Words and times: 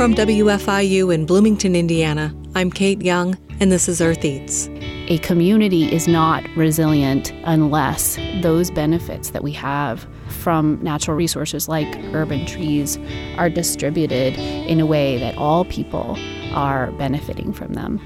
From 0.00 0.14
WFIU 0.14 1.14
in 1.14 1.26
Bloomington, 1.26 1.76
Indiana, 1.76 2.34
I'm 2.54 2.70
Kate 2.70 3.02
Young, 3.02 3.36
and 3.60 3.70
this 3.70 3.86
is 3.86 4.00
Earth 4.00 4.24
Eats. 4.24 4.66
A 5.08 5.18
community 5.18 5.92
is 5.92 6.08
not 6.08 6.42
resilient 6.56 7.34
unless 7.44 8.16
those 8.40 8.70
benefits 8.70 9.28
that 9.28 9.42
we 9.42 9.52
have 9.52 10.08
from 10.28 10.82
natural 10.82 11.18
resources 11.18 11.68
like 11.68 11.86
urban 12.14 12.46
trees 12.46 12.98
are 13.36 13.50
distributed 13.50 14.38
in 14.38 14.80
a 14.80 14.86
way 14.86 15.18
that 15.18 15.36
all 15.36 15.66
people 15.66 16.16
are 16.54 16.92
benefiting 16.92 17.52
from 17.52 17.74
them. 17.74 18.00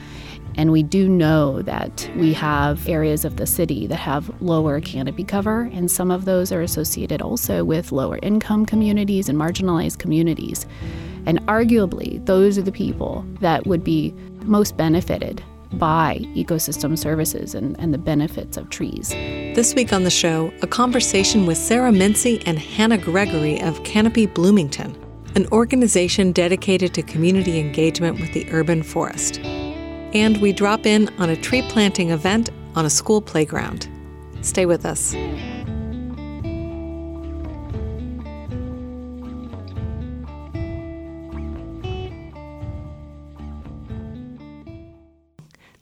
And 0.56 0.72
we 0.72 0.82
do 0.82 1.08
know 1.08 1.62
that 1.62 2.10
we 2.16 2.32
have 2.32 2.88
areas 2.88 3.24
of 3.24 3.36
the 3.36 3.46
city 3.46 3.86
that 3.86 4.00
have 4.00 4.42
lower 4.42 4.80
canopy 4.80 5.22
cover, 5.22 5.70
and 5.72 5.88
some 5.88 6.10
of 6.10 6.24
those 6.24 6.50
are 6.50 6.60
associated 6.60 7.22
also 7.22 7.62
with 7.62 7.92
lower 7.92 8.18
income 8.20 8.66
communities 8.66 9.28
and 9.28 9.38
marginalized 9.38 9.98
communities. 9.98 10.66
And 11.26 11.40
arguably, 11.46 12.24
those 12.26 12.58
are 12.58 12.62
the 12.62 12.72
people 12.72 13.24
that 13.40 13.66
would 13.66 13.82
be 13.82 14.14
most 14.42 14.76
benefited 14.76 15.42
by 15.72 16.18
ecosystem 16.34 16.96
services 16.96 17.54
and, 17.54 17.78
and 17.80 17.92
the 17.92 17.98
benefits 17.98 18.56
of 18.56 18.70
trees. 18.70 19.10
This 19.10 19.74
week 19.74 19.92
on 19.92 20.04
the 20.04 20.10
show, 20.10 20.52
a 20.62 20.66
conversation 20.66 21.46
with 21.46 21.58
Sarah 21.58 21.92
Mincey 21.92 22.42
and 22.46 22.58
Hannah 22.58 22.98
Gregory 22.98 23.60
of 23.60 23.82
Canopy 23.84 24.26
Bloomington, 24.26 24.96
an 25.34 25.46
organization 25.48 26.32
dedicated 26.32 26.94
to 26.94 27.02
community 27.02 27.58
engagement 27.58 28.20
with 28.20 28.32
the 28.32 28.46
urban 28.52 28.82
forest 28.82 29.40
and 30.14 30.40
we 30.40 30.52
drop 30.52 30.86
in 30.86 31.08
on 31.18 31.28
a 31.28 31.36
tree 31.36 31.62
planting 31.62 32.10
event 32.10 32.50
on 32.76 32.86
a 32.86 32.90
school 32.90 33.20
playground. 33.20 33.88
Stay 34.40 34.64
with 34.64 34.86
us. 34.86 35.14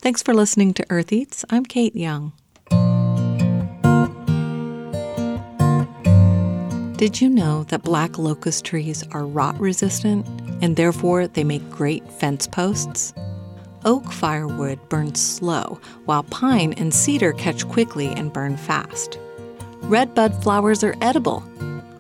Thanks 0.03 0.21
for 0.21 0.35
listening 0.35 0.75
to 0.75 0.87
Earth 0.91 1.13
Eats. 1.13 1.45
I'm 1.49 1.65
Kate 1.65 1.95
Young. 1.95 2.33
Did 6.97 7.21
you 7.21 7.31
know 7.31 7.63
that 7.69 7.85
black 7.85 8.19
locust 8.19 8.65
trees 8.65 9.05
are 9.13 9.25
rot 9.25 9.57
resistant 9.61 10.27
and 10.61 10.75
therefore 10.75 11.29
they 11.29 11.45
make 11.45 11.71
great 11.71 12.03
fence 12.15 12.49
posts? 12.49 13.15
Oak 13.85 14.11
firewood 14.11 14.81
burns 14.89 15.23
slow, 15.23 15.81
while 16.07 16.25
pine 16.25 16.73
and 16.73 16.93
cedar 16.93 17.33
catch 17.33 17.65
quickly 17.69 18.09
and 18.09 18.33
burn 18.33 18.57
fast. 18.57 19.21
Redbud 19.83 20.43
flowers 20.43 20.83
are 20.83 20.97
edible, 21.01 21.45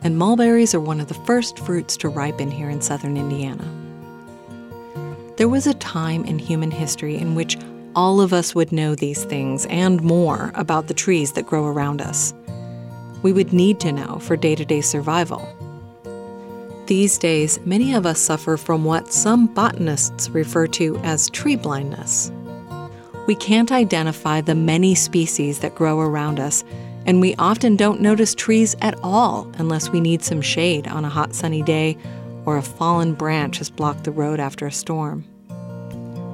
and 0.02 0.18
mulberries 0.18 0.74
are 0.74 0.80
one 0.80 1.00
of 1.00 1.06
the 1.06 1.14
first 1.14 1.56
fruits 1.60 1.96
to 1.98 2.08
ripen 2.08 2.50
here 2.50 2.68
in 2.68 2.80
southern 2.80 3.16
Indiana. 3.16 3.64
There 5.36 5.48
was 5.48 5.68
a 5.68 5.74
time 5.74 6.24
in 6.24 6.40
human 6.40 6.72
history 6.72 7.16
in 7.16 7.36
which 7.36 7.56
all 7.94 8.20
of 8.20 8.32
us 8.32 8.54
would 8.54 8.72
know 8.72 8.94
these 8.94 9.24
things 9.24 9.66
and 9.66 10.02
more 10.02 10.52
about 10.54 10.86
the 10.86 10.94
trees 10.94 11.32
that 11.32 11.46
grow 11.46 11.66
around 11.66 12.00
us. 12.00 12.34
We 13.22 13.32
would 13.32 13.52
need 13.52 13.80
to 13.80 13.92
know 13.92 14.18
for 14.18 14.36
day 14.36 14.54
to 14.54 14.64
day 14.64 14.80
survival. 14.80 15.46
These 16.86 17.18
days, 17.18 17.60
many 17.64 17.94
of 17.94 18.04
us 18.04 18.20
suffer 18.20 18.56
from 18.56 18.84
what 18.84 19.12
some 19.12 19.46
botanists 19.46 20.28
refer 20.30 20.66
to 20.68 20.98
as 20.98 21.30
tree 21.30 21.56
blindness. 21.56 22.32
We 23.26 23.36
can't 23.36 23.70
identify 23.70 24.40
the 24.40 24.56
many 24.56 24.94
species 24.96 25.60
that 25.60 25.76
grow 25.76 26.00
around 26.00 26.40
us, 26.40 26.64
and 27.06 27.20
we 27.20 27.36
often 27.36 27.76
don't 27.76 28.00
notice 28.00 28.34
trees 28.34 28.74
at 28.82 28.98
all 29.02 29.50
unless 29.58 29.90
we 29.90 30.00
need 30.00 30.22
some 30.22 30.42
shade 30.42 30.88
on 30.88 31.04
a 31.04 31.08
hot 31.08 31.34
sunny 31.34 31.62
day 31.62 31.96
or 32.44 32.56
a 32.56 32.62
fallen 32.62 33.14
branch 33.14 33.58
has 33.58 33.70
blocked 33.70 34.04
the 34.04 34.10
road 34.10 34.40
after 34.40 34.66
a 34.66 34.72
storm. 34.72 35.24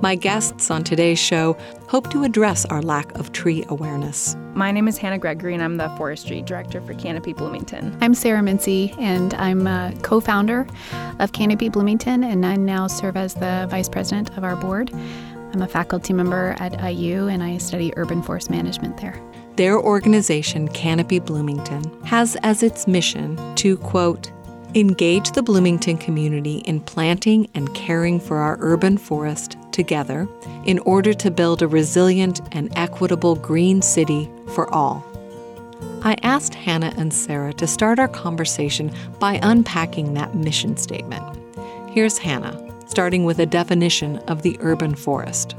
My 0.01 0.15
guests 0.15 0.71
on 0.71 0.85
today's 0.85 1.19
show 1.19 1.57
hope 1.89 2.09
to 2.13 2.23
address 2.23 2.65
our 2.67 2.81
lack 2.81 3.11
of 3.19 3.33
tree 3.33 3.65
awareness. 3.69 4.37
My 4.55 4.71
name 4.71 4.87
is 4.87 4.97
Hannah 4.97 5.19
Gregory, 5.19 5.55
and 5.55 5.63
I'm 5.63 5.77
the 5.77 5.89
Forestry 5.97 6.41
Director 6.41 6.81
for 6.81 6.95
Canopy 6.95 7.33
Bloomington. 7.33 7.99
I'm 8.01 8.15
Sarah 8.15 8.41
Mincey, 8.41 8.95
and 9.01 9.35
I'm 9.35 9.67
a 9.67 9.93
co 10.03 10.21
founder 10.21 10.69
of 11.19 11.33
Canopy 11.33 11.69
Bloomington, 11.69 12.23
and 12.23 12.47
I 12.47 12.55
now 12.55 12.87
serve 12.87 13.17
as 13.17 13.35
the 13.35 13.67
Vice 13.71 13.89
President 13.89 14.37
of 14.39 14.45
our 14.45 14.55
board. 14.55 14.93
I'm 15.53 15.63
a 15.63 15.69
faculty 15.69 16.13
member 16.13 16.55
at 16.61 16.81
IU, 16.81 17.27
and 17.27 17.43
I 17.43 17.59
study 17.59 17.93
urban 17.97 18.23
forest 18.23 18.51
management 18.51 18.99
there. 18.99 19.21
Their 19.57 19.81
organization, 19.81 20.69
Canopy 20.69 21.19
Bloomington, 21.19 21.83
has 22.05 22.37
as 22.45 22.63
its 22.63 22.87
mission 22.87 23.37
to, 23.57 23.77
quote, 23.79 24.31
engage 24.77 25.33
the 25.33 25.43
Bloomington 25.43 25.99
community 25.99 26.59
in 26.59 26.79
planting 26.79 27.51
and 27.55 27.75
caring 27.75 28.21
for 28.21 28.37
our 28.37 28.59
urban 28.61 28.97
forest 28.97 29.57
together 29.79 30.29
in 30.65 30.81
order 30.81 31.15
to 31.15 31.31
build 31.31 31.63
a 31.63 31.69
resilient 31.69 32.41
and 32.51 32.69
equitable 32.77 33.37
green 33.37 33.81
city 33.81 34.29
for 34.55 34.69
all. 34.75 35.07
I 36.03 36.17
asked 36.25 36.53
Hannah 36.53 36.93
and 36.97 37.15
Sarah 37.15 37.53
to 37.55 37.67
start 37.69 38.01
our 38.01 38.09
conversation 38.09 38.93
by 39.21 39.39
unpacking 39.41 40.15
that 40.15 40.35
mission 40.35 40.77
statement. 40.77 41.23
Here's 41.91 42.19
Hannah, 42.19 42.59
starting 42.89 43.25
with 43.25 43.39
a 43.39 43.47
definition 43.47 44.19
of 44.27 44.43
the 44.43 44.57
urban 44.61 44.97
forest. 44.97 45.55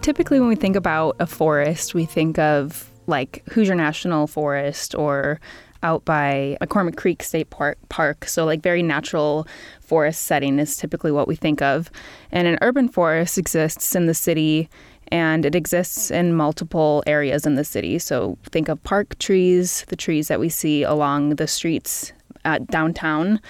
Typically, 0.00 0.40
when 0.40 0.48
we 0.48 0.56
think 0.56 0.74
about 0.74 1.16
a 1.20 1.26
forest, 1.26 1.94
we 1.94 2.06
think 2.06 2.38
of 2.38 2.90
like 3.06 3.42
Hoosier 3.50 3.74
National 3.74 4.26
Forest 4.26 4.94
or 4.94 5.40
out 5.82 6.04
by 6.04 6.56
McCormick 6.60 6.96
Creek 6.96 7.22
State 7.22 7.50
Park, 7.50 7.78
Park. 7.88 8.26
So, 8.26 8.44
like, 8.44 8.62
very 8.62 8.82
natural 8.82 9.46
forest 9.80 10.22
setting 10.22 10.58
is 10.58 10.76
typically 10.76 11.12
what 11.12 11.28
we 11.28 11.36
think 11.36 11.62
of. 11.62 11.90
And 12.30 12.48
an 12.48 12.58
urban 12.62 12.88
forest 12.88 13.38
exists 13.38 13.94
in 13.94 14.06
the 14.06 14.14
city 14.14 14.68
and 15.08 15.44
it 15.44 15.54
exists 15.54 16.10
in 16.10 16.34
multiple 16.34 17.02
areas 17.06 17.44
in 17.44 17.54
the 17.54 17.64
city. 17.64 17.98
So, 17.98 18.38
think 18.50 18.68
of 18.68 18.82
park 18.82 19.18
trees, 19.18 19.84
the 19.88 19.96
trees 19.96 20.28
that 20.28 20.40
we 20.40 20.48
see 20.48 20.82
along 20.82 21.36
the 21.36 21.46
streets 21.46 22.12
at 22.44 22.66
downtown, 22.68 23.40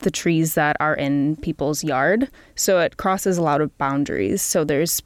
the 0.00 0.10
trees 0.10 0.54
that 0.54 0.76
are 0.80 0.94
in 0.94 1.36
people's 1.36 1.84
yard. 1.84 2.28
So, 2.56 2.80
it 2.80 2.96
crosses 2.96 3.38
a 3.38 3.42
lot 3.42 3.60
of 3.60 3.76
boundaries. 3.78 4.42
So, 4.42 4.64
there's 4.64 5.00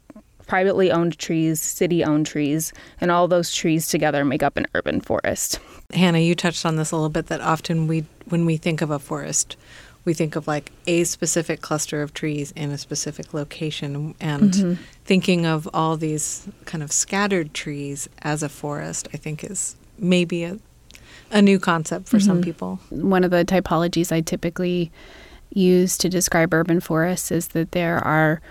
privately 0.51 0.91
owned 0.91 1.17
trees, 1.17 1.61
city 1.61 2.03
owned 2.03 2.25
trees, 2.25 2.73
and 2.99 3.09
all 3.09 3.25
those 3.25 3.53
trees 3.53 3.87
together 3.87 4.25
make 4.25 4.43
up 4.43 4.57
an 4.57 4.67
urban 4.75 4.99
forest. 4.99 5.61
Hannah, 5.93 6.19
you 6.19 6.35
touched 6.35 6.65
on 6.65 6.75
this 6.75 6.91
a 6.91 6.97
little 6.97 7.07
bit 7.07 7.27
that 7.27 7.39
often 7.39 7.87
we 7.87 8.03
when 8.25 8.45
we 8.45 8.57
think 8.57 8.81
of 8.81 8.91
a 8.91 8.99
forest, 8.99 9.55
we 10.03 10.13
think 10.13 10.35
of 10.35 10.47
like 10.47 10.73
a 10.87 11.05
specific 11.05 11.61
cluster 11.61 12.01
of 12.01 12.13
trees 12.13 12.51
in 12.51 12.69
a 12.69 12.77
specific 12.77 13.33
location 13.33 14.13
and 14.19 14.51
mm-hmm. 14.51 14.83
thinking 15.05 15.45
of 15.45 15.69
all 15.73 15.95
these 15.95 16.45
kind 16.65 16.83
of 16.83 16.91
scattered 16.91 17.53
trees 17.53 18.09
as 18.21 18.43
a 18.43 18.49
forest, 18.49 19.07
I 19.13 19.17
think 19.17 19.45
is 19.45 19.77
maybe 19.97 20.43
a 20.43 20.59
a 21.31 21.41
new 21.41 21.59
concept 21.59 22.09
for 22.09 22.17
mm-hmm. 22.17 22.27
some 22.27 22.41
people. 22.41 22.81
One 22.89 23.23
of 23.23 23.31
the 23.31 23.45
typologies 23.45 24.11
I 24.11 24.19
typically 24.19 24.91
use 25.53 25.97
to 25.99 26.09
describe 26.09 26.53
urban 26.53 26.81
forests 26.81 27.31
is 27.31 27.49
that 27.49 27.71
there 27.71 27.99
are 27.99 28.41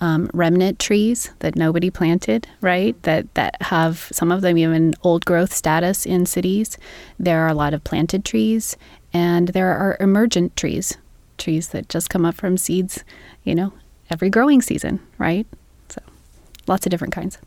um, 0.00 0.30
remnant 0.32 0.78
trees 0.78 1.30
that 1.40 1.56
nobody 1.56 1.90
planted, 1.90 2.46
right? 2.60 3.00
That 3.02 3.32
that 3.34 3.60
have 3.62 4.08
some 4.12 4.32
of 4.32 4.40
them 4.40 4.56
even 4.58 4.94
old 5.02 5.24
growth 5.24 5.52
status 5.52 6.06
in 6.06 6.26
cities. 6.26 6.78
There 7.18 7.42
are 7.42 7.48
a 7.48 7.54
lot 7.54 7.74
of 7.74 7.84
planted 7.84 8.24
trees, 8.24 8.76
and 9.12 9.48
there 9.48 9.72
are 9.72 9.96
emergent 10.00 10.56
trees, 10.56 10.96
trees 11.38 11.68
that 11.68 11.88
just 11.88 12.10
come 12.10 12.24
up 12.24 12.34
from 12.34 12.56
seeds, 12.56 13.04
you 13.44 13.54
know, 13.54 13.72
every 14.10 14.30
growing 14.30 14.62
season, 14.62 15.00
right? 15.18 15.46
So, 15.88 16.00
lots 16.66 16.86
of 16.86 16.90
different 16.90 17.14
kinds 17.14 17.38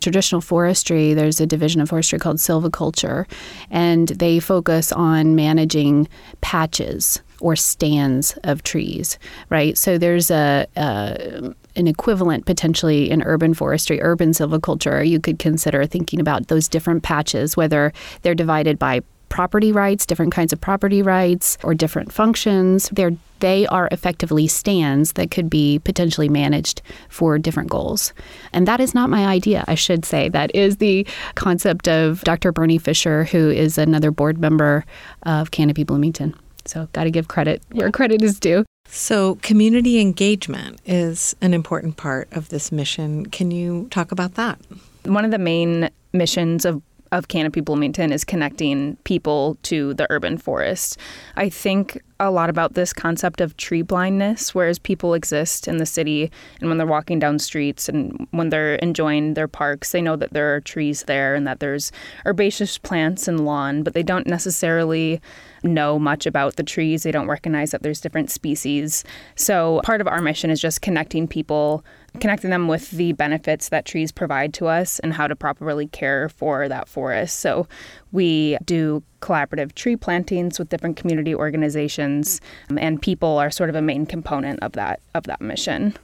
traditional 0.00 0.40
forestry, 0.40 1.12
there's 1.12 1.40
a 1.40 1.46
division 1.46 1.80
of 1.80 1.88
forestry 1.88 2.20
called 2.20 2.36
silviculture, 2.36 3.26
and 3.68 4.08
they 4.08 4.38
focus 4.38 4.92
on 4.92 5.34
managing 5.34 6.08
patches 6.40 7.20
or 7.40 7.56
stands 7.56 8.36
of 8.44 8.62
trees, 8.62 9.18
right? 9.50 9.76
So 9.78 9.98
there's 9.98 10.30
a, 10.30 10.66
a 10.76 11.54
an 11.76 11.86
equivalent 11.86 12.44
potentially 12.44 13.08
in 13.10 13.22
urban 13.22 13.54
forestry, 13.54 14.00
urban 14.02 14.30
silviculture. 14.30 15.06
You 15.08 15.20
could 15.20 15.38
consider 15.38 15.86
thinking 15.86 16.20
about 16.20 16.48
those 16.48 16.68
different 16.68 17.04
patches, 17.04 17.56
whether 17.56 17.92
they're 18.22 18.34
divided 18.34 18.78
by 18.78 19.02
property 19.28 19.72
rights, 19.72 20.06
different 20.06 20.32
kinds 20.32 20.52
of 20.52 20.60
property 20.60 21.02
rights, 21.02 21.58
or 21.62 21.74
different 21.74 22.12
functions. 22.12 22.88
They're 22.90 23.12
they 23.40 23.68
are 23.68 23.88
effectively 23.92 24.48
stands 24.48 25.12
that 25.12 25.30
could 25.30 25.48
be 25.48 25.78
potentially 25.84 26.28
managed 26.28 26.82
for 27.08 27.38
different 27.38 27.70
goals. 27.70 28.12
And 28.52 28.66
that 28.66 28.80
is 28.80 28.94
not 28.94 29.10
my 29.10 29.26
idea, 29.26 29.64
I 29.68 29.76
should 29.76 30.04
say. 30.04 30.28
That 30.28 30.52
is 30.56 30.78
the 30.78 31.06
concept 31.36 31.86
of 31.86 32.22
Dr. 32.24 32.50
Burney 32.50 32.78
Fischer, 32.78 33.22
who 33.22 33.48
is 33.48 33.78
another 33.78 34.10
board 34.10 34.38
member 34.38 34.84
of 35.22 35.52
Canopy 35.52 35.84
Bloomington. 35.84 36.34
So, 36.68 36.88
got 36.92 37.04
to 37.04 37.10
give 37.10 37.28
credit 37.28 37.62
where 37.72 37.90
credit 37.90 38.22
is 38.22 38.38
due. 38.38 38.64
So, 38.88 39.36
community 39.36 40.00
engagement 40.00 40.80
is 40.86 41.36
an 41.40 41.54
important 41.54 41.96
part 41.96 42.28
of 42.32 42.48
this 42.48 42.72
mission. 42.72 43.26
Can 43.26 43.50
you 43.50 43.88
talk 43.90 44.12
about 44.12 44.34
that? 44.34 44.58
One 45.04 45.24
of 45.24 45.30
the 45.30 45.38
main 45.38 45.90
missions 46.12 46.64
of 46.64 46.82
of 47.12 47.28
Canopy 47.28 47.60
Bloomington 47.60 48.12
is 48.12 48.24
connecting 48.24 48.96
people 49.04 49.56
to 49.62 49.94
the 49.94 50.06
urban 50.10 50.38
forest. 50.38 50.98
I 51.36 51.48
think 51.48 52.00
a 52.20 52.30
lot 52.30 52.50
about 52.50 52.74
this 52.74 52.92
concept 52.92 53.40
of 53.40 53.56
tree 53.56 53.82
blindness, 53.82 54.54
whereas 54.54 54.78
people 54.78 55.14
exist 55.14 55.68
in 55.68 55.76
the 55.76 55.86
city 55.86 56.30
and 56.60 56.68
when 56.68 56.76
they're 56.78 56.86
walking 56.86 57.18
down 57.18 57.38
streets 57.38 57.88
and 57.88 58.26
when 58.32 58.48
they're 58.48 58.74
enjoying 58.76 59.34
their 59.34 59.46
parks, 59.46 59.92
they 59.92 60.02
know 60.02 60.16
that 60.16 60.32
there 60.32 60.54
are 60.54 60.60
trees 60.60 61.04
there 61.04 61.34
and 61.34 61.46
that 61.46 61.60
there's 61.60 61.92
herbaceous 62.26 62.76
plants 62.78 63.28
and 63.28 63.44
lawn, 63.44 63.82
but 63.82 63.94
they 63.94 64.02
don't 64.02 64.26
necessarily 64.26 65.20
know 65.62 65.98
much 65.98 66.26
about 66.26 66.56
the 66.56 66.62
trees. 66.62 67.04
They 67.04 67.12
don't 67.12 67.28
recognize 67.28 67.70
that 67.70 67.82
there's 67.82 68.00
different 68.00 68.30
species. 68.30 69.04
So 69.36 69.80
part 69.84 70.00
of 70.00 70.08
our 70.08 70.20
mission 70.20 70.50
is 70.50 70.60
just 70.60 70.82
connecting 70.82 71.28
people 71.28 71.84
connecting 72.18 72.50
them 72.50 72.68
with 72.68 72.90
the 72.90 73.12
benefits 73.12 73.68
that 73.70 73.84
trees 73.84 74.12
provide 74.12 74.52
to 74.54 74.66
us 74.66 74.98
and 75.00 75.12
how 75.12 75.26
to 75.26 75.36
properly 75.36 75.86
care 75.86 76.28
for 76.28 76.68
that 76.68 76.88
forest. 76.88 77.40
So 77.40 77.66
we 78.12 78.58
do 78.64 79.02
collaborative 79.20 79.74
tree 79.74 79.96
plantings 79.96 80.58
with 80.58 80.68
different 80.68 80.96
community 80.96 81.34
organizations 81.34 82.40
um, 82.70 82.78
and 82.78 83.00
people 83.00 83.38
are 83.38 83.50
sort 83.50 83.68
of 83.68 83.76
a 83.76 83.82
main 83.82 84.06
component 84.06 84.62
of 84.62 84.72
that 84.72 85.00
of 85.14 85.24
that 85.24 85.40
mission 85.40 85.94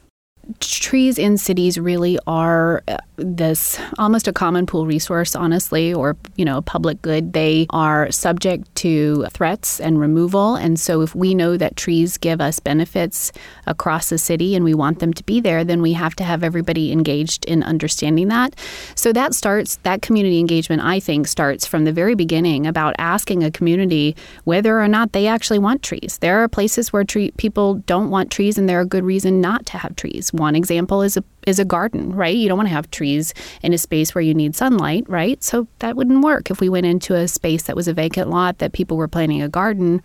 trees 0.61 1.19
in 1.19 1.38
cities 1.38 1.79
really 1.79 2.19
are 2.26 2.82
uh, 2.88 2.99
this 3.17 3.79
almost 3.99 4.26
a 4.26 4.32
common 4.32 4.67
pool 4.67 4.87
resource 4.87 5.37
honestly 5.37 5.94
or 5.94 6.17
you 6.37 6.44
know 6.44 6.62
public 6.62 7.00
good. 7.02 7.32
They 7.32 7.67
are 7.70 8.11
subject 8.11 8.75
to 8.76 9.26
threats 9.31 9.81
and 9.81 9.99
removal. 9.99 10.56
And 10.56 10.79
so 10.79 11.00
if 11.00 11.14
we 11.14 11.35
know 11.35 11.56
that 11.56 11.76
trees 11.76 12.19
give 12.19 12.41
us 12.41 12.58
benefits 12.58 13.32
across 13.67 14.08
the 14.08 14.19
city 14.19 14.55
and 14.55 14.64
we 14.64 14.75
want 14.75 14.99
them 14.99 15.12
to 15.12 15.25
be 15.25 15.41
there 15.41 15.64
then 15.64 15.82
we 15.82 15.93
have 15.93 16.14
to 16.17 16.25
have 16.25 16.43
everybody 16.43 16.93
engaged 16.93 17.44
in 17.44 17.62
understanding 17.62 18.29
that. 18.29 18.55
So 18.94 19.12
that 19.12 19.35
starts 19.35 19.76
that 19.82 20.02
community 20.02 20.38
engagement 20.38 20.82
i 20.82 21.00
think 21.00 21.26
starts 21.26 21.67
from 21.67 21.85
the 21.85 21.93
very 21.93 22.14
beginning 22.14 22.67
about 22.67 22.94
asking 22.99 23.43
a 23.43 23.50
community 23.50 24.17
whether 24.44 24.81
or 24.81 24.88
not 24.88 25.12
they 25.12 25.26
actually 25.26 25.58
want 25.58 25.82
trees. 25.82 26.19
There 26.20 26.43
are 26.43 26.49
places 26.49 26.93
where 26.93 27.05
tree, 27.05 27.31
people 27.37 27.75
don't 27.87 28.11
want 28.11 28.31
trees 28.31 28.58
and 28.58 28.69
there 28.69 28.81
are 28.81 28.85
good 28.85 29.05
reason 29.05 29.40
not 29.40 29.67
to 29.67 29.79
have 29.79 29.97
trees 29.97 30.32
one 30.34 30.56
example 30.56 31.02
is 31.02 31.16
a 31.16 31.25
is 31.46 31.58
a 31.58 31.64
garden, 31.64 32.14
right? 32.14 32.34
You 32.34 32.48
don't 32.48 32.56
want 32.56 32.69
to 32.69 32.75
have 32.75 32.90
trees 32.90 33.34
in 33.62 33.72
a 33.72 33.78
space 33.78 34.14
where 34.14 34.22
you 34.22 34.34
need 34.34 34.56
sunlight, 34.56 35.04
right? 35.08 35.42
So 35.44 35.66
that 35.81 35.96
wouldn't 35.96 36.25
work 36.25 36.50
if 36.50 36.60
we 36.60 36.69
went 36.69 36.86
into 36.86 37.14
a 37.14 37.28
space 37.28 37.64
that 37.64 37.76
was 37.76 37.86
a 37.86 37.92
vacant 37.92 38.31
lot 38.31 38.58
that 38.58 38.72
people 38.72 38.96
were 38.96 39.08
planting 39.08 39.42
a 39.42 39.48
garden 39.48 40.02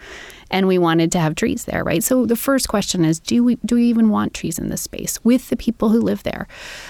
and 0.51 0.67
we 0.67 0.77
wanted 0.77 1.11
to 1.11 1.19
have 1.19 1.35
trees 1.35 1.65
there, 1.65 1.83
right? 1.83 2.03
So 2.03 2.25
the 2.25 2.35
first 2.35 2.67
question 2.67 3.05
is 3.05 3.19
do 3.19 3.43
we 3.43 3.55
do 3.65 3.75
we 3.75 3.85
even 3.85 4.09
want 4.09 4.33
trees 4.33 4.59
in 4.59 4.69
this 4.69 4.81
space 4.81 5.23
with 5.23 5.49
the 5.49 5.57
people 5.57 5.89
who 5.89 5.99
live 5.99 6.23
there? 6.23 6.47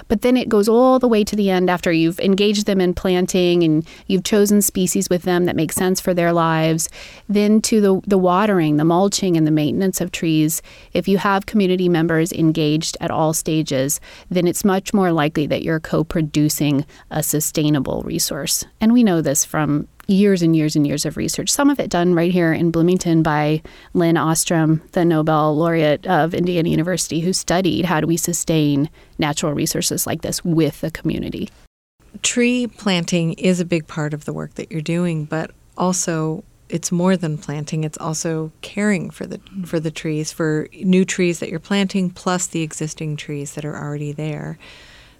But 0.08 0.22
then 0.22 0.38
it 0.38 0.50
goes 0.50 0.70
all 0.70 1.00
the 1.00 1.08
way 1.08 1.24
to 1.24 1.36
the 1.36 1.50
end 1.50 1.70
after 1.70 1.92
you've 1.92 2.20
engaged 2.20 2.66
them 2.66 2.82
in 2.82 2.94
planting 2.94 3.64
and 3.64 3.88
you've 4.08 4.24
chosen 4.24 4.62
species 4.62 5.10
with 5.10 5.24
them 5.24 5.46
that 5.46 5.56
make 5.56 5.72
sense 5.72 6.00
for 6.00 6.14
their 6.14 6.34
lives, 6.34 6.90
then 7.28 7.62
to 7.64 7.82
the 7.82 8.02
the 8.08 8.18
watering, 8.18 8.78
the 8.78 8.86
mulching 8.86 9.38
and 9.38 9.46
the 9.46 9.52
maintenance 9.52 10.02
of 10.02 10.12
trees. 10.12 10.62
If 10.94 11.08
you 11.08 11.18
have 11.18 11.46
community 11.46 11.90
members 11.90 12.32
engaged 12.32 12.98
at 13.00 13.12
all 13.12 13.34
stages, 13.34 14.00
then 14.30 14.48
it's 14.48 14.66
much 14.66 14.94
more 14.94 15.12
likely 15.12 15.48
that 15.48 15.64
you're 15.64 15.80
co-producing 15.80 16.86
a 17.12 17.24
sustainable 17.24 18.02
resource. 18.04 18.66
And 18.82 18.94
we 18.94 19.04
know 19.04 19.22
this 19.22 19.46
from 19.46 19.88
years 20.10 20.42
and 20.42 20.56
years 20.56 20.76
and 20.76 20.86
years 20.86 21.06
of 21.06 21.18
research. 21.18 21.50
Some 21.50 21.70
of 21.70 21.80
it 21.80 21.90
done 21.90 22.14
right 22.14 22.32
here 22.32 22.52
in 22.52 22.72
Bloomington 22.72 23.24
by 23.24 23.62
Lin 23.94 24.18
Ostrom, 24.18 24.82
the 24.94 25.06
Nobel 25.06 25.56
laureate 25.56 26.06
of 26.08 26.34
Indiana 26.34 26.70
University, 26.70 27.20
who 27.20 27.34
studied 27.34 27.86
how 27.86 28.02
do 28.02 28.08
we 28.08 28.18
sustain 28.18 28.90
natural 29.18 29.54
resources 29.54 30.08
like 30.08 30.22
this 30.22 30.44
with 30.44 30.82
the 30.82 30.92
community. 30.92 31.50
Tree 32.24 32.68
planting 32.68 33.34
is 33.34 33.60
a 33.60 33.66
big 33.66 33.88
part 33.88 34.14
of 34.14 34.26
the 34.26 34.34
work 34.34 34.56
that 34.56 34.72
you're 34.72 34.82
doing, 34.82 35.26
but 35.26 35.52
also 35.78 36.44
it's 36.70 36.92
more 36.92 37.18
than 37.18 37.38
planting 37.38 37.84
it's 37.84 37.98
also 37.98 38.52
caring 38.62 39.10
for 39.10 39.26
the 39.26 39.40
for 39.66 39.80
the 39.80 39.90
trees 39.90 40.32
for 40.32 40.68
new 40.84 41.04
trees 41.04 41.40
that 41.40 41.50
you're 41.50 41.60
planting 41.60 42.10
plus 42.10 42.48
the 42.48 42.62
existing 42.62 43.16
trees 43.16 43.56
that 43.56 43.66
are 43.66 43.76
already 43.76 44.12
there 44.12 44.58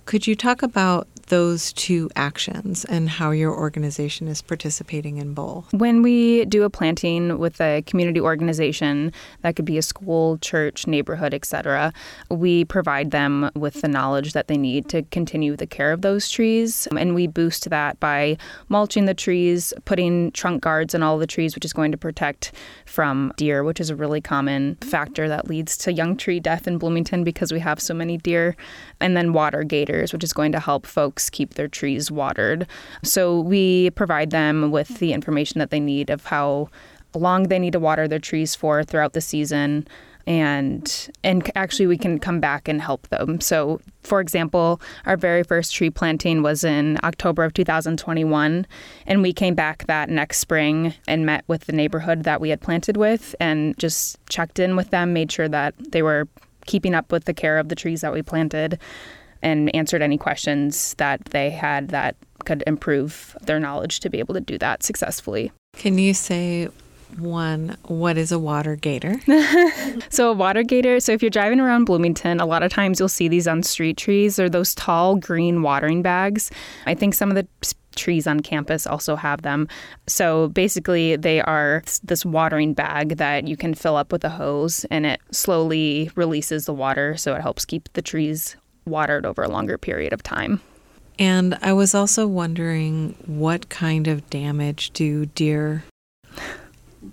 could 0.06 0.28
you 0.28 0.36
talk 0.36 0.62
about 0.62 1.08
those 1.30 1.74
two 1.74 2.10
actions 2.16 2.86
and 2.86 3.10
how 3.10 3.32
your 3.32 3.56
organization 3.56 4.28
is 4.28 4.42
participating 4.42 5.18
in 5.18 5.34
both? 5.34 5.74
When 5.74 6.02
we 6.02 6.46
do 6.46 6.64
a 6.64 6.70
planting 6.70 7.40
with 7.40 7.60
a 7.62 7.82
community 7.84 8.20
organization, 8.20 9.14
that 9.42 9.56
could 9.56 9.66
be 9.66 9.78
a 9.78 9.82
school, 9.82 10.38
church, 10.40 10.86
neighborhood, 10.86 11.34
etc., 11.34 11.94
we 12.30 12.66
provide 12.66 13.12
them 13.12 13.50
with 13.56 13.82
the 13.82 13.88
knowledge 13.88 14.34
that 14.34 14.48
they 14.48 14.58
need 14.58 14.90
to 14.90 15.04
continue 15.04 15.56
the 15.56 15.68
care 15.68 15.92
of 15.92 16.02
those 16.02 16.30
trees. 16.30 16.88
And 16.96 17.16
we 17.16 17.28
boost 17.28 17.70
that 17.70 18.00
by 18.00 18.38
mulching 18.68 19.06
the 19.06 19.14
trees, 19.14 19.74
putting 19.86 20.32
trunk 20.32 20.62
guards 20.62 20.94
in 20.94 21.04
all 21.04 21.18
the 21.18 21.28
trees, 21.28 21.56
which 21.56 21.66
is 21.66 21.74
going 21.74 21.92
to 21.92 21.98
protect 21.98 22.52
from 22.86 23.32
deer, 23.38 23.64
which 23.64 23.80
is 23.80 23.90
a 23.90 23.96
really 23.96 24.22
common 24.22 24.76
factor 24.82 25.28
that 25.28 25.48
leads 25.48 25.78
to 25.78 25.94
young 25.94 26.18
tree 26.18 26.40
death 26.40 26.68
in 26.68 26.78
Bloomington 26.78 27.24
because 27.24 27.52
we 27.52 27.60
have 27.60 27.80
so 27.80 27.94
many 27.94 28.18
deer, 28.18 28.56
and 29.02 29.16
then 29.16 29.34
water 29.34 29.64
gators 29.64 30.14
which 30.14 30.24
is 30.24 30.34
going 30.34 30.52
to 30.52 30.60
help 30.60 30.86
folks 30.86 31.30
keep 31.30 31.56
their 31.56 31.68
trees 31.68 32.12
watered. 32.12 32.68
So 33.04 33.40
we 33.40 33.90
provide 33.92 34.32
them 34.32 34.72
with 34.72 35.00
the 35.00 35.14
information 35.14 35.60
that 35.60 35.70
they 35.70 35.80
need 35.80 36.10
of 36.10 36.26
how 36.26 36.70
long 37.16 37.44
they 37.44 37.60
need 37.60 37.74
to 37.74 37.80
water 37.80 38.08
their 38.08 38.20
trees 38.20 38.56
for 38.56 38.84
throughout 38.84 39.14
the 39.14 39.22
season 39.22 39.88
and 40.30 41.10
and 41.24 41.52
actually 41.56 41.88
we 41.88 41.98
can 41.98 42.20
come 42.20 42.40
back 42.40 42.68
and 42.68 42.82
help 42.82 43.08
them. 43.08 43.42
So, 43.42 43.82
for 44.04 44.22
example, 44.22 44.80
our 45.08 45.18
very 45.18 45.44
first 45.44 45.74
tree 45.74 45.90
planting 45.90 46.44
was 46.44 46.64
in 46.64 47.00
October 47.04 47.44
of 47.44 47.54
2021, 47.54 48.68
and 49.08 49.22
we 49.24 49.34
came 49.34 49.56
back 49.56 49.88
that 49.88 50.08
next 50.10 50.38
spring 50.38 50.94
and 51.08 51.26
met 51.26 51.44
with 51.48 51.66
the 51.66 51.74
neighborhood 51.74 52.24
that 52.24 52.40
we 52.40 52.50
had 52.50 52.62
planted 52.62 52.96
with 52.96 53.36
and 53.40 53.76
just 53.80 54.20
checked 54.30 54.60
in 54.60 54.76
with 54.76 54.92
them, 54.92 55.14
made 55.14 55.32
sure 55.32 55.50
that 55.50 55.74
they 55.92 56.04
were 56.04 56.28
keeping 56.66 56.94
up 56.94 57.12
with 57.12 57.26
the 57.26 57.34
care 57.34 57.58
of 57.58 57.70
the 57.70 57.76
trees 57.76 58.02
that 58.02 58.14
we 58.14 58.22
planted 58.22 58.80
and 59.42 59.74
answered 59.76 60.02
any 60.02 60.18
questions 60.18 60.94
that 60.96 61.24
they 61.26 61.50
had 61.50 61.90
that 61.90 62.16
could 62.46 62.64
improve 62.68 63.38
their 63.42 63.60
knowledge 63.60 64.00
to 64.02 64.10
be 64.10 64.20
able 64.20 64.34
to 64.34 64.42
do 64.42 64.58
that 64.58 64.84
successfully. 64.84 65.52
Can 65.74 65.98
you 65.98 66.14
say 66.14 66.70
one, 67.18 67.78
what 67.86 68.18
is 68.18 68.32
a 68.32 68.40
water 68.40 68.76
gator? 68.76 69.20
so, 70.10 70.32
a 70.32 70.34
water 70.34 70.64
gator, 70.64 71.00
so 71.00 71.12
if 71.12 71.22
you're 71.22 71.30
driving 71.30 71.60
around 71.60 71.86
Bloomington, 71.86 72.40
a 72.40 72.46
lot 72.46 72.64
of 72.64 72.72
times 72.72 73.00
you'll 73.00 73.10
see 73.10 73.28
these 73.28 73.48
on 73.48 73.64
street 73.64 73.98
trees. 73.98 74.36
They're 74.36 74.50
those 74.50 74.76
tall 74.76 75.16
green 75.16 75.62
watering 75.62 76.02
bags. 76.02 76.52
I 76.86 76.94
think 76.94 77.14
some 77.14 77.30
of 77.30 77.36
the 77.36 77.48
trees 78.00 78.26
on 78.26 78.40
campus 78.40 78.88
also 78.88 79.16
have 79.16 79.44
them. 79.44 79.68
So 80.08 80.48
basically, 80.50 81.16
they 81.16 81.42
are 81.42 81.84
this 82.04 82.26
watering 82.26 82.74
bag 82.74 83.18
that 83.18 83.48
you 83.48 83.56
can 83.56 83.74
fill 83.76 83.96
up 83.96 84.12
with 84.12 84.24
a 84.24 84.30
hose 84.30 84.86
and 84.90 85.06
it 85.06 85.20
slowly 85.32 86.10
releases 86.16 86.66
the 86.66 86.74
water. 86.74 87.16
So 87.18 87.36
it 87.36 87.42
helps 87.42 87.66
keep 87.66 87.92
the 87.94 88.02
trees 88.02 88.56
watered 88.86 89.26
over 89.26 89.44
a 89.44 89.50
longer 89.50 89.78
period 89.78 90.14
of 90.14 90.24
time. 90.24 90.62
And 91.20 91.58
I 91.62 91.74
was 91.74 91.94
also 91.94 92.26
wondering 92.26 93.16
what 93.26 93.68
kind 93.70 94.08
of 94.08 94.28
damage 94.30 94.92
do 94.92 95.26
deer 95.26 95.84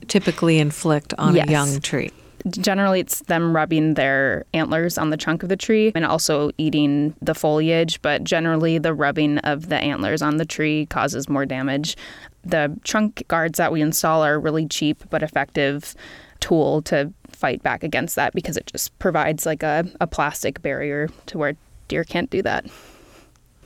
typically 0.07 0.59
inflict 0.59 1.13
on 1.19 1.35
yes. 1.35 1.49
a 1.49 1.51
young 1.51 1.81
tree? 1.81 2.13
Generally, 2.51 3.01
it's 3.01 3.21
them 3.21 3.57
rubbing 3.57 3.95
their 3.95 4.45
antlers 4.55 4.99
on 4.99 5.11
the 5.11 5.17
trunk 5.17 5.43
of 5.43 5.49
the 5.49 5.57
tree 5.57 5.91
and 5.95 6.05
also 6.05 6.51
eating 6.59 7.15
the 7.21 7.35
foliage, 7.35 8.01
but 8.03 8.23
generally, 8.23 8.79
the 8.79 8.95
rubbing 8.95 9.39
of 9.39 9.69
the 9.69 9.77
antlers 9.77 10.23
on 10.23 10.37
the 10.37 10.45
tree 10.45 10.87
causes 10.87 11.29
more 11.29 11.45
damage. 11.45 11.97
The 12.45 12.79
trunk 12.85 13.25
guards 13.27 13.59
that 13.59 13.73
we 13.73 13.81
install 13.81 14.23
are 14.23 14.39
really 14.39 14.67
cheap 14.67 15.03
but 15.11 15.23
effective 15.23 15.97
tool 16.41 16.83
to 16.83 17.13
fight 17.29 17.63
back 17.63 17.83
against 17.83 18.15
that 18.17 18.33
because 18.33 18.57
it 18.57 18.67
just 18.67 18.97
provides 18.99 19.45
like 19.45 19.63
a, 19.63 19.85
a 20.01 20.07
plastic 20.07 20.63
barrier 20.63 21.09
to 21.27 21.39
where 21.39 21.57
deer 21.89 22.05
can't 22.05 22.31
do 22.31 22.43
that. 22.43 22.67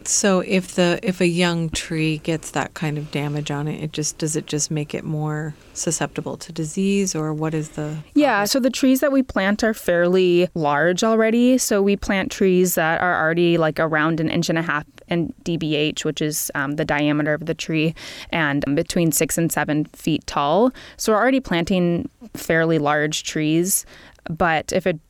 So 0.05 0.41
if 0.41 0.75
the 0.75 0.99
if 1.03 1.21
a 1.21 1.27
young 1.27 1.71
tree 1.71 2.19
gets 2.19 2.51
that 2.53 2.75
kind 2.75 2.99
of 2.99 3.11
damage 3.11 3.51
on 3.51 3.69
it, 3.69 3.83
it 3.83 3.93
just 3.93 4.19
does 4.19 4.37
it 4.37 4.47
just 4.47 4.71
make 4.71 4.95
it 4.95 5.05
more 5.05 5.55
susceptible 5.75 6.37
to 6.37 6.53
disease 6.53 7.15
or 7.15 7.33
what 7.33 7.55
is 7.55 7.71
the 7.71 7.99
Yeah, 8.15 8.45
so 8.45 8.61
the 8.61 8.71
trees 8.71 9.01
that 9.01 9.13
we 9.13 9.23
plant 9.23 9.63
are 9.63 9.75
fairly 9.75 10.49
large 10.55 11.05
already. 11.05 11.59
So 11.59 11.83
we 11.83 11.97
plant 11.97 12.31
trees 12.31 12.75
that 12.75 13.01
are 13.01 13.23
already 13.23 13.59
like 13.59 13.79
around 13.79 14.21
an 14.21 14.31
inch 14.31 14.49
and 14.49 14.59
a 14.59 14.63
half 14.63 14.85
in 15.09 15.35
DBH, 15.45 16.05
which 16.05 16.23
is 16.23 16.51
um, 16.55 16.73
the 16.73 16.85
diameter 16.85 17.35
of 17.35 17.47
the 17.47 17.55
tree, 17.55 17.95
and 18.31 18.65
between 18.75 19.13
six 19.13 19.37
and 19.37 19.53
seven 19.53 19.85
feet 19.87 20.27
tall. 20.27 20.73
So 20.97 21.13
we're 21.13 21.19
already 21.19 21.41
planting 21.41 22.09
fairly 22.35 22.79
large 22.79 23.25
trees. 23.25 23.85
But 24.29 24.73
if 24.73 24.87
it 24.87 25.01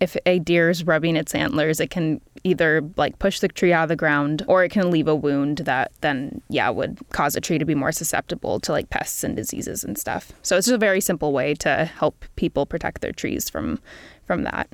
if 0.00 0.16
a 0.26 0.38
deer 0.38 0.70
is 0.70 0.84
rubbing 0.84 1.16
its 1.16 1.34
antlers, 1.34 1.80
it 1.80 1.90
can 1.90 2.20
either 2.44 2.82
like 2.96 3.18
push 3.18 3.40
the 3.40 3.48
tree 3.48 3.72
out 3.72 3.84
of 3.84 3.88
the 3.88 3.96
ground 3.96 4.44
or 4.46 4.62
it 4.62 4.70
can 4.70 4.90
leave 4.90 5.08
a 5.08 5.14
wound 5.14 5.58
that 5.58 5.90
then, 6.00 6.40
yeah, 6.48 6.68
would 6.68 6.98
cause 7.12 7.34
a 7.34 7.40
tree 7.40 7.58
to 7.58 7.64
be 7.64 7.74
more 7.74 7.92
susceptible 7.92 8.60
to 8.60 8.72
like 8.72 8.90
pests 8.90 9.24
and 9.24 9.36
diseases 9.36 9.82
and 9.82 9.98
stuff. 9.98 10.32
So 10.42 10.56
it's 10.56 10.66
just 10.66 10.74
a 10.74 10.78
very 10.78 11.00
simple 11.00 11.32
way 11.32 11.54
to 11.54 11.86
help 11.86 12.24
people 12.36 12.66
protect 12.66 13.00
their 13.00 13.12
trees 13.12 13.48
from 13.48 13.80
from 14.26 14.42
that. 14.42 14.68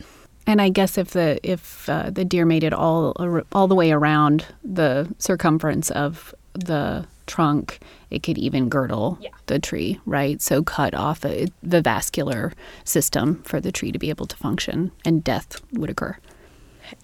And 0.47 0.61
I 0.61 0.71
guess 0.71 0.99
if 0.99 1.11
the 1.11 1.39
if 1.49 1.89
uh, 1.89 2.11
the 2.11 2.25
deer 2.25 2.45
made 2.45 2.65
it 2.65 2.73
all 2.73 3.15
all 3.53 3.69
the 3.69 3.77
way 3.77 3.93
around 3.93 4.47
the 4.65 5.13
circumference 5.19 5.91
of 5.93 6.35
the 6.55 7.07
trunk. 7.33 7.79
It 8.11 8.23
could 8.23 8.37
even 8.39 8.69
girdle 8.69 9.17
Yeah. 9.21 9.31
the 9.47 9.59
tree, 9.59 9.99
right? 10.05 10.41
So 10.43 10.63
cut 10.63 10.93
off 10.95 11.25
a, 11.25 11.47
the 11.63 11.81
vascular 11.81 12.53
system 12.85 13.43
for 13.45 13.59
the 13.61 13.73
tree 13.73 13.91
to 13.93 13.99
be 13.99 14.11
able 14.11 14.27
to 14.27 14.37
function, 14.37 14.91
and 15.07 15.25
death 15.25 15.61
would 15.73 15.89
occur. 15.91 16.17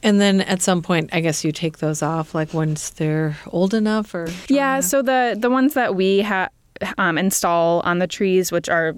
And 0.02 0.20
then 0.20 0.42
at 0.42 0.60
some 0.60 0.82
point, 0.82 1.08
I 1.14 1.20
guess 1.20 1.44
you 1.44 1.52
take 1.52 1.78
those 1.78 2.02
off, 2.02 2.34
like 2.34 2.52
once 2.52 2.90
they're 2.90 3.36
old 3.46 3.72
enough, 3.72 4.14
or 4.14 4.28
Yeah, 4.48 4.80
so 4.80 5.00
the 5.02 5.34
the 5.38 5.48
ones 5.48 5.72
that 5.74 5.94
we 5.94 6.20
ha- 6.22 6.50
um, 6.98 7.16
install 7.16 7.80
on 7.90 7.98
the 7.98 8.06
trees, 8.06 8.52
which 8.52 8.68
are 8.68 8.94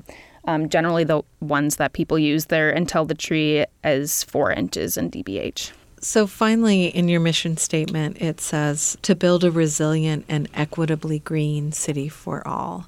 um, 0.48 0.68
generally 0.68 1.04
the 1.04 1.22
ones 1.40 1.76
that 1.76 1.92
people 1.92 2.18
use, 2.18 2.46
there 2.46 2.70
until 2.70 3.04
the 3.04 3.14
tree 3.14 3.64
is 3.84 4.24
four 4.24 4.50
inches 4.50 4.96
in 4.96 5.10
dBH. 5.10 5.70
So 6.02 6.26
finally, 6.26 6.86
in 6.86 7.08
your 7.08 7.20
mission 7.20 7.58
statement, 7.58 8.22
it 8.22 8.40
says 8.40 8.96
to 9.02 9.14
build 9.14 9.44
a 9.44 9.50
resilient 9.50 10.24
and 10.30 10.48
equitably 10.54 11.18
green 11.18 11.72
city 11.72 12.08
for 12.08 12.46
all. 12.48 12.86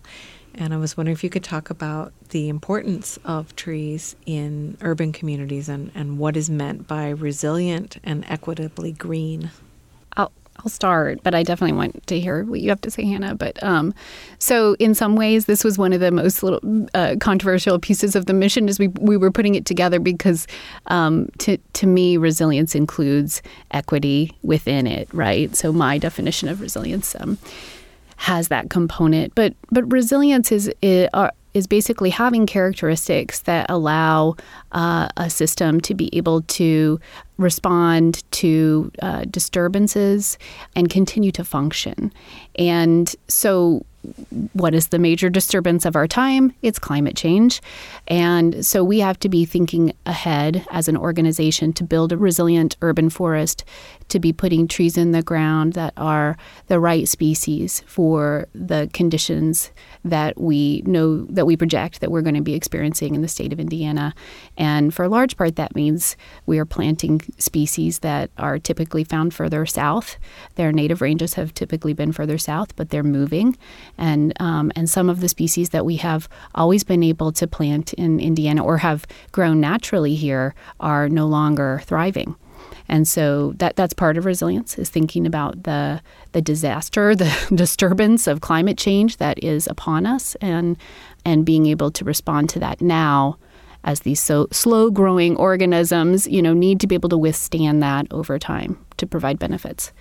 And 0.54 0.73
I 0.73 0.78
was 0.78 0.97
wondering 0.97 1.12
if 1.14 1.23
you 1.23 1.28
could 1.28 1.45
talk 1.45 1.69
about 1.69 2.14
the 2.31 2.49
importance 2.49 3.19
of 3.23 3.54
trees 3.54 4.16
in 4.25 4.78
urban 4.81 5.12
communities 5.12 5.69
and, 5.69 5.92
and 5.95 6.19
what 6.19 6.38
is 6.38 6.49
meant 6.49 6.87
by 6.87 7.11
resilient 7.11 7.99
and 8.02 8.25
equitably 8.28 8.92
green. 8.92 9.50
I'll 10.64 10.71
start, 10.71 11.23
but 11.25 11.35
I 11.35 11.42
definitely 11.42 11.76
want 11.76 12.07
to 12.07 12.21
hear 12.21 12.45
what 12.45 12.61
you 12.61 12.69
have 12.69 12.81
to 12.83 12.90
say, 12.90 13.04
Hannah. 13.04 13.35
But 13.35 13.61
um, 13.62 13.92
so 14.38 14.75
in 14.78 14.95
some 14.95 15.16
ways, 15.16 15.47
this 15.47 15.64
was 15.64 15.76
one 15.76 15.92
of 15.92 16.00
the 16.00 16.12
most 16.12 16.42
little 16.42 16.61
uh, 16.95 17.16
controversial 17.21 17.78
pieces 17.81 18.14
of 18.14 18.26
the 18.26 18.33
mission 18.33 18.69
as 18.69 18.78
we 18.78 18.88
we 18.88 19.16
were 19.16 19.33
putting 19.33 19.57
it 19.57 19.66
together 19.66 19.99
because 19.99 20.47
um, 20.87 21.28
to 21.38 21.57
to 21.73 21.87
me, 21.87 22.16
resilience 22.16 22.75
includes 22.75 23.42
equity 23.73 24.37
within 24.42 24.87
it, 24.87 25.09
right? 25.12 25.54
So 25.57 25.73
my 25.73 25.99
definition 25.99 26.49
of 26.49 26.61
resilience 26.61 27.16
um, 27.19 27.38
has 28.16 28.49
that 28.49 28.71
component, 28.71 29.35
but 29.35 29.54
but 29.73 29.90
resilience 29.90 30.52
is 30.52 30.73
is, 30.81 31.09
are, 31.12 31.33
is 31.55 31.67
basically 31.67 32.11
having 32.11 32.47
characteristics 32.47 33.41
that 33.43 33.67
allow 33.69 34.35
uh, 34.73 35.09
a 35.17 35.29
system 35.29 35.81
to 35.81 35.95
be 35.95 36.15
able 36.17 36.43
to 36.43 36.99
respond 37.39 38.23
to 38.33 38.91
uh, 39.03 39.25
disturbances 39.31 40.39
and 40.75 40.89
continue 40.89 41.33
to 41.33 41.45
function. 41.45 42.13
And 42.57 43.15
so, 43.29 43.85
what 44.53 44.75
is 44.75 44.89
the 44.89 44.99
major 44.99 45.31
disturbance 45.31 45.85
of 45.85 45.97
our 45.97 46.07
time? 46.07 46.53
It's 46.63 46.79
climate 46.79 47.17
change. 47.17 47.61
And 48.09 48.65
so, 48.65 48.83
we 48.83 49.01
have 49.01 49.19
to 49.21 49.29
be 49.29 49.45
thinking 49.45 49.93
ahead 50.07 50.67
as 50.71 50.89
an 50.89 50.97
organization 50.97 51.73
to 51.75 51.85
build 51.85 52.13
a 52.13 52.17
resilient 52.17 52.77
urban 52.83 53.11
forest, 53.11 53.65
to 54.09 54.19
be 54.19 54.33
putting 54.33 54.69
trees 54.69 54.99
in 54.99 55.13
the 55.13 55.23
ground 55.23 55.73
that 55.75 55.93
are 55.97 56.37
the 56.67 56.81
right 56.81 57.09
species 57.09 57.83
for 57.87 58.47
the 58.55 58.91
conditions 58.93 59.71
that 60.05 60.39
we 60.39 60.83
know 60.85 61.25
that 61.27 61.47
we 61.47 61.57
project 61.57 62.01
that 62.01 62.11
we're 62.11 62.23
going 62.23 62.35
to 62.35 62.43
be 62.43 62.55
experiencing 62.55 63.15
in 63.15 63.23
the 63.23 63.29
state 63.29 63.53
of 63.53 63.61
Indiana. 63.61 64.15
And 64.57 64.93
for 64.93 65.05
a 65.05 65.09
large 65.09 65.37
part, 65.37 65.57
that 65.57 65.75
means 65.75 66.17
we 66.47 66.59
are 66.59 66.65
planting 66.65 67.21
species 67.39 68.01
that 68.01 68.31
are 68.39 68.59
typically 68.59 69.05
found 69.05 69.33
further 69.33 69.65
south. 69.65 70.19
Their 70.57 70.73
native 70.73 71.01
ranges 71.01 71.35
have 71.35 71.55
typically 71.55 71.95
been 71.95 72.13
further 72.13 72.39
south, 72.39 72.77
but 72.77 72.91
they're 72.91 73.03
moving. 73.03 73.57
And, 73.97 74.33
um, 74.41 74.71
and 74.77 74.89
some 74.91 75.09
of 75.09 75.21
the 75.21 75.29
species 75.29 75.71
that 75.71 75.87
we 75.87 75.97
have 75.97 76.29
always 76.55 76.85
been 76.85 77.03
able 77.03 77.33
to 77.33 77.47
plant 77.47 77.93
in 77.95 78.21
Indiana 78.21 78.63
or 78.63 78.79
have 78.79 79.07
grown 79.33 79.61
naturally 79.61 80.15
here 80.15 80.55
are 80.81 81.09
no 81.09 81.27
longer 81.27 81.81
thriving. 81.85 82.37
And 82.89 83.09
so 83.09 83.53
that 83.57 83.77
that's 83.77 83.95
part 83.95 84.17
of 84.17 84.25
resilience 84.25 84.79
is 84.79 84.91
thinking 84.91 85.27
about 85.27 85.63
the 85.63 86.03
the 86.33 86.43
disaster, 86.43 87.15
the 87.15 87.33
disturbance 87.55 88.27
of 88.27 88.41
climate 88.41 88.79
change 88.79 89.17
that 89.17 89.43
is 89.43 89.67
upon 89.67 90.07
us, 90.07 90.35
and 90.37 90.77
and 91.25 91.45
being 91.45 91.67
able 91.67 91.91
to 91.93 92.05
respond 92.05 92.51
to 92.51 92.59
that 92.59 92.81
now, 92.81 93.39
as 93.85 94.01
these 94.01 94.21
so 94.21 94.49
slow 94.53 94.91
growing 94.91 95.37
organisms, 95.37 96.27
you 96.27 96.43
know, 96.43 96.53
need 96.53 96.81
to 96.81 96.87
be 96.87 96.95
able 96.95 97.09
to 97.09 97.19
withstand 97.19 97.83
that 97.83 98.07
over 98.11 98.39
time 98.39 98.79
to 98.97 99.07
provide 99.07 99.39
benefits. 99.39 99.93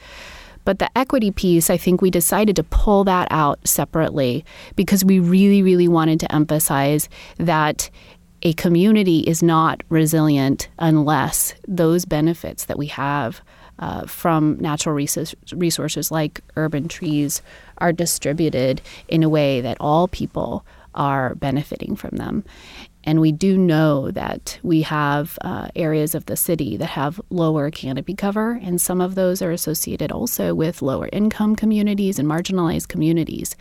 But 0.64 0.80
the 0.80 0.96
equity 0.96 1.32
piece, 1.32 1.70
I 1.70 1.78
think 1.78 2.02
we 2.02 2.12
decided 2.12 2.56
to 2.58 2.64
pull 2.64 3.04
that 3.06 3.28
out 3.32 3.60
separately 3.68 4.46
because 4.76 5.04
we 5.04 5.20
really, 5.20 5.64
really 5.64 5.88
wanted 5.88 6.20
to 6.20 6.34
emphasize 6.34 7.10
that 7.38 7.90
a 8.44 8.54
community 8.54 9.20
is 9.20 9.44
not 9.44 9.84
resilient 9.90 10.70
unless 10.80 11.54
those 11.68 12.06
benefits 12.06 12.66
that 12.66 12.78
we 12.78 12.88
have 12.88 13.42
uh, 13.80 14.06
from 14.06 14.58
natural 14.60 14.96
resource, 14.96 15.34
resources 15.54 16.12
like 16.12 16.42
urban 16.56 16.88
trees 16.88 17.42
are 17.80 17.92
distributed 17.92 18.82
in 19.08 19.24
a 19.24 19.30
way 19.30 19.62
that 19.62 19.78
all 19.80 20.08
people 20.08 20.66
are 20.94 21.36
benefiting 21.36 21.96
from 21.96 22.18
them. 22.18 22.44
And 23.04 23.20
we 23.20 23.32
do 23.32 23.58
know 23.58 24.12
that 24.12 24.60
we 24.62 24.84
have 24.84 25.38
uh, 25.42 25.70
areas 25.76 26.14
of 26.14 26.28
the 26.28 26.38
city 26.38 26.78
that 26.78 26.86
have 26.88 27.20
lower 27.30 27.72
canopy 27.72 28.14
cover, 28.14 28.60
and 28.62 28.80
some 28.80 29.02
of 29.02 29.16
those 29.16 29.42
are 29.42 29.52
associated 29.52 30.12
also 30.12 30.54
with 30.54 30.82
lower 30.82 31.10
income 31.12 31.56
communities 31.56 32.20
and 32.20 32.28
marginalized 32.28 32.88
communities. 32.88 33.56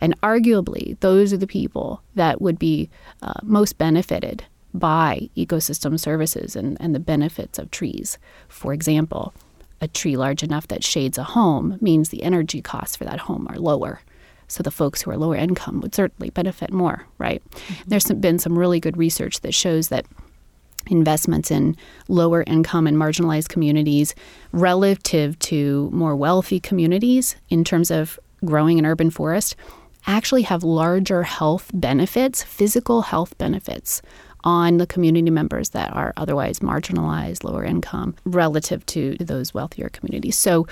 And 0.00 0.20
arguably, 0.20 0.98
those 1.00 1.32
are 1.32 1.38
the 1.38 1.46
people 1.46 2.02
that 2.14 2.40
would 2.40 2.58
be 2.58 2.88
uh, 3.22 3.34
most 3.42 3.78
benefited 3.78 4.44
by 4.72 5.30
ecosystem 5.36 5.98
services 5.98 6.54
and, 6.54 6.76
and 6.80 6.94
the 6.94 7.00
benefits 7.00 7.58
of 7.58 7.70
trees. 7.70 8.18
For 8.48 8.72
example, 8.72 9.32
a 9.80 9.88
tree 9.88 10.16
large 10.16 10.42
enough 10.42 10.68
that 10.68 10.84
shades 10.84 11.18
a 11.18 11.24
home 11.24 11.78
means 11.80 12.08
the 12.08 12.22
energy 12.22 12.62
costs 12.62 12.96
for 12.96 13.04
that 13.04 13.20
home 13.20 13.46
are 13.48 13.58
lower. 13.58 14.00
So 14.48 14.62
the 14.62 14.70
folks 14.70 15.02
who 15.02 15.10
are 15.10 15.16
lower 15.16 15.36
income 15.36 15.80
would 15.80 15.94
certainly 15.94 16.30
benefit 16.30 16.72
more, 16.72 17.06
right? 17.18 17.42
Mm-hmm. 17.50 17.82
There's 17.88 18.04
been 18.06 18.38
some 18.38 18.58
really 18.58 18.80
good 18.80 18.96
research 18.96 19.40
that 19.40 19.54
shows 19.54 19.88
that 19.88 20.06
investments 20.88 21.50
in 21.50 21.76
lower 22.08 22.44
income 22.46 22.86
and 22.86 22.96
marginalized 22.96 23.48
communities 23.48 24.14
relative 24.52 25.38
to 25.40 25.90
more 25.92 26.14
wealthy 26.14 26.60
communities 26.60 27.36
in 27.48 27.64
terms 27.64 27.90
of 27.90 28.18
growing 28.44 28.78
an 28.78 28.86
urban 28.86 29.10
forest 29.10 29.56
actually 30.06 30.42
have 30.42 30.62
larger 30.62 31.24
health 31.24 31.70
benefits, 31.74 32.42
physical 32.42 33.02
health 33.02 33.36
benefits 33.38 34.00
on 34.44 34.76
the 34.76 34.86
community 34.86 35.30
members 35.30 35.70
that 35.70 35.92
are 35.92 36.12
otherwise 36.16 36.60
marginalized, 36.60 37.42
lower 37.42 37.64
income, 37.64 38.14
relative 38.24 38.86
to 38.86 39.16
those 39.18 39.52
wealthier 39.52 39.88
communities. 39.88 40.38
So 40.38 40.68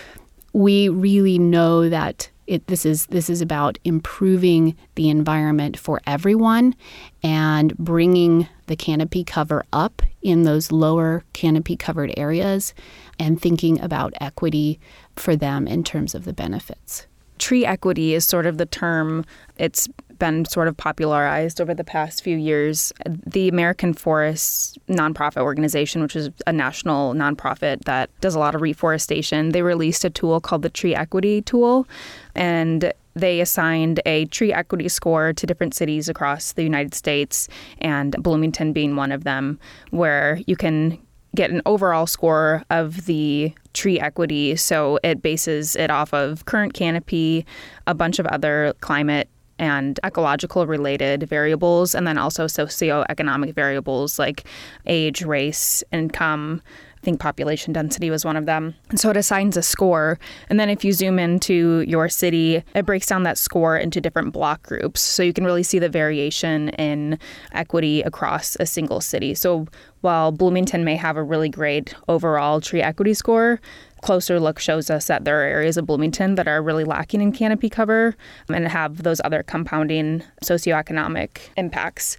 we 0.52 0.88
really 0.88 1.38
know 1.38 1.88
that 1.88 2.30
it, 2.46 2.66
this 2.66 2.84
is 2.84 3.06
this 3.06 3.30
is 3.30 3.40
about 3.40 3.78
improving 3.84 4.76
the 4.94 5.08
environment 5.08 5.78
for 5.78 6.00
everyone 6.06 6.74
and 7.22 7.76
bringing 7.78 8.48
the 8.66 8.76
canopy 8.76 9.24
cover 9.24 9.64
up 9.72 10.02
in 10.22 10.42
those 10.42 10.72
lower 10.72 11.24
canopy 11.32 11.76
covered 11.76 12.12
areas 12.16 12.74
and 13.18 13.40
thinking 13.40 13.80
about 13.80 14.14
equity 14.20 14.78
for 15.16 15.36
them 15.36 15.66
in 15.66 15.84
terms 15.84 16.14
of 16.14 16.24
the 16.24 16.32
benefits. 16.32 17.06
Tree 17.38 17.66
equity 17.66 18.14
is 18.14 18.24
sort 18.24 18.46
of 18.46 18.58
the 18.58 18.66
term. 18.66 19.24
It's 19.58 19.88
been 20.18 20.44
sort 20.44 20.68
of 20.68 20.76
popularized 20.76 21.60
over 21.60 21.74
the 21.74 21.84
past 21.84 22.22
few 22.22 22.36
years. 22.36 22.92
The 23.06 23.48
American 23.48 23.94
Forests 23.94 24.76
nonprofit 24.88 25.42
organization, 25.42 26.02
which 26.02 26.16
is 26.16 26.30
a 26.46 26.52
national 26.52 27.14
nonprofit 27.14 27.84
that 27.84 28.10
does 28.20 28.34
a 28.34 28.38
lot 28.38 28.54
of 28.54 28.60
reforestation, 28.60 29.50
they 29.50 29.62
released 29.62 30.04
a 30.04 30.10
tool 30.10 30.40
called 30.40 30.62
the 30.62 30.70
Tree 30.70 30.94
Equity 30.94 31.42
Tool. 31.42 31.86
And 32.34 32.92
they 33.14 33.40
assigned 33.40 34.00
a 34.06 34.24
tree 34.26 34.52
equity 34.52 34.88
score 34.88 35.32
to 35.32 35.46
different 35.46 35.74
cities 35.74 36.08
across 36.08 36.52
the 36.52 36.64
United 36.64 36.94
States, 36.94 37.48
and 37.78 38.16
Bloomington 38.20 38.72
being 38.72 38.96
one 38.96 39.12
of 39.12 39.22
them, 39.22 39.58
where 39.90 40.40
you 40.46 40.56
can 40.56 40.98
get 41.34 41.50
an 41.50 41.62
overall 41.66 42.06
score 42.06 42.62
of 42.70 43.06
the 43.06 43.52
tree 43.72 43.98
equity. 44.00 44.56
So 44.56 44.98
it 45.02 45.22
bases 45.22 45.76
it 45.76 45.90
off 45.90 46.14
of 46.14 46.44
current 46.44 46.74
canopy, 46.74 47.44
a 47.86 47.94
bunch 47.94 48.18
of 48.18 48.26
other 48.26 48.74
climate 48.80 49.28
and 49.58 50.00
ecological 50.04 50.66
related 50.66 51.24
variables, 51.28 51.94
and 51.94 52.06
then 52.06 52.18
also 52.18 52.46
socioeconomic 52.46 53.54
variables 53.54 54.18
like 54.18 54.44
age, 54.86 55.22
race, 55.22 55.84
income. 55.92 56.62
I 56.66 57.04
think 57.04 57.20
population 57.20 57.74
density 57.74 58.08
was 58.08 58.24
one 58.24 58.34
of 58.34 58.46
them. 58.46 58.74
And 58.88 58.98
so 58.98 59.10
it 59.10 59.16
assigns 59.18 59.58
a 59.58 59.62
score. 59.62 60.18
And 60.48 60.58
then 60.58 60.70
if 60.70 60.86
you 60.86 60.92
zoom 60.94 61.18
into 61.18 61.84
your 61.86 62.08
city, 62.08 62.62
it 62.74 62.86
breaks 62.86 63.06
down 63.06 63.24
that 63.24 63.36
score 63.36 63.76
into 63.76 64.00
different 64.00 64.32
block 64.32 64.62
groups. 64.62 65.02
So 65.02 65.22
you 65.22 65.34
can 65.34 65.44
really 65.44 65.62
see 65.62 65.78
the 65.78 65.90
variation 65.90 66.70
in 66.70 67.18
equity 67.52 68.00
across 68.00 68.56
a 68.58 68.64
single 68.64 69.02
city. 69.02 69.34
So 69.34 69.66
while 70.00 70.32
Bloomington 70.32 70.82
may 70.82 70.96
have 70.96 71.18
a 71.18 71.22
really 71.22 71.50
great 71.50 71.94
overall 72.08 72.62
tree 72.62 72.80
equity 72.80 73.12
score, 73.12 73.60
closer 74.04 74.38
look 74.38 74.58
shows 74.58 74.90
us 74.90 75.06
that 75.06 75.24
there 75.24 75.40
are 75.40 75.44
areas 75.44 75.78
of 75.78 75.86
Bloomington 75.86 76.34
that 76.34 76.46
are 76.46 76.62
really 76.62 76.84
lacking 76.84 77.22
in 77.22 77.32
canopy 77.32 77.70
cover 77.70 78.14
and 78.50 78.68
have 78.68 79.02
those 79.02 79.18
other 79.24 79.42
compounding 79.42 80.22
socioeconomic 80.44 81.38
impacts. 81.56 82.18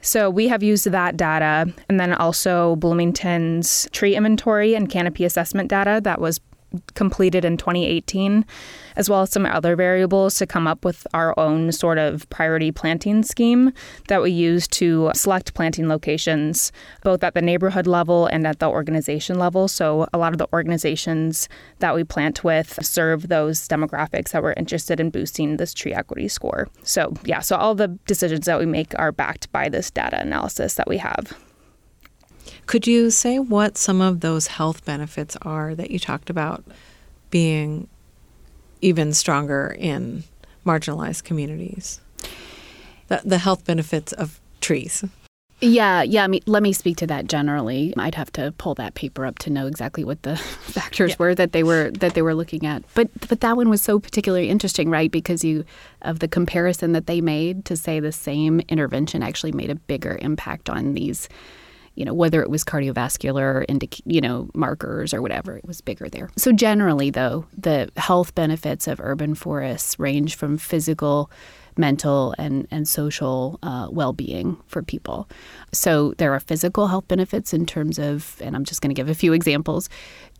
So 0.00 0.30
we 0.30 0.48
have 0.48 0.62
used 0.62 0.86
that 0.86 1.18
data 1.18 1.70
and 1.90 2.00
then 2.00 2.14
also 2.14 2.76
Bloomington's 2.76 3.86
tree 3.92 4.16
inventory 4.16 4.74
and 4.74 4.88
canopy 4.88 5.26
assessment 5.26 5.68
data 5.68 6.00
that 6.04 6.22
was 6.22 6.40
completed 6.94 7.44
in 7.44 7.56
2018, 7.56 8.44
as 8.96 9.08
well 9.08 9.22
as 9.22 9.30
some 9.30 9.46
other 9.46 9.76
variables 9.76 10.36
to 10.36 10.46
come 10.46 10.66
up 10.66 10.84
with 10.84 11.06
our 11.14 11.38
own 11.38 11.72
sort 11.72 11.98
of 11.98 12.28
priority 12.30 12.70
planting 12.70 13.22
scheme 13.22 13.72
that 14.08 14.22
we 14.22 14.30
use 14.30 14.68
to 14.68 15.10
select 15.14 15.54
planting 15.54 15.88
locations, 15.88 16.72
both 17.02 17.22
at 17.24 17.34
the 17.34 17.42
neighborhood 17.42 17.86
level 17.86 18.26
and 18.26 18.46
at 18.46 18.58
the 18.58 18.68
organization 18.68 19.38
level. 19.38 19.68
So, 19.68 20.06
a 20.12 20.18
lot 20.18 20.32
of 20.32 20.38
the 20.38 20.48
organizations 20.52 21.48
that 21.78 21.94
we 21.94 22.04
plant 22.04 22.44
with 22.44 22.78
serve 22.84 23.28
those 23.28 23.66
demographics 23.68 24.30
that 24.30 24.42
we're 24.42 24.54
interested 24.54 25.00
in 25.00 25.10
boosting 25.10 25.56
this 25.56 25.74
tree 25.74 25.94
equity 25.94 26.28
score. 26.28 26.68
So, 26.82 27.14
yeah, 27.24 27.40
so 27.40 27.56
all 27.56 27.74
the 27.74 27.88
decisions 28.06 28.46
that 28.46 28.58
we 28.58 28.66
make 28.66 28.98
are 28.98 29.12
backed 29.12 29.50
by 29.52 29.68
this 29.68 29.90
data 29.90 30.20
analysis 30.20 30.74
that 30.74 30.88
we 30.88 30.98
have. 30.98 31.36
Could 32.70 32.86
you 32.86 33.10
say 33.10 33.40
what 33.40 33.76
some 33.76 34.00
of 34.00 34.20
those 34.20 34.46
health 34.46 34.84
benefits 34.84 35.36
are 35.42 35.74
that 35.74 35.90
you 35.90 35.98
talked 35.98 36.30
about 36.30 36.62
being 37.28 37.88
even 38.80 39.12
stronger 39.12 39.74
in 39.76 40.22
marginalized 40.64 41.24
communities? 41.24 42.00
The, 43.08 43.22
the 43.24 43.38
health 43.38 43.64
benefits 43.64 44.12
of 44.12 44.40
trees. 44.60 45.04
Yeah, 45.60 46.02
yeah. 46.02 46.22
I 46.22 46.28
mean, 46.28 46.42
let 46.46 46.62
me 46.62 46.72
speak 46.72 46.96
to 46.98 47.08
that 47.08 47.26
generally. 47.26 47.92
I'd 47.96 48.14
have 48.14 48.30
to 48.34 48.52
pull 48.56 48.76
that 48.76 48.94
paper 48.94 49.26
up 49.26 49.40
to 49.40 49.50
know 49.50 49.66
exactly 49.66 50.04
what 50.04 50.22
the 50.22 50.36
factors 50.36 51.10
yeah. 51.10 51.16
were 51.18 51.34
that 51.34 51.50
they 51.50 51.64
were 51.64 51.90
that 51.90 52.14
they 52.14 52.22
were 52.22 52.36
looking 52.36 52.66
at. 52.66 52.84
But 52.94 53.10
but 53.28 53.40
that 53.40 53.56
one 53.56 53.68
was 53.68 53.82
so 53.82 53.98
particularly 53.98 54.48
interesting, 54.48 54.90
right? 54.90 55.10
Because 55.10 55.42
you 55.42 55.64
of 56.02 56.20
the 56.20 56.28
comparison 56.28 56.92
that 56.92 57.08
they 57.08 57.20
made 57.20 57.64
to 57.64 57.76
say 57.76 57.98
the 57.98 58.12
same 58.12 58.60
intervention 58.68 59.24
actually 59.24 59.50
made 59.50 59.70
a 59.70 59.74
bigger 59.74 60.16
impact 60.22 60.70
on 60.70 60.94
these 60.94 61.28
you 62.00 62.06
know, 62.06 62.14
whether 62.14 62.40
it 62.40 62.48
was 62.48 62.64
cardiovascular, 62.64 63.66
indic- 63.66 64.00
you 64.06 64.22
know, 64.22 64.48
markers 64.54 65.12
or 65.12 65.20
whatever, 65.20 65.58
it 65.58 65.66
was 65.66 65.82
bigger 65.82 66.08
there. 66.08 66.30
So 66.34 66.50
generally, 66.50 67.10
though, 67.10 67.44
the 67.54 67.90
health 67.98 68.34
benefits 68.34 68.88
of 68.88 69.00
urban 69.00 69.34
forests 69.34 69.98
range 69.98 70.34
from 70.34 70.56
physical, 70.56 71.30
mental, 71.76 72.34
and 72.38 72.66
and 72.70 72.86
social 72.88 73.58
uh, 73.62 73.88
well-being 73.90 74.56
for 74.66 74.82
people. 74.82 75.28
So 75.72 76.14
there 76.18 76.32
are 76.32 76.40
physical 76.40 76.88
health 76.88 77.08
benefits 77.08 77.52
in 77.52 77.66
terms 77.66 77.98
of, 77.98 78.36
and 78.40 78.56
I'm 78.56 78.64
just 78.64 78.80
going 78.80 78.94
to 78.94 79.00
give 79.00 79.08
a 79.08 79.14
few 79.14 79.32
examples 79.32 79.88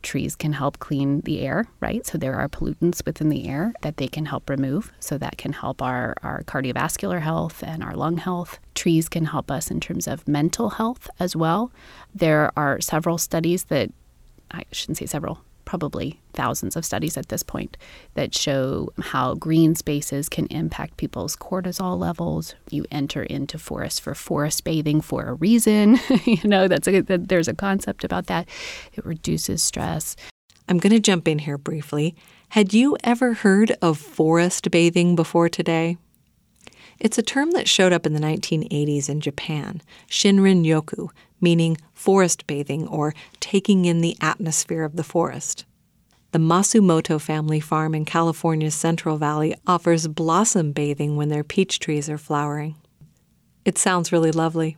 trees 0.02 0.34
can 0.34 0.52
help 0.52 0.78
clean 0.78 1.20
the 1.22 1.40
air, 1.40 1.66
right? 1.80 2.06
So 2.06 2.18
there 2.18 2.34
are 2.34 2.48
pollutants 2.48 3.04
within 3.04 3.28
the 3.28 3.48
air 3.48 3.72
that 3.82 3.96
they 3.96 4.08
can 4.08 4.26
help 4.26 4.48
remove. 4.48 4.92
So 5.00 5.18
that 5.18 5.36
can 5.36 5.52
help 5.52 5.82
our, 5.82 6.14
our 6.22 6.42
cardiovascular 6.44 7.20
health 7.20 7.62
and 7.62 7.82
our 7.82 7.94
lung 7.94 8.16
health. 8.16 8.58
Trees 8.74 9.08
can 9.08 9.26
help 9.26 9.50
us 9.50 9.70
in 9.70 9.80
terms 9.80 10.06
of 10.06 10.26
mental 10.26 10.70
health 10.70 11.08
as 11.18 11.36
well. 11.36 11.70
There 12.14 12.50
are 12.56 12.80
several 12.80 13.18
studies 13.18 13.64
that, 13.64 13.90
I 14.50 14.64
shouldn't 14.72 14.98
say 14.98 15.06
several, 15.06 15.42
probably 15.70 16.20
thousands 16.32 16.74
of 16.74 16.84
studies 16.84 17.16
at 17.16 17.28
this 17.28 17.44
point 17.44 17.76
that 18.14 18.34
show 18.34 18.88
how 18.98 19.34
green 19.34 19.76
spaces 19.76 20.28
can 20.28 20.46
impact 20.46 20.96
people's 20.96 21.36
cortisol 21.36 21.96
levels. 21.96 22.56
You 22.70 22.86
enter 22.90 23.22
into 23.22 23.56
forests 23.56 24.00
for 24.00 24.16
forest 24.16 24.64
bathing 24.64 25.00
for 25.00 25.26
a 25.26 25.34
reason. 25.34 26.00
you 26.24 26.42
know, 26.42 26.66
that's 26.66 26.88
a, 26.88 27.02
that 27.02 27.28
there's 27.28 27.46
a 27.46 27.54
concept 27.54 28.02
about 28.02 28.26
that. 28.26 28.48
It 28.94 29.06
reduces 29.06 29.62
stress. 29.62 30.16
I'm 30.68 30.78
going 30.78 30.92
to 30.92 30.98
jump 30.98 31.28
in 31.28 31.38
here 31.38 31.56
briefly. 31.56 32.16
Had 32.48 32.74
you 32.74 32.96
ever 33.04 33.34
heard 33.34 33.76
of 33.80 33.96
forest 33.96 34.72
bathing 34.72 35.14
before 35.14 35.48
today? 35.48 35.98
It's 36.98 37.16
a 37.16 37.22
term 37.22 37.52
that 37.52 37.68
showed 37.68 37.92
up 37.92 38.06
in 38.06 38.12
the 38.12 38.20
1980s 38.20 39.08
in 39.08 39.20
Japan, 39.20 39.82
Shinrin 40.08 40.66
Yoku, 40.66 41.10
meaning 41.40 41.76
forest 41.92 42.46
bathing 42.46 42.86
or 42.88 43.14
taking 43.40 43.84
in 43.84 44.00
the 44.00 44.16
atmosphere 44.20 44.84
of 44.84 44.96
the 44.96 45.04
forest. 45.04 45.64
The 46.32 46.38
Masumoto 46.38 47.20
family 47.20 47.58
farm 47.58 47.94
in 47.94 48.04
California's 48.04 48.74
Central 48.74 49.16
Valley 49.16 49.54
offers 49.66 50.06
blossom 50.06 50.70
bathing 50.72 51.16
when 51.16 51.28
their 51.28 51.42
peach 51.42 51.80
trees 51.80 52.08
are 52.08 52.18
flowering. 52.18 52.76
It 53.64 53.78
sounds 53.78 54.12
really 54.12 54.30
lovely. 54.30 54.76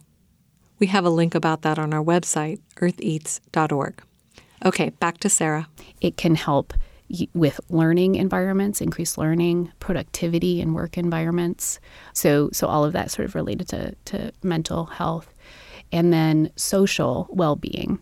We 0.78 0.86
have 0.86 1.04
a 1.04 1.10
link 1.10 1.34
about 1.34 1.62
that 1.62 1.78
on 1.78 1.92
our 1.92 2.02
website, 2.02 2.60
eartheats.org. 2.76 4.02
Okay, 4.64 4.88
back 4.90 5.18
to 5.18 5.28
Sarah. 5.28 5.68
It 6.00 6.16
can 6.16 6.34
help 6.34 6.72
with 7.34 7.60
learning 7.68 8.14
environments, 8.14 8.80
increased 8.80 9.18
learning, 9.18 9.70
productivity 9.78 10.60
in 10.60 10.72
work 10.72 10.96
environments. 10.96 11.78
So, 12.14 12.48
so 12.52 12.66
all 12.66 12.84
of 12.84 12.94
that 12.94 13.10
sort 13.10 13.26
of 13.26 13.34
related 13.34 13.68
to, 13.68 13.94
to 14.06 14.32
mental 14.42 14.86
health 14.86 15.32
and 15.92 16.12
then 16.12 16.50
social 16.56 17.28
well 17.30 17.56
being. 17.56 17.98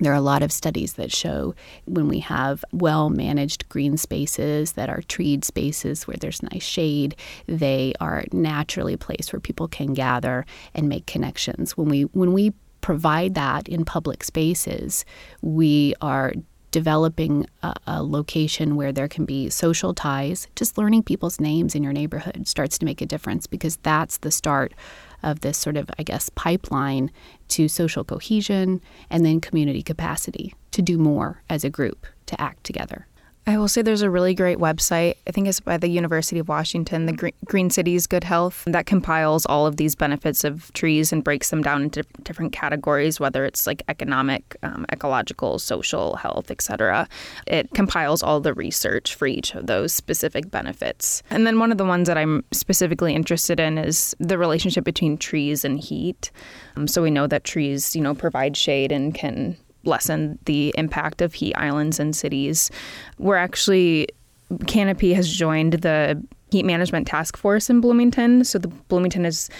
There 0.00 0.10
are 0.12 0.16
a 0.16 0.20
lot 0.20 0.42
of 0.42 0.50
studies 0.50 0.94
that 0.94 1.12
show 1.12 1.54
when 1.84 2.08
we 2.08 2.18
have 2.20 2.64
well 2.72 3.10
managed 3.10 3.68
green 3.68 3.96
spaces 3.96 4.72
that 4.72 4.88
are 4.88 5.02
treed 5.02 5.44
spaces 5.44 6.06
where 6.06 6.16
there's 6.16 6.42
nice 6.42 6.64
shade, 6.64 7.14
they 7.46 7.92
are 8.00 8.24
naturally 8.32 8.94
a 8.94 8.98
place 8.98 9.32
where 9.32 9.38
people 9.38 9.68
can 9.68 9.94
gather 9.94 10.46
and 10.74 10.88
make 10.88 11.06
connections. 11.06 11.76
When 11.76 11.88
we 11.88 12.02
when 12.02 12.32
we 12.32 12.52
provide 12.80 13.34
that 13.34 13.68
in 13.68 13.84
public 13.84 14.24
spaces, 14.24 15.04
we 15.40 15.94
are 16.00 16.34
developing 16.74 17.46
a, 17.62 17.72
a, 17.86 18.02
location 18.02 18.74
where 18.74 18.90
there 18.90 19.06
can 19.06 19.24
be 19.24 19.48
social 19.48 19.94
ties, 19.94 20.48
just 20.56 20.76
learning 20.76 21.04
people's 21.04 21.38
names 21.38 21.76
in 21.76 21.84
your 21.84 21.92
neighborhood 21.92 22.48
starts 22.48 22.76
to 22.76 22.84
make 22.84 23.00
a 23.00 23.06
difference 23.06 23.46
because 23.46 23.76
that's 23.84 24.18
the 24.18 24.32
start 24.32 24.74
of 25.22 25.38
this 25.38 25.56
sort 25.56 25.76
of, 25.76 25.88
I 26.00 26.02
guess, 26.02 26.30
pipeline 26.30 27.12
to 27.50 27.68
social 27.68 28.02
cohesion 28.02 28.80
and 29.08 29.24
then 29.24 29.40
community 29.40 29.84
capacity 29.84 30.52
to 30.72 30.82
do 30.82 30.98
more 30.98 31.44
as 31.48 31.62
a 31.62 31.70
group, 31.70 32.08
to 32.26 32.40
act 32.40 32.64
together. 32.64 33.06
I 33.46 33.58
will 33.58 33.68
say 33.68 33.82
there's 33.82 34.00
a 34.00 34.08
really 34.08 34.34
great 34.34 34.56
website. 34.56 35.16
I 35.26 35.30
think 35.30 35.48
it's 35.48 35.60
by 35.60 35.76
the 35.76 35.88
University 35.88 36.38
of 36.38 36.48
Washington, 36.48 37.04
the 37.04 37.32
Green 37.44 37.68
Cities 37.68 38.06
Good 38.06 38.24
Health, 38.24 38.64
that 38.66 38.86
compiles 38.86 39.44
all 39.44 39.66
of 39.66 39.76
these 39.76 39.94
benefits 39.94 40.44
of 40.44 40.72
trees 40.72 41.12
and 41.12 41.22
breaks 41.22 41.50
them 41.50 41.62
down 41.62 41.82
into 41.82 42.04
different 42.22 42.52
categories, 42.52 43.20
whether 43.20 43.44
it's 43.44 43.66
like 43.66 43.82
economic, 43.88 44.56
um, 44.62 44.86
ecological, 44.90 45.58
social, 45.58 46.16
health, 46.16 46.50
etc. 46.50 47.06
It 47.46 47.70
compiles 47.74 48.22
all 48.22 48.40
the 48.40 48.54
research 48.54 49.14
for 49.14 49.26
each 49.26 49.54
of 49.54 49.66
those 49.66 49.92
specific 49.92 50.50
benefits. 50.50 51.22
And 51.28 51.46
then 51.46 51.58
one 51.58 51.70
of 51.70 51.76
the 51.76 51.84
ones 51.84 52.08
that 52.08 52.16
I'm 52.16 52.44
specifically 52.50 53.14
interested 53.14 53.60
in 53.60 53.76
is 53.76 54.16
the 54.18 54.38
relationship 54.38 54.84
between 54.84 55.18
trees 55.18 55.66
and 55.66 55.78
heat. 55.78 56.30
Um, 56.76 56.88
so 56.88 57.02
we 57.02 57.10
know 57.10 57.26
that 57.26 57.44
trees, 57.44 57.94
you 57.94 58.00
know, 58.00 58.14
provide 58.14 58.56
shade 58.56 58.90
and 58.90 59.14
can 59.14 59.58
lessen 59.86 60.38
the 60.44 60.72
impact 60.76 61.22
of 61.22 61.34
heat 61.34 61.54
islands 61.54 62.00
in 62.00 62.12
cities. 62.12 62.70
We're 63.18 63.36
actually, 63.36 64.08
Canopy 64.66 65.14
has 65.14 65.32
joined 65.32 65.74
the 65.74 66.22
heat 66.50 66.64
management 66.64 67.06
task 67.06 67.36
force 67.36 67.68
in 67.68 67.80
Bloomington. 67.80 68.44
So 68.44 68.58
the 68.58 68.68
Bloomington 68.68 69.26
is 69.26 69.50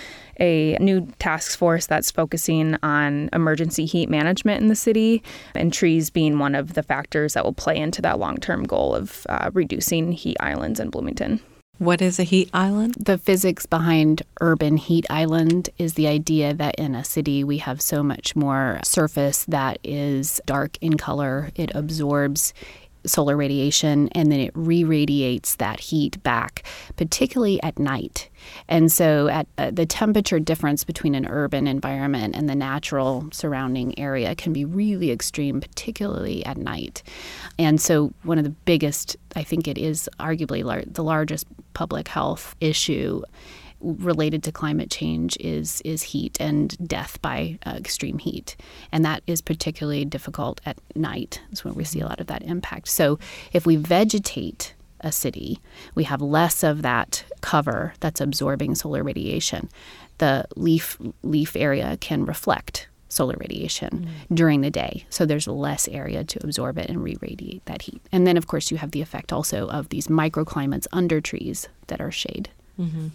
a 0.40 0.76
new 0.80 1.06
task 1.18 1.58
force 1.58 1.86
that's 1.86 2.10
focusing 2.10 2.76
on 2.82 3.28
emergency 3.32 3.84
heat 3.84 4.08
management 4.08 4.60
in 4.60 4.68
the 4.68 4.76
city, 4.76 5.22
and 5.54 5.72
trees 5.72 6.10
being 6.10 6.38
one 6.38 6.54
of 6.54 6.74
the 6.74 6.82
factors 6.82 7.34
that 7.34 7.44
will 7.44 7.52
play 7.52 7.76
into 7.76 8.02
that 8.02 8.18
long 8.18 8.36
term 8.36 8.64
goal 8.64 8.94
of 8.94 9.26
uh, 9.28 9.50
reducing 9.54 10.12
heat 10.12 10.36
islands 10.40 10.80
in 10.80 10.90
Bloomington. 10.90 11.40
What 11.78 12.00
is 12.00 12.20
a 12.20 12.22
heat 12.22 12.50
island? 12.54 12.94
The 13.00 13.18
physics 13.18 13.66
behind 13.66 14.22
urban 14.40 14.76
heat 14.76 15.06
island 15.10 15.70
is 15.76 15.94
the 15.94 16.06
idea 16.06 16.54
that 16.54 16.76
in 16.76 16.94
a 16.94 17.02
city 17.02 17.42
we 17.42 17.58
have 17.58 17.80
so 17.80 18.00
much 18.00 18.36
more 18.36 18.78
surface 18.84 19.44
that 19.46 19.80
is 19.82 20.40
dark 20.46 20.78
in 20.80 20.96
color. 20.96 21.50
It 21.56 21.72
absorbs 21.74 22.54
solar 23.06 23.36
radiation 23.36 24.08
and 24.12 24.30
then 24.30 24.40
it 24.40 24.52
re 24.54 24.84
radiates 24.84 25.56
that 25.56 25.80
heat 25.80 26.22
back, 26.22 26.62
particularly 26.96 27.62
at 27.62 27.78
night. 27.78 28.28
And 28.68 28.90
so, 28.92 29.28
at 29.28 29.46
uh, 29.58 29.70
the 29.70 29.86
temperature 29.86 30.38
difference 30.38 30.84
between 30.84 31.14
an 31.14 31.26
urban 31.26 31.66
environment 31.66 32.36
and 32.36 32.48
the 32.48 32.54
natural 32.54 33.28
surrounding 33.32 33.98
area 33.98 34.34
can 34.34 34.52
be 34.52 34.64
really 34.64 35.10
extreme, 35.10 35.60
particularly 35.60 36.44
at 36.44 36.56
night. 36.56 37.02
And 37.58 37.80
so, 37.80 38.12
one 38.22 38.38
of 38.38 38.44
the 38.44 38.50
biggest, 38.50 39.16
I 39.34 39.42
think 39.42 39.66
it 39.66 39.78
is 39.78 40.08
arguably 40.20 40.62
lar- 40.62 40.84
the 40.86 41.04
largest 41.04 41.46
public 41.72 42.08
health 42.08 42.54
issue 42.60 43.22
related 43.84 44.42
to 44.44 44.52
climate 44.52 44.90
change 44.90 45.36
is 45.38 45.80
is 45.84 46.02
heat 46.02 46.36
and 46.40 46.76
death 46.88 47.20
by 47.22 47.58
uh, 47.66 47.74
extreme 47.76 48.18
heat, 48.18 48.56
and 48.90 49.04
that 49.04 49.22
is 49.26 49.42
particularly 49.42 50.04
difficult 50.04 50.60
at 50.66 50.78
night. 50.94 51.40
Is 51.52 51.64
when 51.64 51.74
we 51.74 51.84
see 51.84 52.00
a 52.00 52.06
lot 52.06 52.20
of 52.20 52.26
that 52.28 52.42
impact. 52.42 52.88
So 52.88 53.18
if 53.52 53.66
we 53.66 53.76
vegetate 53.76 54.74
a 55.00 55.12
city, 55.12 55.60
we 55.94 56.04
have 56.04 56.22
less 56.22 56.62
of 56.62 56.82
that 56.82 57.24
cover 57.42 57.92
that's 58.00 58.20
absorbing 58.20 58.74
solar 58.74 59.02
radiation. 59.02 59.68
The 60.18 60.46
leaf 60.56 60.98
leaf 61.22 61.54
area 61.54 61.96
can 62.00 62.24
reflect 62.24 62.88
solar 63.08 63.36
radiation 63.38 64.08
mm. 64.08 64.36
during 64.36 64.60
the 64.60 64.70
day. 64.70 65.06
So 65.08 65.24
there's 65.24 65.46
less 65.46 65.86
area 65.88 66.24
to 66.24 66.44
absorb 66.44 66.78
it 66.78 66.88
and 66.88 67.02
re 67.02 67.16
radiate 67.20 67.64
that 67.66 67.82
heat. 67.82 68.02
And 68.10 68.26
then, 68.26 68.36
of 68.36 68.46
course, 68.46 68.70
you 68.70 68.76
have 68.78 68.90
the 68.90 69.02
effect 69.02 69.32
also 69.32 69.68
of 69.68 69.88
these 69.90 70.08
microclimates 70.08 70.86
under 70.92 71.20
trees 71.20 71.68
that 71.86 72.00
are 72.00 72.10
shade. 72.10 72.50
Mm-hmm. 72.78 73.08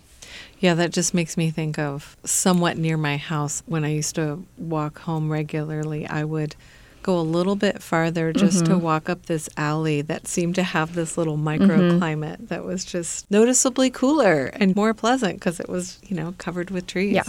Yeah, 0.60 0.74
that 0.74 0.92
just 0.92 1.14
makes 1.14 1.38
me 1.38 1.52
think 1.52 1.80
of 1.80 2.18
somewhat 2.26 2.78
near 2.78 2.98
my 2.98 3.18
house 3.18 3.64
when 3.66 3.84
I 3.86 3.90
used 3.90 4.16
to 4.16 4.44
walk 4.58 5.00
home 5.00 5.32
regularly. 5.32 6.06
I 6.08 6.24
would 6.24 6.56
go 7.02 7.18
a 7.18 7.22
little 7.22 7.56
bit 7.56 7.82
farther 7.82 8.34
just 8.34 8.66
to 8.66 8.72
mm-hmm. 8.72 8.82
walk 8.82 9.10
up 9.10 9.26
this 9.26 9.48
alley 9.56 10.02
that 10.02 10.28
seemed 10.28 10.56
to 10.56 10.64
have 10.64 10.96
this 10.96 11.18
little 11.18 11.38
mm-hmm. 11.38 11.64
microclimate 11.64 12.50
that 12.50 12.66
was 12.66 12.84
just 12.84 13.30
noticeably 13.32 13.90
cooler 13.90 14.48
and 14.48 14.76
more 14.76 14.94
pleasant 14.94 15.36
because 15.36 15.60
it 15.60 15.70
was, 15.70 16.00
you 16.04 16.16
know, 16.16 16.36
covered 16.38 16.70
with 16.72 16.88
trees. 16.88 17.16
Yeah. 17.16 17.24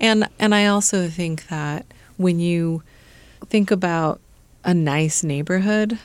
And 0.00 0.28
and 0.38 0.54
I 0.54 0.66
also 0.66 1.08
think 1.08 1.46
that 1.46 1.86
when 2.16 2.40
you 2.40 2.82
think 3.46 3.70
about 3.70 4.20
a 4.64 4.74
nice 4.74 5.22
neighborhood, 5.24 5.98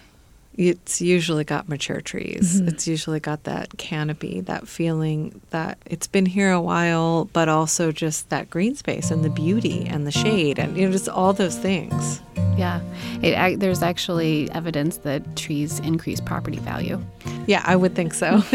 it's 0.58 1.02
usually 1.02 1.44
got 1.44 1.70
mature 1.70 2.02
trees. 2.02 2.60
Mm-hmm. 2.60 2.70
It's 2.70 2.88
usually 2.88 3.20
got 3.20 3.44
that 3.44 3.78
canopy, 3.78 4.42
that 4.42 4.68
feeling 4.68 5.40
that 5.52 5.78
it's 5.86 6.08
been 6.08 6.26
here 6.26 6.52
a 6.52 6.60
while, 6.60 7.26
but 7.26 7.48
also 7.48 7.92
just 7.92 8.30
that 8.30 8.50
green 8.50 8.76
space 8.76 9.12
and 9.12 9.24
the 9.24 9.30
beauty 9.30 9.86
and 9.86 10.08
the 10.08 10.12
shade 10.12 10.58
and 10.58 10.76
you 10.76 10.86
know 10.86 10.92
just 10.92 11.08
all 11.08 11.32
those 11.32 11.58
things. 11.58 12.22
Yeah, 12.58 12.82
it, 13.22 13.60
there's 13.60 13.84
actually 13.84 14.50
evidence 14.52 14.98
that 14.98 15.36
trees 15.36 15.80
increase 15.80 16.20
property 16.20 16.58
value. 16.58 17.00
Yeah, 17.46 17.62
I 17.64 17.76
would 17.76 17.94
think 17.94 18.16
so. 18.16 18.42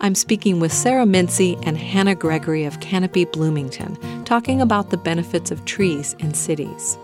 I'm 0.00 0.14
speaking 0.14 0.60
with 0.60 0.72
Sarah 0.72 1.04
Mincey 1.04 1.58
and 1.64 1.76
Hannah 1.76 2.14
Gregory 2.14 2.64
of 2.64 2.78
Canopy 2.78 3.24
Bloomington, 3.24 3.98
talking 4.24 4.60
about 4.60 4.90
the 4.90 4.96
benefits 4.96 5.50
of 5.50 5.64
trees 5.64 6.14
in 6.20 6.32
cities. 6.32 6.96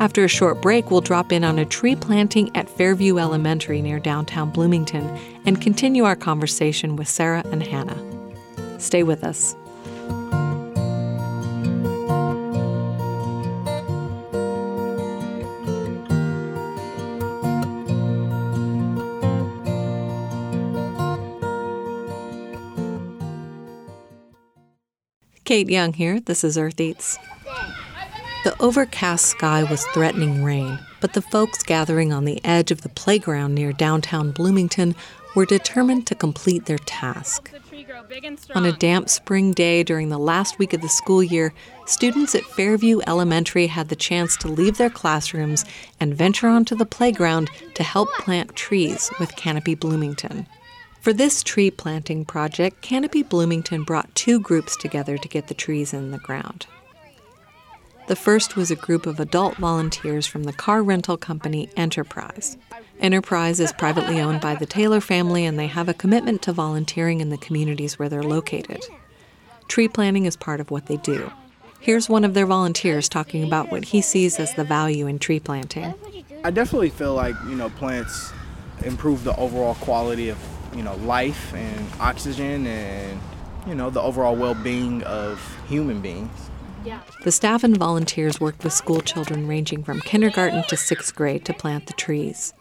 After 0.00 0.24
a 0.24 0.28
short 0.28 0.60
break, 0.60 0.90
we'll 0.90 1.00
drop 1.00 1.32
in 1.32 1.44
on 1.44 1.58
a 1.58 1.64
tree 1.64 1.96
planting 1.96 2.54
at 2.54 2.68
Fairview 2.68 3.18
Elementary 3.18 3.80
near 3.80 3.98
downtown 3.98 4.50
Bloomington 4.50 5.04
and 5.46 5.60
continue 5.62 6.04
our 6.04 6.16
conversation 6.16 6.96
with 6.96 7.08
Sarah 7.08 7.42
and 7.46 7.62
Hannah. 7.62 7.98
Stay 8.78 9.02
with 9.02 9.24
us. 9.24 9.56
Kate 25.44 25.68
Young 25.68 25.92
here. 25.92 26.20
This 26.20 26.42
is 26.42 26.58
Earth 26.58 26.80
Eats. 26.80 27.18
The 28.44 28.54
overcast 28.60 29.24
sky 29.24 29.62
was 29.62 29.86
threatening 29.86 30.44
rain, 30.44 30.78
but 31.00 31.14
the 31.14 31.22
folks 31.22 31.62
gathering 31.62 32.12
on 32.12 32.26
the 32.26 32.44
edge 32.44 32.70
of 32.70 32.82
the 32.82 32.90
playground 32.90 33.54
near 33.54 33.72
downtown 33.72 34.32
Bloomington 34.32 34.94
were 35.34 35.46
determined 35.46 36.06
to 36.08 36.14
complete 36.14 36.66
their 36.66 36.76
task. 36.76 37.50
On 38.54 38.66
a 38.66 38.76
damp 38.76 39.08
spring 39.08 39.52
day 39.52 39.82
during 39.82 40.10
the 40.10 40.18
last 40.18 40.58
week 40.58 40.74
of 40.74 40.82
the 40.82 40.90
school 40.90 41.22
year, 41.22 41.54
students 41.86 42.34
at 42.34 42.44
Fairview 42.44 43.00
Elementary 43.06 43.66
had 43.66 43.88
the 43.88 43.96
chance 43.96 44.36
to 44.36 44.48
leave 44.48 44.76
their 44.76 44.90
classrooms 44.90 45.64
and 45.98 46.14
venture 46.14 46.48
onto 46.48 46.76
the 46.76 46.84
playground 46.84 47.48
to 47.72 47.82
help 47.82 48.12
plant 48.18 48.54
trees 48.54 49.10
with 49.18 49.36
Canopy 49.36 49.74
Bloomington. 49.74 50.46
For 51.00 51.14
this 51.14 51.42
tree 51.42 51.70
planting 51.70 52.26
project, 52.26 52.82
Canopy 52.82 53.22
Bloomington 53.22 53.84
brought 53.84 54.14
two 54.14 54.38
groups 54.38 54.76
together 54.76 55.16
to 55.16 55.28
get 55.28 55.48
the 55.48 55.54
trees 55.54 55.94
in 55.94 56.10
the 56.10 56.18
ground. 56.18 56.66
The 58.06 58.16
first 58.16 58.54
was 58.54 58.70
a 58.70 58.76
group 58.76 59.06
of 59.06 59.18
adult 59.18 59.56
volunteers 59.56 60.26
from 60.26 60.44
the 60.44 60.52
car 60.52 60.82
rental 60.82 61.16
company 61.16 61.70
Enterprise. 61.74 62.58
Enterprise 63.00 63.60
is 63.60 63.72
privately 63.72 64.20
owned 64.20 64.42
by 64.42 64.54
the 64.54 64.66
Taylor 64.66 65.00
family 65.00 65.46
and 65.46 65.58
they 65.58 65.68
have 65.68 65.88
a 65.88 65.94
commitment 65.94 66.42
to 66.42 66.52
volunteering 66.52 67.22
in 67.22 67.30
the 67.30 67.38
communities 67.38 67.98
where 67.98 68.10
they're 68.10 68.22
located. 68.22 68.84
Tree 69.68 69.88
planting 69.88 70.26
is 70.26 70.36
part 70.36 70.60
of 70.60 70.70
what 70.70 70.84
they 70.84 70.98
do. 70.98 71.32
Here's 71.80 72.08
one 72.08 72.24
of 72.24 72.34
their 72.34 72.44
volunteers 72.44 73.08
talking 73.08 73.42
about 73.42 73.70
what 73.70 73.86
he 73.86 74.02
sees 74.02 74.38
as 74.38 74.52
the 74.52 74.64
value 74.64 75.06
in 75.06 75.18
tree 75.18 75.40
planting. 75.40 75.94
I 76.44 76.50
definitely 76.50 76.90
feel 76.90 77.14
like 77.14 77.34
you 77.48 77.56
know 77.56 77.70
plants 77.70 78.32
improve 78.84 79.24
the 79.24 79.34
overall 79.36 79.76
quality 79.76 80.28
of 80.28 80.38
you 80.74 80.82
know 80.82 80.96
life 80.96 81.54
and 81.54 81.86
oxygen 82.00 82.66
and 82.66 83.20
you 83.66 83.74
know 83.74 83.88
the 83.88 84.00
overall 84.00 84.36
well-being 84.36 85.02
of 85.04 85.40
human 85.68 86.00
beings. 86.00 86.50
The 87.22 87.32
staff 87.32 87.64
and 87.64 87.76
volunteers 87.76 88.40
worked 88.40 88.64
with 88.64 88.72
school 88.72 89.00
children 89.00 89.48
ranging 89.48 89.82
from 89.82 90.00
kindergarten 90.00 90.64
to 90.64 90.76
sixth 90.76 91.14
grade 91.14 91.44
to 91.46 91.54
plant 91.54 91.86
the 91.86 91.92
trees. 91.94 92.52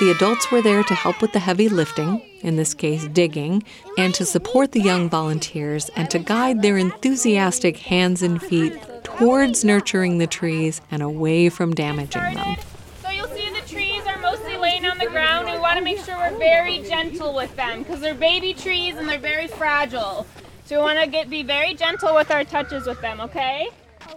The 0.00 0.10
adults 0.10 0.50
were 0.50 0.62
there 0.62 0.82
to 0.84 0.94
help 0.94 1.20
with 1.20 1.32
the 1.32 1.40
heavy 1.40 1.68
lifting, 1.68 2.22
in 2.40 2.56
this 2.56 2.72
case 2.72 3.06
digging, 3.08 3.64
and 3.98 4.14
to 4.14 4.24
support 4.24 4.72
the 4.72 4.80
young 4.80 5.10
volunteers 5.10 5.90
and 5.96 6.08
to 6.10 6.18
guide 6.18 6.62
their 6.62 6.78
enthusiastic 6.78 7.76
hands 7.78 8.22
and 8.22 8.40
feet 8.40 8.74
towards 9.02 9.64
nurturing 9.64 10.18
the 10.18 10.26
trees 10.26 10.80
and 10.90 11.02
away 11.02 11.48
from 11.48 11.74
damaging 11.74 12.22
them. 12.34 12.56
So 13.02 13.10
you'll 13.10 13.28
see 13.28 13.50
the 13.50 13.66
trees 13.66 14.06
are 14.06 14.18
mostly 14.20 14.56
laying 14.56 14.86
on 14.86 14.98
the 14.98 15.06
ground. 15.06 15.46
We 15.46 15.58
want 15.58 15.78
to 15.78 15.84
make 15.84 15.98
sure 15.98 16.16
we're 16.16 16.38
very 16.38 16.82
gentle 16.82 17.34
with 17.34 17.54
them 17.56 17.82
because 17.82 18.00
they're 18.00 18.14
baby 18.14 18.54
trees 18.54 18.96
and 18.96 19.08
they're 19.08 19.18
very 19.18 19.48
fragile. 19.48 20.26
So 20.68 20.76
we 20.76 20.82
want 20.82 20.98
to 20.98 21.06
get 21.06 21.30
be 21.30 21.42
very 21.42 21.72
gentle 21.72 22.14
with 22.14 22.30
our 22.30 22.44
touches 22.44 22.86
with 22.86 23.00
them, 23.00 23.22
okay? 23.22 23.70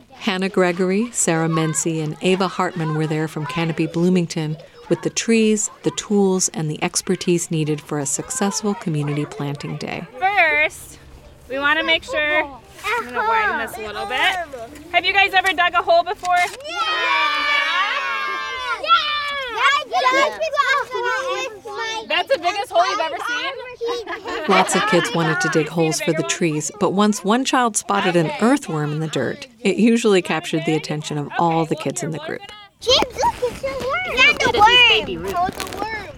Hannah 0.10 0.50
Gregory, 0.50 1.10
Sarah 1.14 1.48
Mincey, 1.48 2.02
and 2.02 2.18
Ava 2.22 2.50
Hartman 2.50 2.96
were 2.96 3.08
there 3.08 3.30
from 3.30 3.46
Canopy 3.46 3.88
Bloomington 3.88 4.58
with 4.90 5.02
the 5.02 5.10
trees, 5.10 5.70
the 5.84 5.92
tools, 5.92 6.50
and 6.50 6.70
the 6.70 6.84
expertise 6.84 7.52
needed 7.52 7.80
for 7.80 8.00
a 8.00 8.06
successful 8.06 8.74
community 8.74 9.24
planting 9.24 9.78
day. 9.78 10.06
First, 10.20 11.00
we 11.48 11.58
want 11.58 11.80
to 11.80 11.86
make 11.86 12.04
sure. 12.04 12.44
I'm 12.84 13.06
gonna 13.06 13.20
widen 13.20 13.58
this 13.66 13.78
a 13.78 13.88
little 13.88 14.06
bit. 14.06 14.36
Have 14.92 15.06
you 15.06 15.14
guys 15.14 15.34
ever 15.34 15.54
dug 15.54 15.74
a 15.74 15.82
hole 15.82 16.04
before? 16.04 16.36
That's 22.08 22.28
the 22.30 22.40
biggest 22.40 22.72
hole 22.72 22.86
you've 22.90 23.00
ever 23.00 23.18
seen. 23.28 24.48
Lots 24.48 24.76
of 24.76 24.86
kids 24.88 25.14
wanted 25.14 25.40
to 25.42 25.50
dig 25.50 25.68
holes 25.68 26.02
for 26.02 26.14
the 26.14 26.24
trees, 26.24 26.72
but 26.80 26.92
once 26.92 27.24
one 27.24 27.46
child 27.46 27.78
spotted 27.78 28.16
an 28.16 28.32
earthworm 28.42 28.92
in 28.92 29.00
the 29.00 29.08
dirt, 29.08 29.48
it 29.62 29.78
usually 29.78 30.22
captured 30.22 30.64
the 30.66 30.76
attention 30.76 31.18
of 31.18 31.30
all 31.40 31.66
the 31.66 31.76
kids 31.76 32.04
in 32.04 32.12
the 32.12 32.20
group. 32.20 32.42
James, 32.80 32.98
look, 33.02 33.36
it's 33.44 33.64
a 33.64 33.68
worm. 33.68 34.16
That's 34.16 34.46
a 34.46 34.52
worm. 34.52 35.34
Hold 35.34 35.54
the 35.54 35.78
worm. 35.78 36.11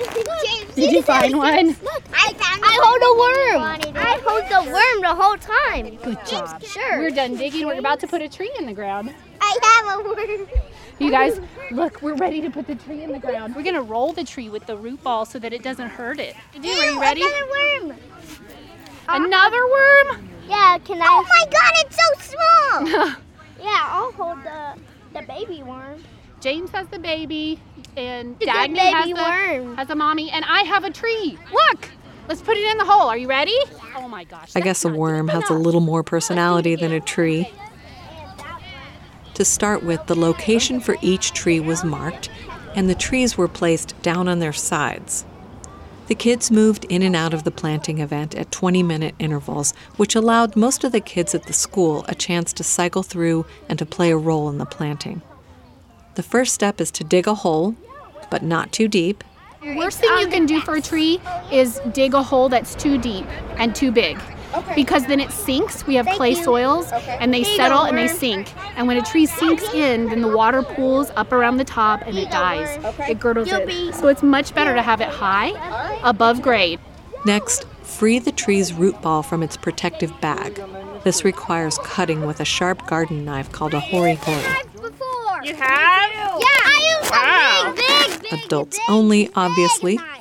James, 0.00 0.74
Did 0.74 0.92
you 0.92 1.02
find 1.02 1.36
one? 1.36 1.68
Look, 1.68 2.02
I 2.12 2.32
found. 2.34 2.62
I 2.64 2.78
hold 2.82 3.02
a 3.02 3.14
worm. 3.20 3.96
I 3.96 4.20
hold 4.24 4.44
the 4.44 4.72
worm 4.72 5.02
the 5.02 5.22
whole 5.22 5.36
time. 5.36 5.96
Good 6.02 6.26
job. 6.26 6.62
Sure. 6.62 6.98
We're 6.98 7.10
done 7.10 7.36
digging. 7.36 7.66
We're 7.66 7.78
about 7.78 8.00
to 8.00 8.06
put 8.06 8.22
a 8.22 8.28
tree 8.28 8.52
in 8.58 8.66
the 8.66 8.72
ground. 8.72 9.14
I 9.40 9.58
have 9.62 10.00
a 10.00 10.02
worm. 10.02 10.48
You 10.98 11.10
guys, 11.18 11.40
look, 11.70 12.00
we're 12.02 12.14
ready 12.14 12.40
to 12.40 12.50
put 12.50 12.66
the 12.66 12.76
tree 12.76 13.02
in 13.02 13.12
the 13.12 13.18
ground. 13.18 13.54
We're 13.54 13.62
gonna 13.62 13.82
roll 13.82 14.12
the 14.12 14.24
tree 14.24 14.48
with 14.48 14.66
the 14.66 14.76
root 14.76 15.02
ball 15.02 15.24
so 15.24 15.38
that 15.38 15.52
it 15.52 15.62
doesn't 15.62 15.88
hurt 15.88 16.18
it. 16.18 16.34
Do, 16.60 16.68
are 16.68 16.90
you 16.90 17.00
ready? 17.00 17.22
Another 17.22 17.46
worm. 17.86 17.98
Another 19.08 19.68
worm? 19.68 20.28
Yeah, 20.48 20.78
can 20.84 21.00
I? 21.02 21.06
Oh 21.08 21.26
my 21.28 21.44
God, 21.50 21.72
it's 21.76 21.96
so 21.96 22.36
small. 22.36 23.16
yeah, 23.60 23.88
I'll 23.90 24.12
hold 24.12 24.38
the 24.44 24.74
the 25.12 25.26
baby 25.26 25.62
worm. 25.62 26.02
James 26.40 26.70
has 26.70 26.88
the 26.88 26.98
baby, 26.98 27.60
and 27.96 28.36
It's 28.40 28.50
Dagny 28.50 28.74
baby 28.74 28.92
has, 28.92 29.08
the, 29.08 29.14
worm. 29.14 29.76
has 29.76 29.90
a 29.90 29.94
mommy, 29.94 30.30
and 30.30 30.44
I 30.44 30.62
have 30.62 30.84
a 30.84 30.90
tree. 30.90 31.38
Look, 31.52 31.88
let's 32.28 32.42
put 32.42 32.56
it 32.56 32.70
in 32.70 32.78
the 32.78 32.84
hole. 32.84 33.08
Are 33.08 33.16
you 33.16 33.28
ready? 33.28 33.56
Oh 33.96 34.08
my 34.08 34.24
gosh. 34.24 34.52
I 34.54 34.60
guess 34.60 34.84
a 34.84 34.88
worm 34.88 35.28
has 35.28 35.48
a 35.50 35.54
little 35.54 35.80
more 35.80 36.02
personality 36.02 36.76
than 36.76 36.92
a 36.92 37.00
tree. 37.00 37.50
To 39.34 39.44
start 39.44 39.82
with, 39.82 40.06
the 40.06 40.18
location 40.18 40.80
for 40.80 40.96
each 41.00 41.32
tree 41.32 41.60
was 41.60 41.84
marked, 41.84 42.28
and 42.74 42.88
the 42.88 42.94
trees 42.94 43.38
were 43.38 43.48
placed 43.48 44.00
down 44.02 44.28
on 44.28 44.38
their 44.38 44.52
sides. 44.52 45.24
The 46.08 46.14
kids 46.16 46.50
moved 46.50 46.84
in 46.86 47.02
and 47.02 47.14
out 47.14 47.32
of 47.32 47.44
the 47.44 47.52
planting 47.52 47.98
event 48.00 48.34
at 48.34 48.50
20 48.50 48.82
minute 48.82 49.14
intervals, 49.20 49.72
which 49.96 50.16
allowed 50.16 50.56
most 50.56 50.82
of 50.82 50.90
the 50.90 51.00
kids 51.00 51.36
at 51.36 51.44
the 51.44 51.52
school 51.52 52.04
a 52.08 52.16
chance 52.16 52.52
to 52.54 52.64
cycle 52.64 53.04
through 53.04 53.46
and 53.68 53.78
to 53.78 53.86
play 53.86 54.10
a 54.10 54.16
role 54.16 54.48
in 54.48 54.58
the 54.58 54.66
planting. 54.66 55.22
The 56.14 56.22
first 56.22 56.54
step 56.54 56.80
is 56.80 56.90
to 56.92 57.04
dig 57.04 57.26
a 57.26 57.34
hole, 57.34 57.74
but 58.30 58.42
not 58.42 58.72
too 58.72 58.88
deep, 58.88 59.24
The 59.62 59.76
Worst 59.76 60.00
thing 60.00 60.10
you 60.18 60.28
can 60.28 60.46
do 60.46 60.60
for 60.60 60.76
a 60.76 60.80
tree 60.80 61.20
is 61.52 61.80
dig 61.92 62.14
a 62.14 62.22
hole 62.22 62.48
that's 62.48 62.74
too 62.74 62.96
deep 62.96 63.26
and 63.58 63.74
too 63.76 63.92
big. 63.92 64.18
Because 64.74 65.06
then 65.06 65.20
it 65.20 65.30
sinks. 65.30 65.86
We 65.86 65.96
have 65.96 66.06
clay 66.06 66.34
soils 66.34 66.90
and 66.92 67.32
they 67.32 67.44
settle 67.44 67.82
and 67.82 67.96
they 67.96 68.08
sink. 68.08 68.54
And 68.76 68.88
when 68.88 68.96
a 68.96 69.02
tree 69.02 69.26
sinks 69.26 69.62
in, 69.74 70.06
then 70.06 70.22
the 70.22 70.34
water 70.34 70.62
pools 70.62 71.10
up 71.14 71.30
around 71.30 71.58
the 71.58 71.64
top 71.64 72.00
and 72.06 72.16
it 72.16 72.30
dies. 72.30 72.78
It 73.08 73.20
girdles 73.20 73.48
it. 73.52 73.94
So 73.94 74.08
it's 74.08 74.22
much 74.22 74.54
better 74.54 74.74
to 74.74 74.82
have 74.82 75.02
it 75.02 75.08
high, 75.08 75.52
above 76.02 76.40
grade. 76.40 76.80
Next, 77.26 77.66
free 77.82 78.18
the 78.18 78.32
tree's 78.32 78.72
root 78.72 79.00
ball 79.02 79.22
from 79.22 79.42
its 79.42 79.58
protective 79.58 80.18
bag. 80.22 80.60
This 81.04 81.22
requires 81.22 81.78
cutting 81.84 82.26
with 82.26 82.40
a 82.40 82.44
sharp 82.46 82.86
garden 82.86 83.26
knife 83.26 83.52
called 83.52 83.74
a 83.74 83.80
hori 83.80 84.14
hori. 84.14 84.69
Before. 85.42 85.56
You 85.56 85.62
have? 85.62 86.10
Yeah, 86.12 86.46
I 86.64 86.98
use 87.00 87.10
Wow. 87.10 87.70
a 87.70 87.74
big, 87.74 88.22
big, 88.22 88.30
big, 88.30 88.44
Adults 88.46 88.78
big, 88.78 88.84
only, 88.88 89.24
big 89.24 89.32
obviously. 89.36 89.96
knife. 89.96 90.16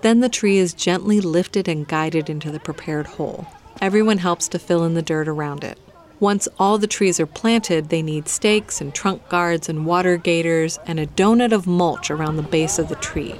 Then 0.00 0.20
the 0.20 0.28
tree 0.28 0.58
is 0.58 0.74
gently 0.74 1.20
lifted 1.20 1.68
and 1.68 1.86
guided 1.86 2.30
into 2.30 2.50
the 2.50 2.60
prepared 2.60 3.06
hole. 3.06 3.46
Everyone 3.80 4.18
helps 4.18 4.48
to 4.48 4.58
fill 4.58 4.84
in 4.84 4.94
the 4.94 5.02
dirt 5.02 5.28
around 5.28 5.64
it. 5.64 5.78
Once 6.20 6.48
all 6.58 6.78
the 6.78 6.86
trees 6.86 7.20
are 7.20 7.26
planted, 7.26 7.88
they 7.88 8.02
need 8.02 8.28
stakes 8.28 8.80
and 8.80 8.94
trunk 8.94 9.28
guards 9.28 9.68
and 9.68 9.86
water 9.86 10.16
gators 10.16 10.78
and 10.86 10.98
a 10.98 11.06
donut 11.06 11.52
of 11.52 11.66
mulch 11.66 12.10
around 12.10 12.36
the 12.36 12.42
base 12.42 12.78
of 12.78 12.88
the 12.88 12.96
tree. 12.96 13.34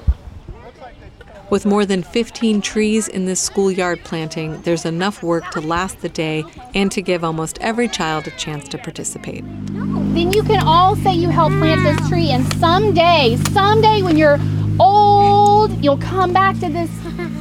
With 1.51 1.65
more 1.65 1.87
than 1.87 2.03
15 2.03 2.61
trees 2.61 3.09
in 3.09 3.25
this 3.25 3.41
schoolyard 3.41 4.01
planting, 4.05 4.61
there's 4.63 4.85
enough 4.85 5.23
work 5.23 5.51
to 5.53 5.63
last 5.63 6.03
the 6.03 6.11
day 6.11 6.45
and 6.75 6.93
to 6.93 7.01
give 7.01 7.25
almost 7.25 7.57
every 7.63 7.89
child 7.89 8.27
a 8.27 8.31
chance 8.33 8.69
to 8.69 8.77
participate. 8.77 9.45
Then 9.73 10.31
you 10.33 10.43
can 10.43 10.63
all 10.63 10.95
say 10.97 11.15
you 11.15 11.31
helped 11.31 11.57
plant 11.57 11.83
this 11.85 12.09
tree, 12.11 12.29
and 12.29 12.53
someday, 12.55 13.39
someday 13.53 14.03
when 14.03 14.19
you're 14.19 14.39
old, 14.79 15.73
you'll 15.83 15.97
come 15.97 16.35
back 16.35 16.59
to 16.61 16.69
this 16.69 16.91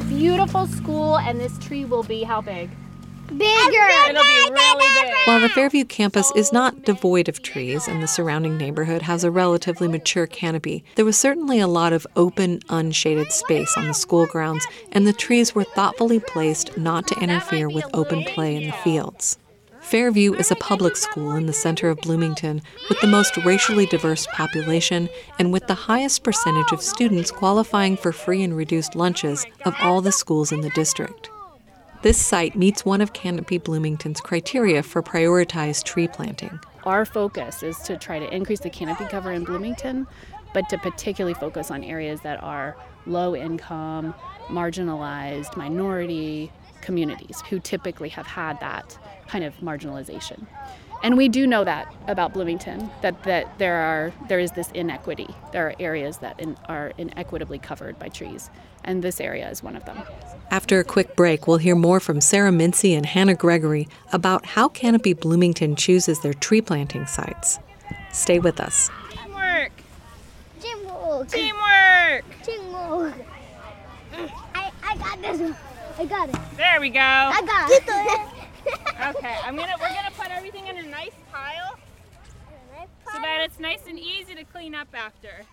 beautiful 0.07 0.67
school, 0.67 1.17
and 1.17 1.37
this 1.37 1.57
tree 1.59 1.83
will 1.83 2.03
be 2.03 2.23
how 2.23 2.39
big? 2.39 2.69
Bigger. 3.37 3.87
It'll 4.09 4.23
be 4.23 4.51
really 4.51 4.87
big. 4.93 5.13
While 5.25 5.41
the 5.41 5.49
Fairview 5.49 5.85
campus 5.85 6.31
is 6.35 6.53
not 6.53 6.83
devoid 6.83 7.27
of 7.27 7.41
trees 7.41 7.87
and 7.87 8.01
the 8.01 8.07
surrounding 8.07 8.57
neighborhood 8.57 9.01
has 9.01 9.23
a 9.23 9.31
relatively 9.31 9.87
mature 9.87 10.25
canopy, 10.25 10.83
there 10.95 11.05
was 11.05 11.17
certainly 11.17 11.59
a 11.59 11.67
lot 11.67 11.93
of 11.93 12.07
open, 12.15 12.61
unshaded 12.69 13.31
space 13.31 13.75
on 13.77 13.87
the 13.87 13.93
school 13.93 14.25
grounds, 14.25 14.65
and 14.91 15.05
the 15.05 15.13
trees 15.13 15.53
were 15.53 15.63
thoughtfully 15.63 16.19
placed 16.19 16.77
not 16.77 17.07
to 17.07 17.19
interfere 17.19 17.69
with 17.69 17.85
open 17.93 18.23
play 18.23 18.55
in 18.55 18.67
the 18.67 18.77
fields. 18.77 19.37
Fairview 19.81 20.33
is 20.33 20.51
a 20.51 20.55
public 20.55 20.97
school 20.97 21.31
in 21.33 21.45
the 21.45 21.53
center 21.53 21.89
of 21.89 22.01
Bloomington 22.01 22.61
with 22.89 22.99
the 22.99 23.07
most 23.07 23.37
racially 23.45 23.85
diverse 23.85 24.27
population 24.33 25.07
and 25.39 25.53
with 25.53 25.67
the 25.67 25.73
highest 25.73 26.23
percentage 26.23 26.71
of 26.73 26.81
students 26.81 27.31
qualifying 27.31 27.95
for 27.95 28.11
free 28.11 28.43
and 28.43 28.55
reduced 28.55 28.95
lunches 28.95 29.45
of 29.65 29.73
all 29.79 30.01
the 30.01 30.11
schools 30.11 30.51
in 30.51 30.59
the 30.59 30.69
district. 30.71 31.29
This 32.07 32.25
site 32.25 32.55
meets 32.55 32.85
one 32.85 33.01
of 33.01 33.11
Canopy 33.11 33.57
Bloomington's 33.57 34.21
criteria 34.21 34.81
for 34.81 35.03
prioritized 35.03 35.83
tree 35.83 36.07
planting. 36.07 36.57
Our 36.85 37.03
focus 37.03 37.63
is 37.63 37.79
to 37.79 37.97
try 37.97 38.17
to 38.17 38.33
increase 38.33 38.61
the 38.61 38.69
canopy 38.69 39.03
cover 39.03 39.33
in 39.33 39.43
Bloomington, 39.43 40.07
but 40.53 40.69
to 40.69 40.77
particularly 40.77 41.33
focus 41.33 41.69
on 41.69 41.83
areas 41.83 42.21
that 42.21 42.41
are 42.41 42.77
low 43.07 43.35
income, 43.35 44.15
marginalized, 44.47 45.57
minority 45.57 46.49
communities 46.79 47.43
who 47.49 47.59
typically 47.59 48.07
have 48.07 48.25
had 48.25 48.57
that 48.61 48.97
kind 49.27 49.43
of 49.43 49.57
marginalization. 49.57 50.47
And 51.03 51.15
we 51.15 51.29
do 51.29 51.45
know 51.45 51.63
that 51.63 51.93
about 52.07 52.33
Bloomington 52.33 52.89
that, 53.01 53.23
that 53.23 53.57
there 53.59 53.75
are 53.75 54.11
there 54.27 54.39
is 54.39 54.51
this 54.51 54.71
inequity. 54.71 55.27
There 55.51 55.67
are 55.67 55.75
areas 55.79 56.17
that 56.17 56.39
in, 56.39 56.57
are 56.65 56.91
inequitably 56.97 57.59
covered 57.59 57.99
by 57.99 58.09
trees, 58.09 58.49
and 58.83 59.03
this 59.03 59.21
area 59.21 59.49
is 59.49 59.61
one 59.61 59.75
of 59.75 59.85
them. 59.85 60.01
After 60.49 60.79
a 60.79 60.83
quick 60.83 61.15
break, 61.15 61.47
we'll 61.47 61.57
hear 61.57 61.75
more 61.75 61.99
from 61.99 62.21
Sarah 62.21 62.51
Mincey 62.51 62.93
and 62.93 63.05
Hannah 63.05 63.35
Gregory 63.35 63.87
about 64.11 64.45
how 64.45 64.69
Canopy 64.69 65.13
Bloomington 65.13 65.75
chooses 65.75 66.21
their 66.21 66.33
tree 66.33 66.61
planting 66.61 67.05
sites. 67.05 67.59
Stay 68.11 68.39
with 68.39 68.59
us. 68.59 68.89
Teamwork. 69.11 69.71
Teamwork. 70.59 71.27
Teamwork. 71.29 72.25
Teamwork. 72.43 73.13
I, 74.55 74.71
I 74.83 74.97
got 74.97 75.21
this 75.21 75.41
one. 75.41 75.55
I 75.99 76.05
got 76.05 76.29
it. 76.29 76.35
There 76.55 76.79
we 76.79 76.89
go. 76.89 76.99
I 76.99 77.41
got 77.45 77.71
it. 77.71 78.33
Okay, 79.09 79.37
I'm 79.43 79.55
gonna 79.55 79.75
we're 79.79 79.93
gonna 79.93 80.11
put 80.17 80.29
everything 80.31 80.67
in 80.67 80.77
a 80.77 80.83
nice 80.83 81.13
pile 81.31 81.77
so 83.05 83.21
that 83.21 83.41
it's 83.45 83.59
nice 83.59 83.81
and 83.87 83.99
easy 83.99 84.35
to 84.35 84.43
clean 84.43 84.75
up 84.75 84.87
after. 84.93 85.45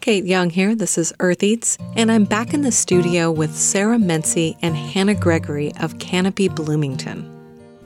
Kate 0.00 0.24
Young 0.24 0.48
here. 0.48 0.74
This 0.74 0.96
is 0.96 1.12
Earth 1.20 1.42
Eats, 1.42 1.76
and 1.94 2.10
I'm 2.10 2.24
back 2.24 2.54
in 2.54 2.62
the 2.62 2.72
studio 2.72 3.30
with 3.30 3.54
Sarah 3.54 3.98
Mincey 3.98 4.56
and 4.62 4.74
Hannah 4.74 5.14
Gregory 5.14 5.72
of 5.78 5.98
Canopy 5.98 6.48
Bloomington. 6.48 7.39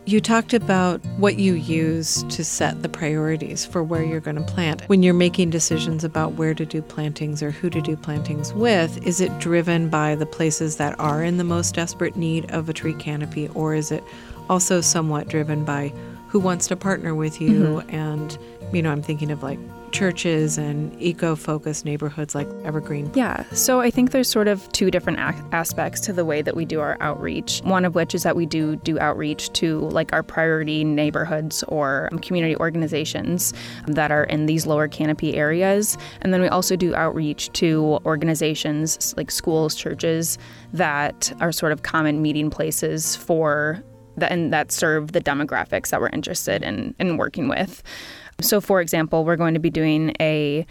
You 0.07 0.21
talked 0.21 0.53
about 0.53 1.03
what 1.17 1.39
you 1.39 1.55
use 1.55 2.25
to 2.25 2.45
set 2.45 2.83
the 2.83 2.91
priorities 2.91 3.65
for 3.65 3.83
where 3.83 4.05
you're 4.05 4.21
going 4.21 4.37
to 4.37 4.43
plant. 4.43 4.83
When 4.83 5.03
you're 5.03 5.15
making 5.15 5.49
decisions 5.49 6.05
about 6.05 6.35
where 6.35 6.53
to 6.53 6.67
do 6.67 6.83
plantings 6.83 7.43
or 7.43 7.51
who 7.51 7.71
to 7.71 7.81
do 7.81 7.97
plantings 7.97 8.53
with, 8.53 9.03
is 9.07 9.23
it 9.23 9.39
driven 9.39 9.89
by 9.89 10.15
the 10.15 10.27
places 10.27 10.77
that 10.77 11.01
are 11.01 11.25
in 11.25 11.39
the 11.39 11.45
most 11.45 11.75
desperate 11.75 12.17
need 12.17 12.51
of 12.51 12.69
a 12.69 12.75
tree 12.75 12.93
canopy, 12.93 13.49
or 13.55 13.75
is 13.75 13.91
it 13.91 14.05
also 14.51 14.83
somewhat 14.83 15.29
driven 15.29 15.65
by 15.65 15.89
who 16.29 16.39
wants 16.39 16.67
to 16.67 16.77
partner 16.77 17.15
with 17.15 17.41
you? 17.41 17.63
Mm-hmm. 17.63 17.95
And, 17.95 18.39
you 18.75 18.83
know, 18.83 18.93
I'm 18.93 19.03
thinking 19.03 19.31
of 19.31 19.43
like 19.43 19.59
churches 19.95 20.59
and 20.59 21.01
eco 21.01 21.37
focused 21.37 21.85
neighborhoods 21.85 22.35
like 22.35 22.49
Evergreen. 22.65 23.09
Yeah, 23.15 23.45
so 23.53 23.81
I 23.81 23.91
think 23.91 24.11
there's 24.11 24.29
sort 24.29 24.49
of 24.49 24.71
two 24.73 24.91
different 24.91 25.21
ac- 25.21 25.41
aspects 25.53 26.01
to 26.01 26.13
the 26.13 26.25
way 26.25 26.43
that 26.43 26.57
we 26.57 26.65
do 26.65 26.81
our 26.81 26.97
outreach. 27.01 27.61
One 27.61 27.85
of 27.85 27.95
which 27.95 28.13
is 28.13 28.25
that 28.25 28.35
we 28.35 28.45
do 28.45 28.75
do 28.75 28.99
outreach 28.99 29.53
to 29.53 29.79
like 29.91 30.13
our 30.13 30.25
priority 30.25 30.83
neighborhoods 30.83 31.63
or 31.69 32.09
um, 32.11 32.19
community 32.19 32.57
organizations 32.57 33.55
that 33.87 34.11
are 34.11 34.25
in 34.25 34.47
these 34.47 34.67
lower 34.67 34.89
canopy 34.89 35.37
areas. 35.37 35.97
And 36.23 36.35
then 36.35 36.43
we 36.43 36.49
also 36.49 36.75
do 36.75 36.93
outreach 36.97 37.53
to 37.53 38.01
organizations 38.05 39.15
like 39.17 39.31
schools, 39.31 39.77
churches 39.77 40.39
that 40.73 41.33
are 41.41 41.53
sort 41.53 41.71
of 41.71 41.85
common 41.85 42.21
meeting 42.21 42.51
places 42.51 43.15
for 43.15 43.81
that 44.17 44.33
and 44.33 44.53
that 44.53 44.73
serve 44.73 45.13
the 45.13 45.21
demographics 45.21 45.91
that 45.91 46.01
we're 46.01 46.09
interested 46.09 46.63
in 46.63 46.95
in 46.99 47.17
working 47.17 47.49
with. 47.49 47.83
So, 48.41 48.61
for 48.61 48.81
example, 48.81 49.25
we're 49.25 49.37
going 49.37 49.55
to 49.55 49.61
be 49.61 49.71
doing 49.71 50.15
a 50.21 50.67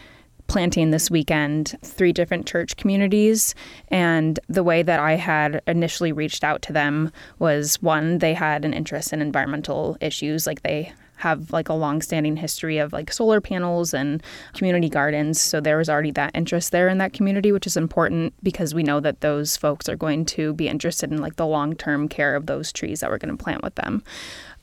planting 0.47 0.91
this 0.91 1.10
weekend, 1.10 1.76
three 1.84 2.12
different 2.12 2.45
church 2.45 2.76
communities. 2.76 3.56
And 3.88 4.39
the 4.47 4.63
way 4.63 4.84
that 4.84 4.99
I 4.99 5.15
had 5.15 5.62
initially 5.67 6.12
reached 6.12 6.43
out 6.43 6.62
to 6.63 6.73
them 6.73 7.12
was 7.39 7.82
one, 7.82 8.19
they 8.19 8.34
had 8.34 8.65
an 8.65 8.73
interest 8.73 9.13
in 9.13 9.21
environmental 9.21 9.97
issues, 10.02 10.45
like 10.45 10.62
they 10.62 10.93
have 11.15 11.52
like 11.52 11.69
a 11.69 11.73
long-standing 11.73 12.36
history 12.36 12.78
of 12.80 12.91
like 12.91 13.12
solar 13.12 13.39
panels 13.39 13.93
and 13.93 14.21
community 14.54 14.89
gardens 14.89 15.39
so 15.39 15.62
there 15.62 15.78
was 15.78 15.88
already 15.88 16.12
that 16.12 16.32
interest 16.34 16.71
there 16.73 16.89
in 16.89 16.97
that 16.97 17.13
community 17.13 17.52
which 17.52 17.65
is 17.65 17.78
important 17.78 18.34
because 18.43 18.73
we 18.73 18.84
know 18.84 18.99
that 18.99 19.21
those 19.21 19.56
folks 19.56 19.88
are 19.88 19.95
going 19.95 20.26
to 20.26 20.54
be 20.54 20.67
interested 20.67 21.12
in 21.12 21.21
like 21.21 21.38
the 21.38 21.45
long-term 21.45 22.10
care 22.10 22.36
of 22.36 22.47
those 22.47 22.73
trees 22.73 22.99
that 22.99 23.10
we're 23.10 23.17
going 23.17 23.36
to 23.36 23.41
plant 23.41 23.63
with 23.63 23.76
them 23.76 24.04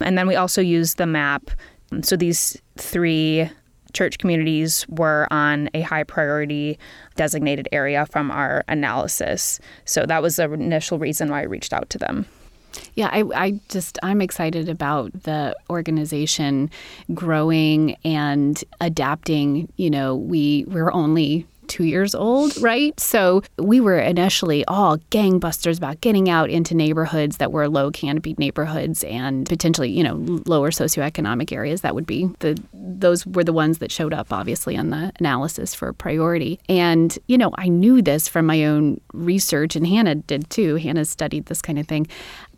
and 0.01 0.19
then 0.19 0.27
we 0.27 0.37
also 0.37 0.61
use 0.61 0.95
the 0.95 1.07
map 1.07 1.51
so 2.03 2.17
these 2.17 2.57
three 2.77 3.51
church 3.93 4.19
communities 4.19 4.87
were 4.89 5.27
on 5.31 5.69
a 5.75 5.81
high 5.81 6.05
priority 6.05 6.79
designated 7.17 7.69
area 7.73 8.07
from 8.07 8.31
our 8.31 8.65
analysis. 8.69 9.61
So 9.85 10.07
that 10.07 10.23
was 10.23 10.37
the 10.37 10.51
initial 10.53 10.99
reason 10.99 11.29
why 11.29 11.41
I 11.41 11.45
reached 11.45 11.73
out 11.73 11.91
to 11.91 11.99
them. 11.99 12.27
Yeah, 12.95 13.09
I, 13.11 13.25
I 13.35 13.61
just 13.69 13.99
I'm 14.03 14.21
excited 14.21 14.69
about 14.69 15.25
the 15.25 15.57
organization 15.69 16.71
growing 17.13 17.97
and 18.05 18.63
adapting. 18.81 19.73
You 19.77 19.91
know, 19.91 20.15
we 20.15 20.65
we're 20.69 20.93
only 20.93 21.47
two 21.71 21.85
years 21.85 22.15
old, 22.15 22.61
right? 22.61 22.99
So 22.99 23.43
we 23.57 23.81
were 23.81 23.99
initially 23.99 24.65
all 24.67 24.99
gangbusters 25.11 25.79
about 25.79 26.01
getting 26.01 26.29
out 26.29 26.51
into 26.51 26.75
neighborhoods 26.75 27.37
that 27.37 27.53
were 27.53 27.69
low 27.69 27.91
canopied 27.93 28.39
neighborhoods 28.39 29.05
and 29.05 29.49
potentially, 29.49 29.89
you 29.89 30.03
know, 30.03 30.15
lower 30.47 30.71
socioeconomic 30.71 31.53
areas. 31.53 31.81
That 31.83 31.95
would 31.95 32.07
be 32.07 32.29
the 32.41 32.61
those 32.73 33.25
were 33.25 33.45
the 33.45 33.53
ones 33.53 33.79
that 33.79 33.93
showed 33.93 34.13
up 34.13 34.33
obviously 34.33 34.77
on 34.77 34.91
the 34.91 35.13
analysis 35.21 35.75
for 35.75 35.93
priority. 35.93 36.59
And, 36.69 37.17
you 37.29 37.39
know, 37.39 37.53
I 37.57 37.69
knew 37.69 38.03
this 38.03 38.27
from 38.29 38.47
my 38.47 38.65
own 38.65 39.01
research 39.15 39.77
and 39.77 39.87
Hannah 39.87 40.17
did 40.17 40.51
too. 40.51 40.75
Hannah 40.75 41.05
studied 41.05 41.47
this 41.47 41.63
kind 41.63 41.79
of 41.79 41.87
thing 41.87 42.09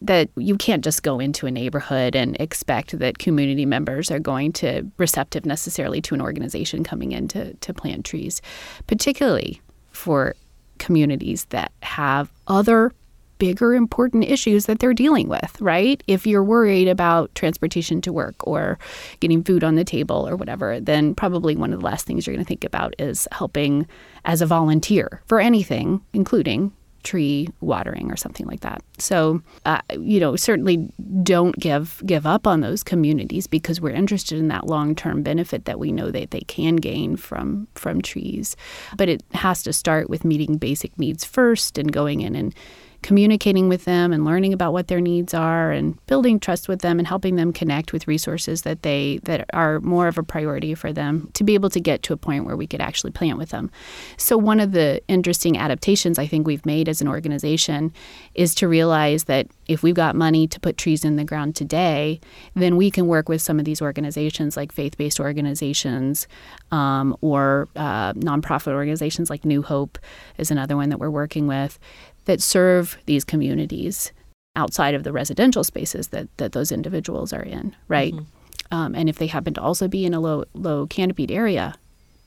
that 0.07 0.29
you 0.37 0.57
can't 0.57 0.85
just 0.85 1.03
go 1.03 1.19
into 1.19 1.47
a 1.47 1.51
neighborhood 1.51 2.17
and 2.17 2.37
expect 2.41 2.99
that 2.99 3.19
community 3.19 3.67
members 3.67 4.11
are 4.11 4.19
going 4.19 4.53
to 4.53 4.85
receptive 4.99 5.47
necessarily 5.47 6.01
to 6.03 6.15
an 6.15 6.21
organization 6.21 6.85
coming 6.85 7.13
in 7.13 7.29
to, 7.29 7.55
to 7.55 7.73
plant 7.73 8.05
trees, 8.05 8.43
particularly 8.87 9.61
for 9.93 10.35
communities 10.79 11.47
that 11.51 11.73
have 11.83 12.33
other 12.49 12.93
bigger 13.39 13.75
important 13.75 14.23
issues 14.23 14.67
that 14.67 14.79
they're 14.79 14.95
dealing 14.95 15.29
with, 15.29 15.61
right? 15.61 16.01
If 16.07 16.29
you're 16.29 16.45
worried 16.45 16.87
about 16.87 17.35
transportation 17.35 18.01
to 18.03 18.13
work 18.13 18.37
or 18.47 18.79
getting 19.19 19.43
food 19.43 19.65
on 19.65 19.75
the 19.75 19.85
table 19.85 20.29
or 20.29 20.37
whatever, 20.37 20.79
then 20.79 21.15
probably 21.17 21.57
one 21.57 21.73
of 21.73 21.81
the 21.81 21.85
last 21.85 22.07
things 22.07 22.25
you're 22.25 22.37
going 22.37 22.45
to 22.45 22.49
think 22.49 22.65
about 22.65 22.95
is 23.01 23.27
helping 23.33 23.87
as 24.25 24.43
a 24.43 24.47
volunteer 24.47 25.23
for 25.27 25.41
anything, 25.41 26.01
including 26.13 26.73
tree 27.03 27.49
watering 27.61 28.11
or 28.11 28.17
something 28.17 28.47
like 28.47 28.61
that. 28.61 28.83
So, 28.99 29.43
uh, 29.65 29.81
you 29.99 30.21
know, 30.21 30.37
certainly 30.37 30.89
don't 31.23 31.59
give 31.59 32.03
give 32.07 32.27
up 32.27 32.47
on 32.47 32.61
those 32.61 32.83
communities 32.83 33.47
because 33.47 33.81
we're 33.81 33.91
interested 33.91 34.39
in 34.39 34.49
that 34.49 34.67
long 34.67 34.95
term 34.95 35.23
benefit 35.23 35.65
that 35.65 35.79
we 35.79 35.93
know 35.93 36.11
that 36.11 36.31
they 36.31 36.41
can 36.41 36.77
gain 36.77 37.17
from 37.17 37.69
from 37.75 38.01
trees. 38.01 38.57
But 38.97 39.09
it 39.09 39.23
has 39.33 39.63
to 39.65 39.73
start 39.73 40.09
with 40.09 40.25
meeting 40.25 40.57
basic 40.57 40.99
needs 40.99 41.25
first 41.25 41.79
and 41.79 41.93
going 41.93 42.21
in 42.21 42.35
and 42.35 42.55
communicating 43.03 43.69
with 43.69 43.85
them 43.85 44.13
and 44.13 44.25
learning 44.25 44.53
about 44.53 44.73
what 44.73 44.89
their 44.89 45.01
needs 45.01 45.35
are 45.35 45.71
and 45.71 46.05
building 46.07 46.39
trust 46.39 46.69
with 46.69 46.81
them 46.81 46.99
and 46.99 47.09
helping 47.09 47.37
them 47.37 47.53
connect 47.53 47.93
with 47.93 48.07
resources 48.07 48.63
that 48.63 48.83
they 48.83 49.19
that 49.25 49.49
are 49.53 49.81
more 49.81 50.07
of 50.07 50.19
a 50.19 50.23
priority 50.23 50.75
for 50.75 50.93
them 50.93 51.29
to 51.35 51.45
be 51.45 51.55
able 51.55 51.69
to 51.71 51.81
get 51.81 52.03
to 52.03 52.13
a 52.13 52.17
point 52.17 52.45
where 52.45 52.57
we 52.57 52.67
could 52.67 52.81
actually 52.81 53.11
plant 53.11 53.39
with 53.39 53.51
them. 53.51 53.71
So 54.17 54.39
one 54.39 54.61
of 54.61 54.73
the 54.73 55.03
interesting 55.09 55.59
adaptations 55.59 56.19
I 56.19 56.27
think 56.27 56.47
we've 56.47 56.65
made 56.65 56.89
as 56.89 57.01
an 57.01 57.09
organization 57.09 57.93
is 58.35 58.55
to 58.57 58.69
realize 58.69 59.25
that 59.25 59.49
if 59.67 59.83
we've 59.83 59.95
got 59.95 60.15
money 60.15 60.47
to 60.47 60.61
put 60.61 60.77
trees 60.77 61.05
in 61.05 61.17
the 61.17 61.25
ground 61.25 61.57
today, 61.57 62.21
then 62.55 62.77
we 62.77 62.91
can 62.91 63.07
work 63.07 63.29
with 63.29 63.43
some 63.43 63.59
of 63.59 63.65
these 63.65 63.83
organizations 63.83 64.57
like 64.57 64.71
faith-based 64.73 65.19
organizations 65.19 66.29
um, 66.71 67.17
or 67.21 67.69
uh, 67.77 68.13
nonprofit 68.15 68.73
organizations 68.73 69.31
like 69.31 69.45
New 69.45 69.63
Hope 69.63 69.99
is 70.39 70.51
another 70.51 70.77
one 70.77 70.89
that 70.91 70.99
we're 70.99 71.11
working 71.11 71.47
with 71.47 71.79
that 72.25 72.41
serve 72.41 72.99
these 73.07 73.25
communities 73.25 74.13
outside 74.55 74.95
of 74.95 75.05
the 75.05 75.13
residential 75.13 75.65
spaces 75.65 76.09
that, 76.09 76.29
that 76.37 76.53
those 76.53 76.71
individuals 76.71 77.33
are 77.33 77.43
in, 77.43 77.75
right? 77.89 78.15
Mm-hmm. 78.15 78.75
Um, 78.75 78.95
and 78.95 79.09
if 79.09 79.19
they 79.19 79.27
happen 79.27 79.55
to 79.55 79.61
also 79.61 79.89
be 79.89 80.05
in 80.05 80.15
a 80.15 80.21
low 80.21 80.45
low 80.55 80.87
canopied 80.87 81.31
area, 81.31 81.75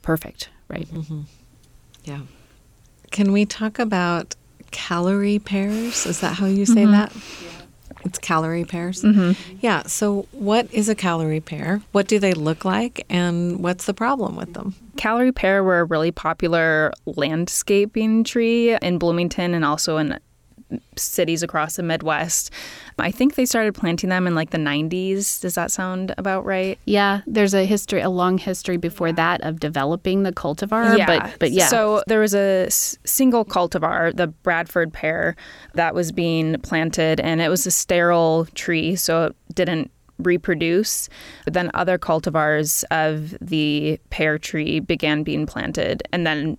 perfect, 0.02 0.48
right? 0.68 0.86
Mm-hmm. 0.86 1.22
Yeah. 2.04 2.20
Can 3.10 3.32
we 3.32 3.44
talk 3.44 3.78
about 3.78 4.34
Callery 4.70 5.44
pears? 5.44 6.06
Is 6.06 6.20
that 6.20 6.34
how 6.34 6.46
you 6.46 6.66
say 6.66 6.82
mm-hmm. 6.82 6.92
that? 6.92 7.12
Yeah. 7.14 7.65
It's 8.06 8.18
Callery 8.20 8.66
pears. 8.66 9.02
Mm-hmm. 9.02 9.58
Yeah. 9.60 9.82
So, 9.82 10.26
what 10.30 10.72
is 10.72 10.88
a 10.88 10.94
Callery 10.94 11.44
pear? 11.44 11.82
What 11.92 12.06
do 12.06 12.18
they 12.18 12.34
look 12.34 12.64
like? 12.64 13.04
And 13.10 13.62
what's 13.62 13.86
the 13.86 13.94
problem 13.94 14.36
with 14.36 14.54
them? 14.54 14.74
Callery 14.96 15.34
pear 15.34 15.64
were 15.64 15.80
a 15.80 15.84
really 15.84 16.12
popular 16.12 16.92
landscaping 17.04 18.22
tree 18.22 18.76
in 18.76 18.98
Bloomington 18.98 19.54
and 19.54 19.64
also 19.64 19.96
in 19.96 20.18
cities 20.96 21.42
across 21.42 21.76
the 21.76 21.82
Midwest. 21.82 22.50
I 22.98 23.10
think 23.10 23.34
they 23.34 23.44
started 23.44 23.74
planting 23.74 24.10
them 24.10 24.26
in 24.26 24.34
like 24.34 24.50
the 24.50 24.58
90s. 24.58 25.40
Does 25.40 25.54
that 25.54 25.70
sound 25.70 26.14
about 26.16 26.44
right? 26.44 26.78
Yeah, 26.86 27.20
there's 27.26 27.54
a 27.54 27.64
history, 27.64 28.00
a 28.00 28.08
long 28.08 28.38
history 28.38 28.78
before 28.78 29.12
that 29.12 29.42
of 29.42 29.60
developing 29.60 30.22
the 30.22 30.32
cultivar. 30.32 30.96
Yeah. 30.96 31.06
But, 31.06 31.38
but 31.38 31.50
yeah. 31.50 31.68
So 31.68 32.02
there 32.06 32.20
was 32.20 32.34
a 32.34 32.68
single 32.70 33.44
cultivar, 33.44 34.16
the 34.16 34.28
Bradford 34.28 34.92
pear, 34.92 35.36
that 35.74 35.94
was 35.94 36.10
being 36.10 36.58
planted, 36.60 37.20
and 37.20 37.40
it 37.40 37.48
was 37.48 37.66
a 37.66 37.70
sterile 37.70 38.46
tree, 38.54 38.96
so 38.96 39.26
it 39.26 39.36
didn't 39.54 39.90
reproduce. 40.18 41.10
But 41.44 41.52
then 41.52 41.70
other 41.74 41.98
cultivars 41.98 42.84
of 42.90 43.36
the 43.40 44.00
pear 44.08 44.38
tree 44.38 44.80
began 44.80 45.22
being 45.22 45.44
planted, 45.44 46.02
and 46.12 46.26
then 46.26 46.56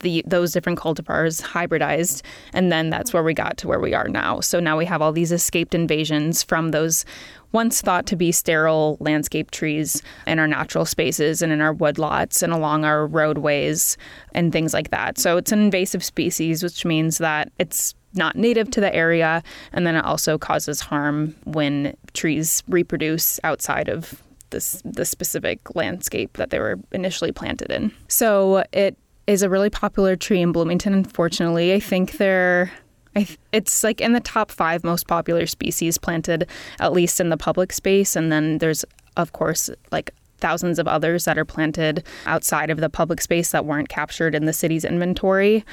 the 0.00 0.22
those 0.26 0.52
different 0.52 0.78
cultivars 0.78 1.42
hybridized 1.42 2.22
and 2.52 2.70
then 2.70 2.90
that's 2.90 3.12
where 3.12 3.22
we 3.22 3.34
got 3.34 3.56
to 3.56 3.68
where 3.68 3.80
we 3.80 3.94
are 3.94 4.08
now 4.08 4.40
so 4.40 4.60
now 4.60 4.76
we 4.76 4.84
have 4.84 5.02
all 5.02 5.12
these 5.12 5.32
escaped 5.32 5.74
invasions 5.74 6.42
from 6.42 6.70
those 6.70 7.04
once 7.52 7.80
thought 7.80 8.06
to 8.06 8.16
be 8.16 8.30
sterile 8.30 8.96
landscape 9.00 9.50
trees 9.50 10.02
in 10.26 10.38
our 10.38 10.46
natural 10.46 10.84
spaces 10.84 11.40
and 11.40 11.52
in 11.52 11.60
our 11.60 11.74
woodlots 11.74 12.42
and 12.42 12.52
along 12.52 12.84
our 12.84 13.06
roadways 13.06 13.96
and 14.34 14.52
things 14.52 14.74
like 14.74 14.90
that 14.90 15.18
so 15.18 15.36
it's 15.36 15.52
an 15.52 15.60
invasive 15.60 16.04
species 16.04 16.62
which 16.62 16.84
means 16.84 17.18
that 17.18 17.50
it's 17.58 17.94
not 18.14 18.36
native 18.36 18.70
to 18.70 18.80
the 18.80 18.94
area 18.94 19.42
and 19.72 19.86
then 19.86 19.94
it 19.94 20.04
also 20.04 20.38
causes 20.38 20.80
harm 20.80 21.34
when 21.44 21.96
trees 22.14 22.62
reproduce 22.68 23.38
outside 23.44 23.88
of 23.88 24.22
this 24.50 24.82
the 24.84 25.04
specific 25.04 25.74
landscape 25.74 26.36
that 26.36 26.50
they 26.50 26.58
were 26.58 26.78
initially 26.92 27.32
planted 27.32 27.70
in. 27.70 27.92
So 28.08 28.64
it 28.72 28.96
is 29.28 29.42
a 29.42 29.50
really 29.50 29.70
popular 29.70 30.16
tree 30.16 30.40
in 30.40 30.50
Bloomington. 30.50 30.94
Unfortunately, 30.94 31.72
I 31.74 31.78
think 31.78 32.12
they're 32.12 32.72
it's 33.52 33.82
like 33.82 34.00
in 34.00 34.12
the 34.12 34.20
top 34.20 34.50
five 34.50 34.84
most 34.84 35.06
popular 35.06 35.46
species 35.46 35.98
planted, 35.98 36.48
at 36.78 36.92
least 36.92 37.20
in 37.20 37.30
the 37.30 37.36
public 37.36 37.72
space. 37.72 38.14
And 38.14 38.30
then 38.30 38.58
there's, 38.58 38.84
of 39.16 39.32
course, 39.32 39.70
like 39.90 40.12
thousands 40.38 40.78
of 40.78 40.86
others 40.86 41.24
that 41.24 41.36
are 41.36 41.44
planted 41.44 42.04
outside 42.26 42.70
of 42.70 42.78
the 42.78 42.88
public 42.88 43.20
space 43.20 43.50
that 43.50 43.64
weren't 43.64 43.88
captured 43.88 44.34
in 44.34 44.44
the 44.44 44.52
city's 44.52 44.84
inventory. 44.84 45.64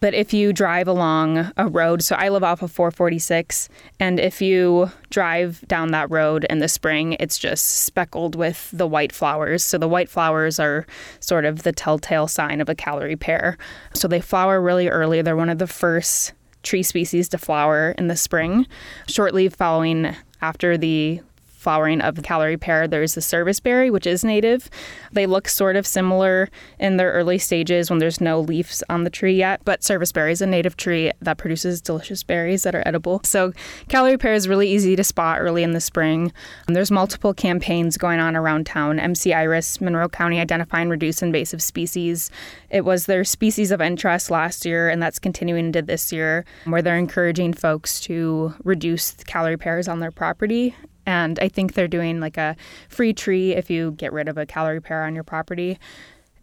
But 0.00 0.14
if 0.14 0.32
you 0.32 0.52
drive 0.52 0.88
along 0.88 1.52
a 1.56 1.68
road, 1.68 2.02
so 2.02 2.16
I 2.16 2.30
live 2.30 2.42
off 2.42 2.62
of 2.62 2.72
446, 2.72 3.68
and 3.98 4.18
if 4.18 4.40
you 4.40 4.90
drive 5.10 5.62
down 5.68 5.90
that 5.90 6.10
road 6.10 6.46
in 6.48 6.58
the 6.58 6.68
spring, 6.68 7.16
it's 7.20 7.38
just 7.38 7.82
speckled 7.82 8.34
with 8.34 8.70
the 8.72 8.86
white 8.86 9.12
flowers. 9.12 9.62
So 9.62 9.76
the 9.76 9.88
white 9.88 10.08
flowers 10.08 10.58
are 10.58 10.86
sort 11.20 11.44
of 11.44 11.62
the 11.62 11.72
telltale 11.72 12.28
sign 12.28 12.60
of 12.60 12.68
a 12.68 12.74
Callery 12.74 13.18
pear. 13.18 13.58
So 13.94 14.08
they 14.08 14.20
flower 14.20 14.60
really 14.60 14.88
early. 14.88 15.20
They're 15.20 15.36
one 15.36 15.50
of 15.50 15.58
the 15.58 15.66
first 15.66 16.32
tree 16.62 16.82
species 16.82 17.28
to 17.30 17.38
flower 17.38 17.94
in 17.98 18.08
the 18.08 18.16
spring, 18.16 18.66
shortly 19.06 19.48
following 19.48 20.14
after 20.42 20.78
the 20.78 21.20
flowering 21.60 22.00
of 22.00 22.14
the 22.14 22.22
Callery 22.22 22.58
pear. 22.58 22.88
There's 22.88 23.14
the 23.14 23.20
serviceberry, 23.20 23.90
which 23.90 24.06
is 24.06 24.24
native. 24.24 24.70
They 25.12 25.26
look 25.26 25.46
sort 25.46 25.76
of 25.76 25.86
similar 25.86 26.48
in 26.78 26.96
their 26.96 27.12
early 27.12 27.36
stages 27.36 27.90
when 27.90 27.98
there's 27.98 28.20
no 28.20 28.40
leaves 28.40 28.82
on 28.88 29.04
the 29.04 29.10
tree 29.10 29.34
yet, 29.34 29.60
but 29.64 29.84
serviceberry 29.84 30.32
is 30.32 30.40
a 30.40 30.46
native 30.46 30.76
tree 30.76 31.12
that 31.20 31.36
produces 31.36 31.82
delicious 31.82 32.22
berries 32.22 32.62
that 32.62 32.74
are 32.74 32.82
edible. 32.86 33.20
So 33.24 33.52
Callery 33.88 34.18
pear 34.18 34.32
is 34.32 34.48
really 34.48 34.70
easy 34.70 34.96
to 34.96 35.04
spot 35.04 35.40
early 35.40 35.62
in 35.62 35.72
the 35.72 35.80
spring. 35.80 36.32
And 36.66 36.74
there's 36.74 36.90
multiple 36.90 37.34
campaigns 37.34 37.98
going 37.98 38.20
on 38.20 38.36
around 38.36 38.64
town. 38.66 38.98
MC 38.98 39.34
Iris, 39.34 39.80
Monroe 39.80 40.08
County 40.08 40.40
Identify 40.40 40.80
and 40.80 40.90
Reduce 40.90 41.22
Invasive 41.22 41.62
Species. 41.62 42.30
It 42.70 42.86
was 42.86 43.04
their 43.04 43.24
species 43.24 43.70
of 43.70 43.82
interest 43.82 44.30
last 44.30 44.64
year, 44.64 44.88
and 44.88 45.02
that's 45.02 45.18
continuing 45.18 45.66
into 45.66 45.82
this 45.82 46.10
year, 46.10 46.46
where 46.64 46.80
they're 46.80 46.96
encouraging 46.96 47.52
folks 47.52 48.00
to 48.00 48.54
reduce 48.64 49.12
Callery 49.24 49.60
pears 49.60 49.88
on 49.88 50.00
their 50.00 50.10
property 50.10 50.74
and 51.10 51.40
I 51.40 51.48
think 51.48 51.74
they're 51.74 51.88
doing 51.88 52.20
like 52.20 52.36
a 52.36 52.54
free 52.88 53.12
tree 53.12 53.52
if 53.52 53.68
you 53.68 53.90
get 53.92 54.12
rid 54.12 54.28
of 54.28 54.38
a 54.38 54.46
Callery 54.46 54.80
pear 54.80 55.02
on 55.04 55.12
your 55.12 55.24
property. 55.24 55.76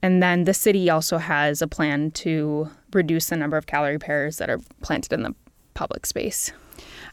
And 0.01 0.21
then 0.21 0.43
the 0.43 0.53
city 0.53 0.89
also 0.89 1.19
has 1.19 1.61
a 1.61 1.67
plan 1.67 2.11
to 2.11 2.69
reduce 2.91 3.27
the 3.27 3.37
number 3.37 3.55
of 3.55 3.65
Callery 3.65 3.97
pears 3.97 4.37
that 4.37 4.49
are 4.49 4.59
planted 4.81 5.13
in 5.13 5.23
the 5.23 5.33
public 5.73 6.05
space. 6.05 6.51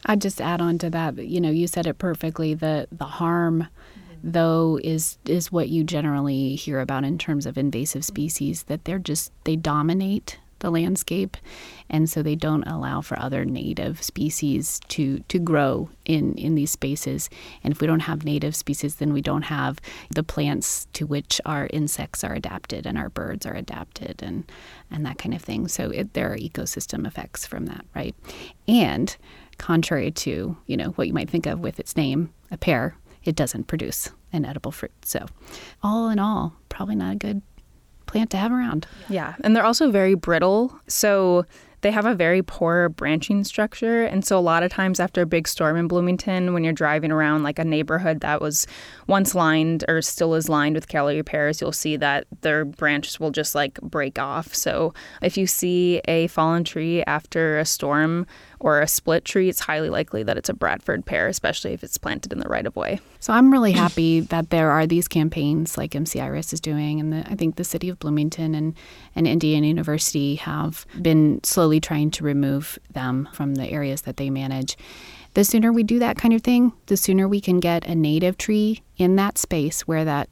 I'd 0.05 0.21
just 0.21 0.41
add 0.41 0.59
on 0.59 0.77
to 0.79 0.89
that, 0.89 1.17
you 1.17 1.39
know, 1.39 1.49
you 1.49 1.67
said 1.67 1.87
it 1.87 1.97
perfectly. 1.97 2.53
The 2.53 2.89
the 2.91 3.05
harm 3.05 3.67
though 4.21 4.77
is 4.83 5.17
is 5.25 5.49
what 5.49 5.69
you 5.69 5.85
generally 5.85 6.55
hear 6.55 6.81
about 6.81 7.05
in 7.05 7.17
terms 7.17 7.45
of 7.45 7.57
invasive 7.57 8.03
species 8.03 8.63
that 8.63 8.83
they're 8.83 8.99
just 8.99 9.31
they 9.45 9.55
dominate 9.55 10.39
the 10.65 10.71
landscape, 10.71 11.37
and 11.91 12.09
so 12.09 12.23
they 12.23 12.33
don't 12.33 12.63
allow 12.63 12.99
for 12.99 13.19
other 13.19 13.45
native 13.45 14.01
species 14.01 14.79
to 14.87 15.19
to 15.27 15.37
grow 15.37 15.89
in 16.05 16.33
in 16.39 16.55
these 16.55 16.71
spaces. 16.71 17.29
And 17.63 17.71
if 17.71 17.79
we 17.81 17.85
don't 17.85 17.99
have 17.99 18.25
native 18.25 18.55
species, 18.55 18.95
then 18.95 19.13
we 19.13 19.21
don't 19.21 19.43
have 19.43 19.79
the 20.09 20.23
plants 20.23 20.87
to 20.93 21.05
which 21.05 21.39
our 21.45 21.67
insects 21.71 22.23
are 22.23 22.33
adapted 22.33 22.87
and 22.87 22.97
our 22.97 23.09
birds 23.09 23.45
are 23.45 23.53
adapted, 23.53 24.23
and 24.23 24.51
and 24.89 25.05
that 25.05 25.19
kind 25.19 25.35
of 25.35 25.41
thing. 25.43 25.67
So 25.67 25.91
it, 25.91 26.13
there 26.13 26.33
are 26.33 26.37
ecosystem 26.37 27.05
effects 27.05 27.45
from 27.45 27.67
that, 27.67 27.85
right? 27.93 28.15
And 28.67 29.15
contrary 29.59 30.09
to 30.09 30.57
you 30.65 30.77
know 30.77 30.89
what 30.95 31.07
you 31.07 31.13
might 31.13 31.29
think 31.29 31.45
of 31.45 31.59
with 31.59 31.79
its 31.79 31.95
name, 31.95 32.33
a 32.49 32.57
pear, 32.57 32.97
it 33.23 33.35
doesn't 33.35 33.67
produce 33.67 34.09
an 34.33 34.45
edible 34.45 34.71
fruit. 34.71 35.05
So, 35.05 35.27
all 35.83 36.09
in 36.09 36.17
all, 36.17 36.53
probably 36.69 36.95
not 36.95 37.13
a 37.13 37.17
good 37.17 37.43
plant 38.15 38.29
to 38.29 38.37
have 38.37 38.51
around. 38.53 38.87
Yeah, 39.09 39.35
and 39.43 39.55
they're 39.55 39.65
also 39.65 39.91
very 39.91 40.15
brittle. 40.15 40.79
So 40.87 41.45
they 41.81 41.91
have 41.91 42.05
a 42.05 42.15
very 42.15 42.41
poor 42.41 42.89
branching 42.89 43.43
structure. 43.43 44.05
And 44.05 44.25
so, 44.25 44.39
a 44.39 44.41
lot 44.41 44.63
of 44.63 44.71
times 44.71 44.99
after 45.01 45.21
a 45.21 45.25
big 45.25 45.47
storm 45.47 45.75
in 45.75 45.87
Bloomington, 45.87 46.53
when 46.53 46.63
you're 46.63 46.73
driving 46.73 47.11
around 47.11 47.43
like 47.43 47.59
a 47.59 47.65
neighborhood 47.65 48.21
that 48.21 48.41
was 48.41 48.65
once 49.05 49.35
lined 49.35 49.83
or 49.87 50.01
still 50.01 50.33
is 50.33 50.47
lined 50.47 50.75
with 50.75 50.87
Callery 50.87 51.23
pears, 51.23 51.59
you'll 51.59 51.71
see 51.71 51.97
that 51.97 52.25
their 52.41 52.65
branches 52.65 53.19
will 53.19 53.31
just 53.31 53.53
like 53.53 53.79
break 53.81 54.17
off. 54.17 54.55
So, 54.55 54.93
if 55.21 55.37
you 55.37 55.45
see 55.45 56.01
a 56.07 56.27
fallen 56.27 56.63
tree 56.63 57.03
after 57.03 57.59
a 57.59 57.65
storm 57.65 58.25
or 58.59 58.81
a 58.81 58.87
split 58.87 59.25
tree, 59.25 59.49
it's 59.49 59.59
highly 59.59 59.89
likely 59.89 60.23
that 60.23 60.37
it's 60.37 60.49
a 60.49 60.55
Bradford 60.55 61.05
pear, 61.05 61.27
especially 61.27 61.73
if 61.73 61.83
it's 61.83 61.97
planted 61.97 62.31
in 62.31 62.39
the 62.39 62.49
right 62.49 62.65
of 62.65 62.75
way. 62.77 62.99
So, 63.25 63.33
I'm 63.33 63.51
really 63.51 63.71
happy 63.71 64.19
that 64.19 64.51
there 64.51 64.69
are 64.69 64.85
these 64.85 65.07
campaigns 65.07 65.79
like 65.79 65.95
MC 65.95 66.19
Iris 66.19 66.53
is 66.53 66.61
doing, 66.61 66.99
and 66.99 67.11
the, 67.11 67.27
I 67.27 67.33
think 67.33 67.55
the 67.55 67.63
city 67.63 67.89
of 67.89 67.97
Bloomington 67.97 68.53
and, 68.53 68.75
and 69.15 69.25
Indiana 69.25 69.65
University 69.65 70.35
have 70.35 70.85
been 71.01 71.43
slowly 71.43 71.79
trying 71.79 72.11
to 72.11 72.23
remove 72.23 72.77
them 72.91 73.27
from 73.33 73.55
the 73.55 73.67
areas 73.67 74.03
that 74.03 74.17
they 74.17 74.29
manage. 74.29 74.77
The 75.35 75.43
sooner 75.43 75.73
we 75.73 75.83
do 75.83 75.99
that 75.99 76.17
kind 76.17 76.33
of 76.33 76.43
thing, 76.43 76.71
the 76.85 76.95
sooner 76.95 77.27
we 77.27 77.41
can 77.41 77.59
get 77.59 77.85
a 77.85 77.93
native 77.93 78.37
tree 78.37 78.81
in 78.95 79.17
that 79.17 79.37
space 79.37 79.81
where 79.81 80.05
that 80.05 80.29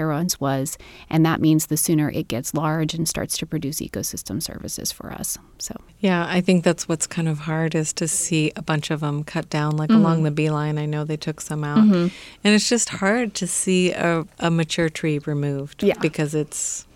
once 0.00 0.40
was, 0.40 0.76
and 1.08 1.24
that 1.24 1.40
means 1.40 1.66
the 1.66 1.76
sooner 1.76 2.10
it 2.10 2.26
gets 2.26 2.52
large 2.52 2.92
and 2.92 3.08
starts 3.08 3.38
to 3.38 3.46
produce 3.46 3.80
ecosystem 3.80 4.42
services 4.42 4.90
for 4.90 5.12
us. 5.12 5.38
So 5.58 5.76
yeah, 6.00 6.26
I 6.28 6.40
think 6.40 6.64
that's 6.64 6.88
what's 6.88 7.06
kind 7.06 7.28
of 7.28 7.38
hard 7.38 7.76
is 7.76 7.92
to 7.92 8.08
see 8.08 8.50
a 8.56 8.62
bunch 8.62 8.90
of 8.90 9.00
them 9.00 9.22
cut 9.22 9.48
down, 9.50 9.76
like 9.76 9.88
mm-hmm. 9.88 10.00
along 10.00 10.24
the 10.24 10.32
beeline. 10.32 10.78
I 10.78 10.86
know 10.86 11.04
they 11.04 11.16
took 11.16 11.40
some 11.40 11.62
out, 11.62 11.78
mm-hmm. 11.78 12.08
and 12.42 12.54
it's 12.54 12.68
just 12.68 12.88
hard 12.88 13.34
to 13.34 13.46
see 13.46 13.92
a, 13.92 14.26
a 14.40 14.50
mature 14.50 14.88
tree 14.88 15.20
removed 15.20 15.84
yeah. 15.84 15.94
because 16.00 16.34
it's 16.34 16.86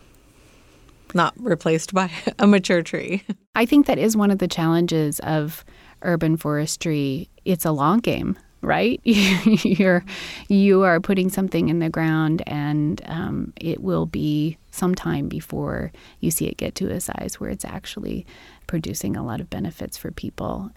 not 1.14 1.34
replaced 1.36 1.94
by 1.94 2.10
a 2.40 2.48
mature 2.48 2.82
tree. 2.82 3.22
I 3.54 3.64
think 3.64 3.86
that 3.86 3.98
is 4.00 4.16
one 4.16 4.32
of 4.32 4.38
the 4.40 4.48
challenges 4.48 5.20
of 5.20 5.64
urban 6.04 6.36
forestry. 6.36 7.28
It's 7.44 7.64
a 7.64 7.72
long 7.72 7.98
game, 7.98 8.38
right? 8.60 9.00
You're 9.04 10.04
you 10.48 10.82
are 10.82 11.00
putting 11.00 11.30
something 11.30 11.68
in 11.68 11.78
the 11.78 11.90
ground, 11.90 12.42
and 12.46 13.02
um, 13.06 13.52
it 13.56 13.82
will 13.82 14.06
be 14.06 14.58
some 14.70 14.94
time 14.94 15.28
before 15.28 15.92
you 16.20 16.30
see 16.30 16.46
it 16.46 16.56
get 16.56 16.74
to 16.76 16.90
a 16.90 17.00
size 17.00 17.38
where 17.38 17.50
it's 17.50 17.64
actually 17.64 18.26
producing 18.66 19.16
a 19.16 19.24
lot 19.24 19.40
of 19.40 19.50
benefits 19.50 19.96
for 19.96 20.10
people. 20.10 20.70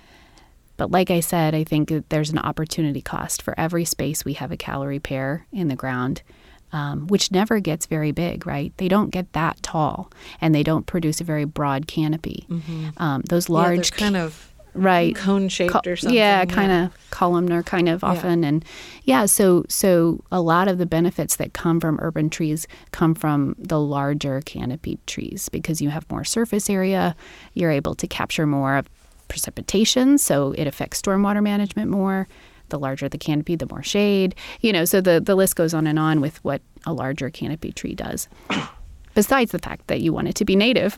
But 0.77 0.91
like 0.91 1.09
I 1.09 1.21
said, 1.21 1.55
I 1.55 1.63
think 1.63 1.89
that 1.89 2.09
there's 2.09 2.29
an 2.29 2.37
opportunity 2.37 3.01
cost 3.01 3.41
for 3.41 3.59
every 3.59 3.83
space 3.83 4.23
we 4.23 4.33
have 4.33 4.51
a 4.51 4.57
Callery 4.57 5.01
pear 5.01 5.47
in 5.51 5.67
the 5.67 5.75
ground. 5.75 6.21
Um, 6.73 7.07
which 7.07 7.31
never 7.31 7.61
gets 7.61 7.85
very 7.85 8.11
big, 8.11 8.45
right? 8.45 8.73
They 8.75 8.89
don't 8.89 9.09
get 9.09 9.31
that 9.31 9.63
tall, 9.63 10.11
and 10.41 10.53
they 10.53 10.63
don't 10.63 10.85
produce 10.85 11.21
a 11.21 11.23
very 11.23 11.45
broad 11.45 11.87
canopy. 11.87 12.45
Um, 12.97 13.21
those 13.29 13.47
large, 13.47 13.89
yeah, 13.93 13.97
kind 13.97 14.17
of 14.17 14.53
right 14.77 15.15
cone 15.15 15.49
shaped 15.49 15.73
Co- 15.73 15.81
or 15.85 15.95
something. 15.95 16.15
Yeah, 16.17 16.45
kind 16.45 16.71
of 16.71 17.09
columnar, 17.09 17.63
kind 17.63 17.89
of 17.89 18.03
often, 18.03 18.43
and 18.43 18.63
yeah. 19.03 19.25
So 19.25 19.65
so 19.69 20.23
a 20.31 20.41
lot 20.41 20.67
of 20.67 20.77
the 20.77 20.85
benefits 20.85 21.35
that 21.37 21.53
come 21.53 21.79
from 21.79 21.99
urban 22.01 22.29
trees 22.29 22.67
come 22.91 23.15
from 23.15 23.55
the 23.57 23.79
larger 23.79 24.41
canopied 24.45 25.05
trees 25.07 25.49
because 25.49 25.81
you 25.81 25.89
have 25.89 26.09
more 26.09 26.23
surface 26.23 26.69
area. 26.69 27.15
You're 27.53 27.71
able 27.71 27.95
to 27.95 28.07
capture 28.07 28.45
more 28.45 28.77
of 28.77 28.89
precipitation, 29.27 30.17
so 30.17 30.53
it 30.53 30.67
affects 30.67 31.01
stormwater 31.01 31.43
management 31.43 31.89
more. 31.91 32.27
The 32.69 32.79
larger 32.79 33.07
the 33.07 33.17
canopy, 33.17 33.55
the 33.55 33.67
more 33.69 33.83
shade. 33.83 34.35
You 34.61 34.73
know, 34.73 34.85
so 34.85 35.01
the 35.01 35.19
the 35.21 35.35
list 35.35 35.55
goes 35.55 35.73
on 35.73 35.87
and 35.87 35.97
on 35.97 36.21
with 36.21 36.43
what 36.43 36.61
a 36.85 36.93
larger 36.93 37.29
canopy 37.29 37.71
tree 37.71 37.95
does. 37.95 38.27
Besides 39.15 39.51
the 39.51 39.59
fact 39.59 39.87
that 39.87 40.01
you 40.01 40.13
want 40.13 40.27
it 40.27 40.35
to 40.35 40.45
be 40.45 40.55
native 40.55 40.97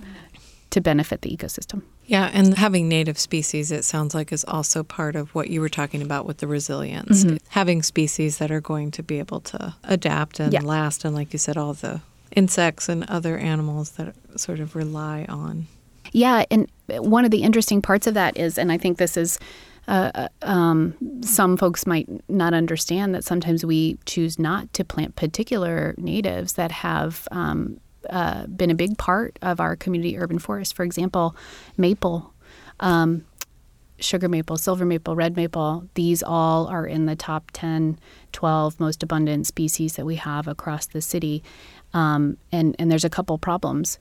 to 0.72 0.82
benefit 0.82 1.22
the 1.22 1.30
ecosystem. 1.30 1.84
Yeah, 2.10 2.32
and 2.34 2.58
having 2.58 2.90
native 2.90 3.20
species, 3.20 3.72
it 3.72 3.86
sounds 3.86 4.16
like, 4.16 4.32
is 4.32 4.44
also 4.46 4.82
part 4.82 5.16
of 5.16 5.36
what 5.36 5.52
you 5.52 5.62
were 5.62 5.70
talking 5.70 6.02
about 6.02 6.26
with 6.26 6.38
the 6.40 6.48
resilience. 6.48 7.24
Having 7.50 7.84
species 7.84 8.40
that 8.40 8.50
are 8.50 8.60
going 8.62 8.90
to 8.92 9.04
be 9.04 9.20
able 9.20 9.42
to 9.42 9.76
adapt 9.84 10.40
and 10.40 10.52
Yeah. 10.52 10.62
last, 10.64 11.06
and 11.06 11.14
like 11.14 11.34
you 11.34 11.38
said, 11.38 11.56
all 11.56 11.76
the 11.76 12.02
insects 12.36 12.90
and 12.90 13.04
other 13.04 13.38
animals 13.38 13.92
that 13.92 14.16
sort 14.40 14.60
of 14.60 14.76
rely 14.76 15.28
on. 15.30 15.68
Yeah, 16.12 16.46
and 16.50 16.68
one 16.88 17.26
of 17.26 17.32
the 17.32 17.44
interesting 17.44 17.80
parts 17.80 18.08
of 18.08 18.16
that 18.16 18.36
is, 18.38 18.58
and 18.58 18.72
I 18.72 18.80
think 18.80 18.98
this 18.98 19.16
is, 19.16 19.38
uh, 19.88 20.10
uh, 20.16 20.28
um, 20.42 20.96
some 21.22 21.58
folks 21.58 21.86
might 21.86 22.10
not 22.28 22.56
understand 22.56 23.14
that 23.14 23.24
sometimes 23.24 23.64
we 23.64 24.00
choose 24.08 24.40
not 24.40 24.74
to 24.74 24.84
plant 24.84 25.16
particular 25.16 25.94
natives 26.00 26.54
that 26.54 26.72
have 26.72 27.28
um, 27.32 27.80
uh, 28.10 28.46
been 28.48 28.72
a 28.72 28.76
big 28.76 28.98
part 28.98 29.38
of 29.42 29.60
our 29.60 29.76
community 29.76 30.18
urban 30.18 30.40
forest. 30.40 30.76
For 30.76 30.84
example, 30.84 31.36
maple. 31.78 32.34
Um, 32.80 33.26
sugar 34.02 34.30
maple, 34.30 34.58
silver 34.58 34.86
maple, 34.86 35.16
red 35.16 35.36
maple, 35.36 35.88
these 35.96 36.24
all 36.24 36.68
are 36.68 36.86
in 36.86 37.06
the 37.06 37.16
top 37.16 37.52
10, 37.54 38.00
12 38.32 38.80
most 38.80 39.04
abundant 39.04 39.48
species 39.48 39.96
that 39.96 40.06
we 40.06 40.16
have 40.16 40.48
across 40.48 40.86
the 40.88 41.02
city. 41.02 41.44
Um, 41.94 42.38
and, 42.52 42.76
and 42.80 42.92
there's 42.92 43.04
a 43.04 43.10
couple 43.10 43.38
problems. 43.38 44.00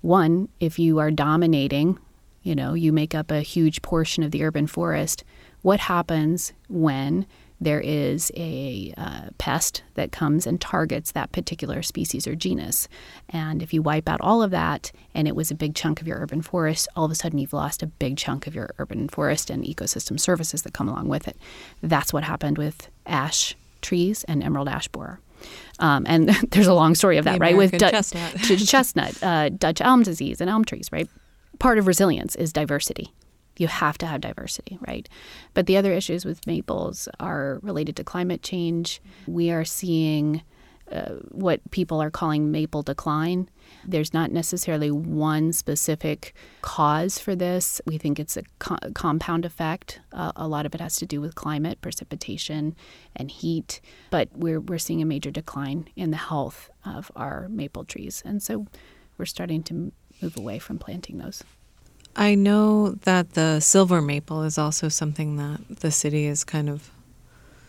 One, 0.00 0.48
if 0.60 0.78
you 0.78 0.98
are 0.98 1.10
dominating, 1.10 1.98
you 2.42 2.54
know, 2.54 2.74
you 2.74 2.92
make 2.92 3.14
up 3.14 3.30
a 3.30 3.40
huge 3.40 3.82
portion 3.82 4.22
of 4.22 4.30
the 4.30 4.44
urban 4.44 4.66
forest, 4.66 5.24
what 5.62 5.80
happens 5.80 6.52
when 6.68 7.26
there 7.60 7.80
is 7.80 8.30
a 8.36 8.94
uh, 8.96 9.30
pest 9.38 9.82
that 9.94 10.12
comes 10.12 10.46
and 10.46 10.60
targets 10.60 11.12
that 11.12 11.32
particular 11.32 11.82
species 11.82 12.26
or 12.26 12.34
genus. 12.34 12.88
And 13.28 13.62
if 13.62 13.72
you 13.74 13.82
wipe 13.82 14.08
out 14.08 14.20
all 14.20 14.42
of 14.42 14.50
that 14.52 14.92
and 15.14 15.26
it 15.26 15.34
was 15.34 15.50
a 15.50 15.54
big 15.54 15.74
chunk 15.74 16.00
of 16.00 16.06
your 16.06 16.18
urban 16.18 16.40
forest, 16.42 16.86
all 16.94 17.04
of 17.04 17.10
a 17.10 17.14
sudden 17.16 17.38
you've 17.38 17.52
lost 17.52 17.82
a 17.82 17.86
big 17.86 18.16
chunk 18.16 18.46
of 18.46 18.54
your 18.54 18.70
urban 18.78 19.08
forest 19.08 19.50
and 19.50 19.64
ecosystem 19.64 20.20
services 20.20 20.62
that 20.62 20.72
come 20.72 20.88
along 20.88 21.08
with 21.08 21.26
it. 21.26 21.36
That's 21.82 22.12
what 22.12 22.22
happened 22.24 22.58
with 22.58 22.88
ash 23.06 23.56
trees 23.82 24.24
and 24.24 24.42
emerald 24.42 24.68
ash 24.68 24.86
borer. 24.88 25.20
Um, 25.80 26.04
and 26.08 26.28
there's 26.50 26.66
a 26.66 26.74
long 26.74 26.94
story 26.94 27.16
of 27.16 27.24
that, 27.24 27.34
The 27.34 27.38
right? 27.40 27.56
With 27.56 27.72
Du- 27.72 27.90
chestnut. 27.90 28.34
chestnut, 28.66 29.22
uh, 29.22 29.48
Dutch 29.50 29.80
elm 29.80 30.02
disease, 30.02 30.40
and 30.40 30.48
elm 30.50 30.64
trees, 30.64 30.88
right? 30.92 31.08
Part 31.58 31.78
of 31.78 31.86
resilience 31.86 32.36
is 32.36 32.52
diversity. 32.52 33.12
You 33.58 33.66
have 33.66 33.98
to 33.98 34.06
have 34.06 34.22
diversity, 34.22 34.78
right? 34.86 35.08
But 35.52 35.66
the 35.66 35.76
other 35.76 35.92
issues 35.92 36.24
with 36.24 36.46
maples 36.46 37.08
are 37.20 37.58
related 37.62 37.96
to 37.96 38.04
climate 38.04 38.42
change. 38.42 39.02
We 39.26 39.50
are 39.50 39.64
seeing 39.64 40.42
uh, 40.90 41.16
what 41.30 41.60
people 41.70 42.00
are 42.00 42.10
calling 42.10 42.50
maple 42.50 42.82
decline. 42.82 43.50
There's 43.84 44.14
not 44.14 44.32
necessarily 44.32 44.90
one 44.90 45.52
specific 45.52 46.34
cause 46.62 47.18
for 47.18 47.34
this. 47.36 47.80
We 47.84 47.98
think 47.98 48.18
it's 48.18 48.38
a 48.38 48.42
co- 48.58 48.78
compound 48.94 49.44
effect. 49.44 50.00
Uh, 50.12 50.32
a 50.34 50.48
lot 50.48 50.64
of 50.64 50.74
it 50.74 50.80
has 50.80 50.96
to 50.96 51.06
do 51.06 51.20
with 51.20 51.34
climate, 51.34 51.80
precipitation, 51.82 52.74
and 53.14 53.30
heat. 53.30 53.82
But 54.10 54.30
we're, 54.32 54.60
we're 54.60 54.78
seeing 54.78 55.02
a 55.02 55.06
major 55.06 55.30
decline 55.30 55.88
in 55.94 56.10
the 56.10 56.16
health 56.16 56.70
of 56.86 57.12
our 57.14 57.48
maple 57.50 57.84
trees. 57.84 58.22
And 58.24 58.42
so 58.42 58.66
we're 59.18 59.26
starting 59.26 59.62
to 59.64 59.92
move 60.22 60.36
away 60.38 60.58
from 60.58 60.78
planting 60.78 61.18
those. 61.18 61.44
I 62.18 62.34
know 62.34 62.90
that 63.04 63.34
the 63.34 63.60
silver 63.60 64.02
maple 64.02 64.42
is 64.42 64.58
also 64.58 64.88
something 64.88 65.36
that 65.36 65.80
the 65.80 65.92
city 65.92 66.26
is 66.26 66.42
kind 66.42 66.68
of 66.68 66.90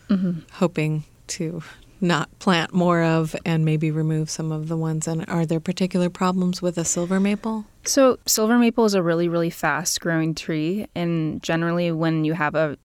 mm-hmm. 0.10 0.40
hoping 0.54 1.04
to 1.28 1.62
not 2.02 2.28
plant 2.40 2.74
more 2.74 3.04
of 3.04 3.36
and 3.46 3.64
maybe 3.64 3.92
remove 3.92 4.28
some 4.28 4.52
of 4.52 4.68
the 4.68 4.76
ones. 4.76 5.08
And 5.08 5.24
are 5.30 5.46
there 5.46 5.60
particular 5.60 6.10
problems 6.10 6.64
with 6.64 6.80
a 6.80 6.86
silver 6.86 7.20
maple? 7.20 7.66
So, 7.84 8.18
silver 8.26 8.58
maple 8.58 8.86
is 8.86 8.96
a 8.96 9.04
really, 9.04 9.28
really 9.28 9.52
fast 9.52 10.02
growing 10.02 10.34
tree. 10.34 10.88
And 10.96 11.44
generally, 11.44 11.92
when 11.92 12.26
you 12.26 12.34
have 12.34 12.56
a 12.56 12.80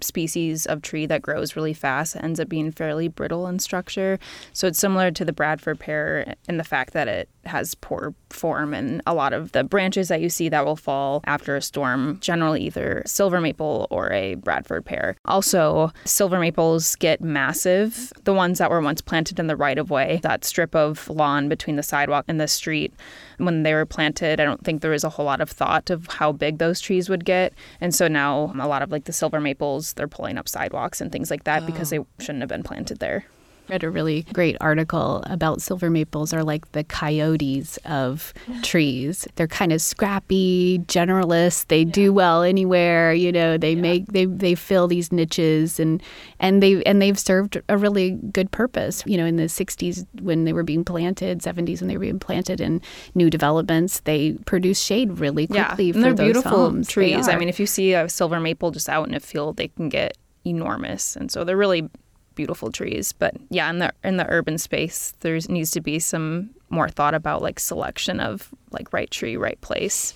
species 0.00 0.64
of 0.66 0.80
tree 0.82 1.06
that 1.06 1.22
grows 1.22 1.56
really 1.56 1.74
fast, 1.74 2.16
ends 2.16 2.38
up 2.38 2.48
being 2.48 2.70
fairly 2.70 3.08
brittle 3.08 3.46
in 3.48 3.58
structure. 3.58 4.18
So, 4.52 4.68
it's 4.68 4.78
similar 4.78 5.10
to 5.10 5.24
the 5.24 5.32
Bradford 5.32 5.80
pear 5.80 6.34
in 6.48 6.56
the 6.56 6.64
fact 6.64 6.92
that 6.92 7.08
it 7.08 7.28
has 7.44 7.74
poor 7.74 8.14
form 8.30 8.74
and 8.74 9.02
a 9.06 9.14
lot 9.14 9.32
of 9.32 9.52
the 9.52 9.64
branches 9.64 10.08
that 10.08 10.20
you 10.20 10.28
see 10.28 10.48
that 10.50 10.64
will 10.64 10.76
fall 10.76 11.22
after 11.26 11.56
a 11.56 11.62
storm, 11.62 12.18
generally 12.20 12.62
either 12.62 13.02
silver 13.06 13.40
maple 13.40 13.86
or 13.90 14.12
a 14.12 14.34
Bradford 14.36 14.84
pear. 14.84 15.16
Also, 15.24 15.90
silver 16.04 16.38
maples 16.38 16.94
get 16.96 17.20
massive. 17.20 18.12
The 18.24 18.34
ones 18.34 18.58
that 18.58 18.70
were 18.70 18.80
once 18.80 19.00
planted 19.00 19.40
in 19.40 19.46
the 19.48 19.56
right 19.56 19.78
of 19.78 19.90
way, 19.90 20.20
that 20.22 20.44
strip 20.44 20.74
of 20.76 21.08
lawn 21.08 21.48
between 21.48 21.76
the 21.76 21.82
sidewalk 21.82 22.24
and 22.28 22.40
the 22.40 22.48
street, 22.48 22.92
when 23.38 23.62
they 23.62 23.74
were 23.74 23.86
planted, 23.86 24.40
I 24.40 24.44
don't 24.44 24.62
think 24.64 24.82
there 24.82 24.90
was 24.90 25.04
a 25.04 25.08
whole 25.08 25.24
lot 25.24 25.40
of 25.40 25.50
thought 25.50 25.90
of 25.90 26.06
how 26.06 26.32
big 26.32 26.58
those 26.58 26.80
trees 26.80 27.08
would 27.08 27.24
get. 27.24 27.54
And 27.80 27.94
so 27.94 28.08
now 28.08 28.52
a 28.58 28.68
lot 28.68 28.82
of 28.82 28.90
like 28.90 29.04
the 29.04 29.12
silver 29.12 29.40
maples, 29.40 29.94
they're 29.94 30.08
pulling 30.08 30.38
up 30.38 30.48
sidewalks 30.48 31.00
and 31.00 31.10
things 31.10 31.30
like 31.30 31.44
that 31.44 31.66
because 31.66 31.90
they 31.90 31.98
oh. 31.98 32.06
shouldn't 32.18 32.40
have 32.40 32.48
been 32.48 32.62
planted 32.62 32.98
there. 32.98 33.24
Read 33.68 33.84
a 33.84 33.90
really 33.90 34.22
great 34.32 34.56
article 34.60 35.22
about 35.26 35.62
silver 35.62 35.90
maples 35.90 36.32
are 36.32 36.42
like 36.42 36.72
the 36.72 36.84
coyotes 36.84 37.78
of 37.84 38.32
trees. 38.62 39.26
They're 39.36 39.46
kind 39.46 39.72
of 39.72 39.80
scrappy, 39.80 40.80
generalists. 40.86 41.66
They 41.66 41.84
do 41.84 42.12
well 42.12 42.42
anywhere, 42.42 43.12
you 43.12 43.32
know, 43.32 43.58
they 43.58 43.74
make 43.74 44.06
they 44.06 44.24
they 44.24 44.54
fill 44.54 44.88
these 44.88 45.12
niches 45.12 45.78
and 45.78 46.02
and 46.40 46.62
they 46.62 46.82
and 46.84 47.00
they've 47.02 47.18
served 47.18 47.60
a 47.68 47.76
really 47.76 48.12
good 48.32 48.50
purpose. 48.50 49.02
You 49.06 49.16
know, 49.16 49.26
in 49.26 49.36
the 49.36 49.44
60s 49.44 50.06
when 50.20 50.44
they 50.44 50.52
were 50.52 50.62
being 50.62 50.84
planted, 50.84 51.40
70s 51.40 51.80
when 51.80 51.88
they 51.88 51.96
were 51.96 52.00
being 52.00 52.18
planted 52.18 52.60
in 52.60 52.80
new 53.14 53.30
developments, 53.30 54.00
they 54.00 54.32
produce 54.46 54.80
shade 54.80 55.18
really 55.18 55.46
quickly 55.46 55.86
yeah, 55.86 55.92
for 55.92 55.98
and 55.98 56.04
they're 56.04 56.14
those 56.14 56.26
beautiful 56.26 56.50
homes. 56.50 56.88
They 56.88 56.92
trees. 56.92 57.28
I 57.28 57.36
mean, 57.36 57.48
if 57.48 57.60
you 57.60 57.66
see 57.66 57.94
a 57.94 58.08
silver 58.08 58.40
maple 58.40 58.70
just 58.70 58.88
out 58.88 59.08
in 59.08 59.14
a 59.14 59.20
field, 59.20 59.56
they 59.56 59.68
can 59.68 59.88
get 59.88 60.16
enormous, 60.44 61.16
and 61.16 61.30
so 61.30 61.44
they're 61.44 61.56
really 61.56 61.88
beautiful 62.38 62.70
trees. 62.70 63.12
But 63.12 63.34
yeah, 63.50 63.68
in 63.68 63.80
the 63.80 63.92
in 64.04 64.16
the 64.16 64.26
urban 64.28 64.58
space, 64.58 65.12
there 65.20 65.36
needs 65.48 65.72
to 65.72 65.80
be 65.80 65.98
some 65.98 66.50
more 66.70 66.88
thought 66.88 67.12
about 67.12 67.42
like 67.42 67.58
selection 67.58 68.20
of 68.20 68.48
like 68.70 68.92
right 68.92 69.10
tree, 69.10 69.36
right 69.36 69.60
place. 69.60 70.14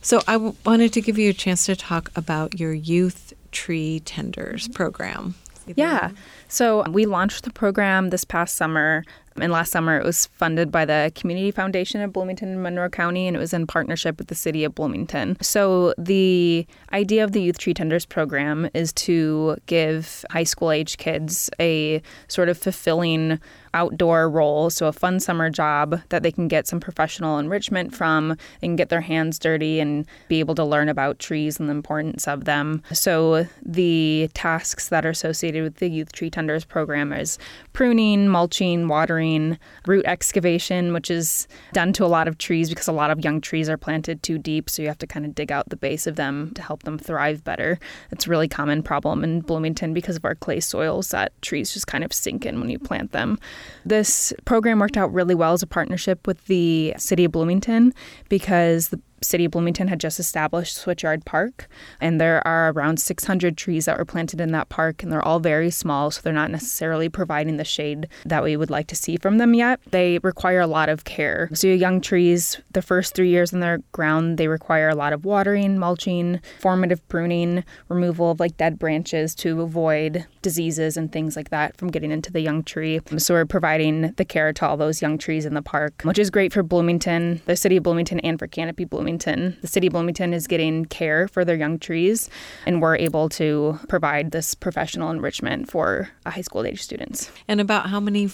So 0.00 0.22
I 0.28 0.34
w- 0.34 0.54
wanted 0.64 0.92
to 0.92 1.00
give 1.00 1.18
you 1.18 1.30
a 1.30 1.32
chance 1.32 1.66
to 1.66 1.74
talk 1.74 2.12
about 2.14 2.60
your 2.60 2.72
youth 2.72 3.34
tree 3.50 4.00
tenders 4.04 4.68
program. 4.68 5.34
Yeah. 5.74 6.10
So 6.46 6.84
we 6.88 7.06
launched 7.06 7.42
the 7.42 7.50
program 7.50 8.10
this 8.10 8.24
past 8.24 8.54
summer. 8.54 9.04
And 9.40 9.52
last 9.52 9.70
summer, 9.72 9.98
it 9.98 10.04
was 10.04 10.26
funded 10.26 10.70
by 10.70 10.84
the 10.84 11.12
Community 11.14 11.50
Foundation 11.50 12.00
of 12.00 12.12
Bloomington 12.12 12.48
and 12.48 12.62
Monroe 12.62 12.88
County, 12.88 13.26
and 13.26 13.36
it 13.36 13.40
was 13.40 13.52
in 13.52 13.66
partnership 13.66 14.18
with 14.18 14.28
the 14.28 14.34
city 14.34 14.64
of 14.64 14.74
Bloomington. 14.74 15.36
So, 15.40 15.94
the 15.98 16.66
idea 16.92 17.24
of 17.24 17.32
the 17.32 17.42
Youth 17.42 17.58
Tree 17.58 17.74
Tenders 17.74 18.06
program 18.06 18.68
is 18.74 18.92
to 18.94 19.56
give 19.66 20.24
high 20.30 20.44
school 20.44 20.70
age 20.70 20.96
kids 20.98 21.50
a 21.60 22.02
sort 22.28 22.48
of 22.48 22.58
fulfilling 22.58 23.38
outdoor 23.76 24.30
role, 24.30 24.70
so 24.70 24.86
a 24.86 24.92
fun 24.92 25.20
summer 25.20 25.50
job 25.50 26.00
that 26.08 26.22
they 26.22 26.32
can 26.32 26.48
get 26.48 26.66
some 26.66 26.80
professional 26.80 27.38
enrichment 27.38 27.94
from. 27.94 28.36
Can 28.60 28.74
get 28.74 28.88
their 28.88 29.02
hands 29.02 29.38
dirty 29.38 29.78
and 29.78 30.06
be 30.28 30.40
able 30.40 30.54
to 30.56 30.64
learn 30.64 30.88
about 30.88 31.18
trees 31.18 31.60
and 31.60 31.68
the 31.68 31.74
importance 31.74 32.26
of 32.26 32.46
them. 32.46 32.82
So 32.92 33.46
the 33.64 34.28
tasks 34.34 34.88
that 34.88 35.06
are 35.06 35.10
associated 35.10 35.62
with 35.62 35.76
the 35.76 35.88
Youth 35.88 36.10
Tree 36.12 36.30
Tenders 36.30 36.64
program 36.64 37.12
is 37.12 37.38
pruning, 37.74 38.28
mulching, 38.28 38.88
watering, 38.88 39.58
root 39.86 40.04
excavation, 40.06 40.92
which 40.92 41.10
is 41.10 41.46
done 41.72 41.92
to 41.92 42.04
a 42.04 42.08
lot 42.08 42.26
of 42.26 42.38
trees 42.38 42.68
because 42.68 42.88
a 42.88 42.92
lot 42.92 43.10
of 43.10 43.24
young 43.24 43.40
trees 43.40 43.68
are 43.68 43.76
planted 43.76 44.22
too 44.22 44.38
deep, 44.38 44.68
so 44.70 44.82
you 44.82 44.88
have 44.88 44.98
to 44.98 45.06
kind 45.06 45.26
of 45.26 45.34
dig 45.34 45.52
out 45.52 45.68
the 45.68 45.76
base 45.76 46.06
of 46.06 46.16
them 46.16 46.52
to 46.54 46.62
help 46.62 46.82
them 46.82 46.98
thrive 46.98 47.44
better. 47.44 47.78
It's 48.10 48.26
a 48.26 48.30
really 48.30 48.48
common 48.48 48.82
problem 48.82 49.22
in 49.22 49.42
Bloomington 49.42 49.94
because 49.94 50.16
of 50.16 50.24
our 50.24 50.34
clay 50.34 50.60
soils 50.60 51.10
that 51.10 51.30
trees 51.42 51.72
just 51.72 51.86
kind 51.86 52.02
of 52.02 52.12
sink 52.12 52.46
in 52.46 52.58
when 52.58 52.70
you 52.70 52.78
plant 52.78 53.12
them. 53.12 53.38
This 53.84 54.32
program 54.44 54.78
worked 54.78 54.96
out 54.96 55.12
really 55.12 55.34
well 55.34 55.52
as 55.52 55.62
a 55.62 55.66
partnership 55.66 56.26
with 56.26 56.44
the 56.46 56.94
city 56.98 57.24
of 57.24 57.32
Bloomington 57.32 57.94
because 58.28 58.88
the 58.88 59.00
City 59.26 59.46
of 59.46 59.50
Bloomington 59.50 59.88
had 59.88 60.00
just 60.00 60.20
established 60.20 60.76
Switchyard 60.78 61.24
Park, 61.24 61.68
and 62.00 62.20
there 62.20 62.46
are 62.46 62.70
around 62.70 63.00
600 63.00 63.56
trees 63.56 63.86
that 63.86 63.98
were 63.98 64.04
planted 64.04 64.40
in 64.40 64.52
that 64.52 64.68
park, 64.68 65.02
and 65.02 65.10
they're 65.10 65.24
all 65.26 65.40
very 65.40 65.70
small, 65.70 66.10
so 66.10 66.20
they're 66.22 66.32
not 66.32 66.50
necessarily 66.50 67.08
providing 67.08 67.56
the 67.56 67.64
shade 67.64 68.08
that 68.24 68.44
we 68.44 68.56
would 68.56 68.70
like 68.70 68.86
to 68.86 68.96
see 68.96 69.16
from 69.16 69.38
them 69.38 69.52
yet. 69.52 69.80
They 69.90 70.18
require 70.18 70.60
a 70.60 70.66
lot 70.66 70.88
of 70.88 71.04
care. 71.04 71.50
So, 71.52 71.66
young 71.66 72.00
trees, 72.00 72.60
the 72.72 72.82
first 72.82 73.14
three 73.14 73.28
years 73.28 73.52
in 73.52 73.60
their 73.60 73.78
ground, 73.92 74.38
they 74.38 74.48
require 74.48 74.88
a 74.88 74.94
lot 74.94 75.12
of 75.12 75.24
watering, 75.24 75.78
mulching, 75.78 76.40
formative 76.60 77.06
pruning, 77.08 77.64
removal 77.88 78.30
of 78.30 78.40
like 78.40 78.56
dead 78.56 78.78
branches 78.78 79.34
to 79.36 79.60
avoid 79.62 80.24
diseases 80.42 80.96
and 80.96 81.10
things 81.10 81.36
like 81.36 81.50
that 81.50 81.76
from 81.76 81.88
getting 81.88 82.12
into 82.12 82.32
the 82.32 82.40
young 82.40 82.62
tree. 82.62 83.00
So, 83.18 83.34
we're 83.34 83.44
providing 83.44 84.12
the 84.12 84.24
care 84.24 84.52
to 84.52 84.66
all 84.66 84.76
those 84.76 85.02
young 85.02 85.18
trees 85.18 85.44
in 85.44 85.54
the 85.54 85.62
park, 85.62 86.02
which 86.04 86.18
is 86.18 86.30
great 86.30 86.52
for 86.52 86.62
Bloomington, 86.62 87.42
the 87.46 87.56
city 87.56 87.76
of 87.76 87.82
Bloomington, 87.82 88.20
and 88.20 88.38
for 88.38 88.46
Canopy 88.46 88.84
Bloomington. 88.84 89.15
Bloomington. 89.16 89.56
The 89.62 89.66
city 89.66 89.86
of 89.86 89.92
Bloomington 89.92 90.34
is 90.34 90.46
getting 90.46 90.84
care 90.84 91.26
for 91.28 91.44
their 91.44 91.56
young 91.56 91.78
trees, 91.78 92.28
and 92.66 92.82
we're 92.82 92.96
able 92.96 93.28
to 93.30 93.78
provide 93.88 94.30
this 94.30 94.54
professional 94.54 95.10
enrichment 95.10 95.70
for 95.70 96.10
uh, 96.26 96.30
high 96.30 96.42
school 96.42 96.66
age 96.66 96.82
students. 96.82 97.30
And 97.48 97.60
about 97.60 97.88
how 97.88 97.98
many 98.00 98.28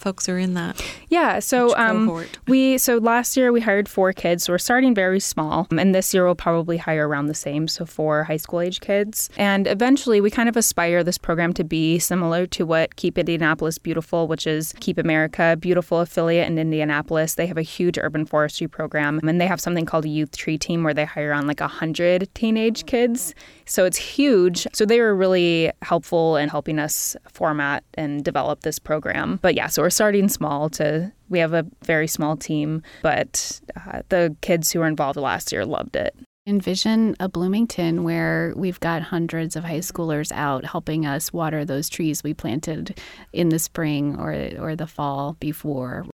folks 0.00 0.28
are 0.28 0.38
in 0.38 0.54
that? 0.54 0.82
Yeah, 1.08 1.38
so 1.38 1.76
um, 1.76 2.24
we 2.48 2.78
so 2.78 2.98
last 2.98 3.36
year 3.36 3.52
we 3.52 3.60
hired 3.60 3.88
four 3.88 4.12
kids, 4.12 4.44
so 4.44 4.52
we're 4.52 4.58
starting 4.58 4.94
very 4.94 5.20
small, 5.20 5.66
and 5.70 5.94
this 5.94 6.12
year 6.14 6.24
we'll 6.24 6.34
probably 6.34 6.76
hire 6.76 7.06
around 7.06 7.26
the 7.26 7.34
same, 7.34 7.68
so 7.68 7.84
four 7.84 8.24
high 8.24 8.36
school 8.36 8.60
age 8.60 8.80
kids. 8.80 9.30
And 9.36 9.66
eventually, 9.66 10.20
we 10.20 10.30
kind 10.30 10.48
of 10.48 10.56
aspire 10.56 11.04
this 11.04 11.18
program 11.18 11.52
to 11.54 11.64
be 11.64 11.98
similar 11.98 12.46
to 12.48 12.64
what 12.64 12.96
Keep 12.96 13.18
Indianapolis 13.18 13.78
Beautiful, 13.78 14.26
which 14.28 14.46
is 14.46 14.74
Keep 14.80 14.98
America 14.98 15.56
Beautiful 15.60 16.00
affiliate 16.00 16.46
in 16.46 16.58
Indianapolis. 16.58 17.34
They 17.34 17.46
have 17.46 17.58
a 17.58 17.62
huge 17.62 17.98
urban 17.98 18.24
forestry 18.24 18.68
program, 18.68 19.20
and 19.26 19.40
they 19.40 19.46
have 19.46 19.60
something 19.60 19.84
called 19.84 20.04
a 20.04 20.08
youth 20.08 20.36
tree 20.36 20.58
team 20.58 20.82
where 20.82 20.94
they 20.94 21.04
hire 21.04 21.32
on 21.32 21.46
like 21.46 21.60
a 21.60 21.68
hundred 21.68 22.28
teenage 22.34 22.86
kids. 22.86 23.34
So 23.66 23.84
it's 23.84 23.98
huge. 23.98 24.66
So 24.72 24.84
they 24.84 25.00
were 25.00 25.14
really 25.14 25.70
helpful 25.82 26.36
in 26.36 26.48
helping 26.48 26.78
us 26.78 27.16
format 27.30 27.84
and 27.94 28.24
develop 28.24 28.62
this 28.62 28.78
program. 28.78 29.38
But 29.42 29.54
yeah, 29.54 29.68
so 29.68 29.82
we're 29.82 29.89
starting 29.90 30.28
small 30.28 30.68
to 30.70 31.12
we 31.28 31.38
have 31.38 31.54
a 31.54 31.64
very 31.84 32.08
small 32.08 32.36
team, 32.36 32.82
but 33.02 33.60
uh, 33.76 34.02
the 34.08 34.36
kids 34.40 34.70
who 34.70 34.80
were 34.80 34.86
involved 34.86 35.16
last 35.16 35.52
year 35.52 35.64
loved 35.64 35.96
it. 35.96 36.14
Envision 36.46 37.14
a 37.20 37.28
Bloomington 37.28 38.02
where 38.02 38.52
we've 38.56 38.80
got 38.80 39.02
hundreds 39.02 39.54
of 39.54 39.64
high 39.64 39.78
schoolers 39.78 40.32
out 40.32 40.64
helping 40.64 41.06
us 41.06 41.32
water 41.32 41.64
those 41.64 41.88
trees 41.88 42.24
we 42.24 42.34
planted 42.34 42.98
in 43.32 43.50
the 43.50 43.58
spring 43.58 44.16
or 44.18 44.32
or 44.58 44.74
the 44.74 44.86
fall 44.86 45.36
before 45.38 46.06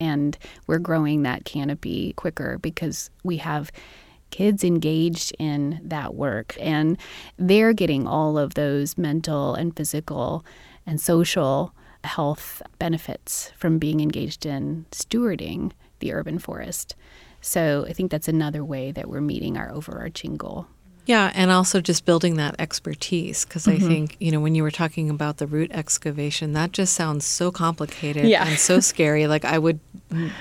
and 0.00 0.36
we're 0.66 0.78
growing 0.78 1.22
that 1.22 1.44
canopy 1.44 2.12
quicker 2.14 2.58
because 2.58 3.10
we 3.22 3.36
have 3.36 3.70
kids 4.30 4.64
engaged 4.64 5.32
in 5.38 5.80
that 5.84 6.14
work 6.14 6.56
and 6.58 6.98
they're 7.38 7.72
getting 7.72 8.06
all 8.06 8.36
of 8.36 8.54
those 8.54 8.98
mental 8.98 9.54
and 9.54 9.76
physical 9.76 10.44
and 10.86 11.00
social 11.00 11.72
health 12.04 12.62
benefits 12.78 13.52
from 13.56 13.78
being 13.78 14.00
engaged 14.00 14.46
in 14.46 14.86
stewarding 14.90 15.72
the 16.00 16.12
urban 16.12 16.38
forest. 16.38 16.94
So 17.40 17.84
I 17.88 17.92
think 17.92 18.10
that's 18.10 18.28
another 18.28 18.64
way 18.64 18.92
that 18.92 19.08
we're 19.08 19.20
meeting 19.20 19.56
our 19.56 19.70
overarching 19.70 20.36
goal. 20.36 20.66
Yeah, 21.06 21.30
and 21.34 21.50
also 21.50 21.82
just 21.82 22.06
building 22.06 22.36
that 22.36 22.56
expertise 22.58 23.44
because 23.44 23.66
mm-hmm. 23.66 23.84
I 23.84 23.88
think, 23.88 24.16
you 24.20 24.32
know, 24.32 24.40
when 24.40 24.54
you 24.54 24.62
were 24.62 24.70
talking 24.70 25.10
about 25.10 25.36
the 25.36 25.46
root 25.46 25.70
excavation, 25.72 26.54
that 26.54 26.72
just 26.72 26.94
sounds 26.94 27.26
so 27.26 27.50
complicated 27.50 28.24
yeah. 28.26 28.46
and 28.46 28.58
so 28.58 28.80
scary. 28.80 29.26
Like 29.26 29.44
I 29.44 29.58
would 29.58 29.80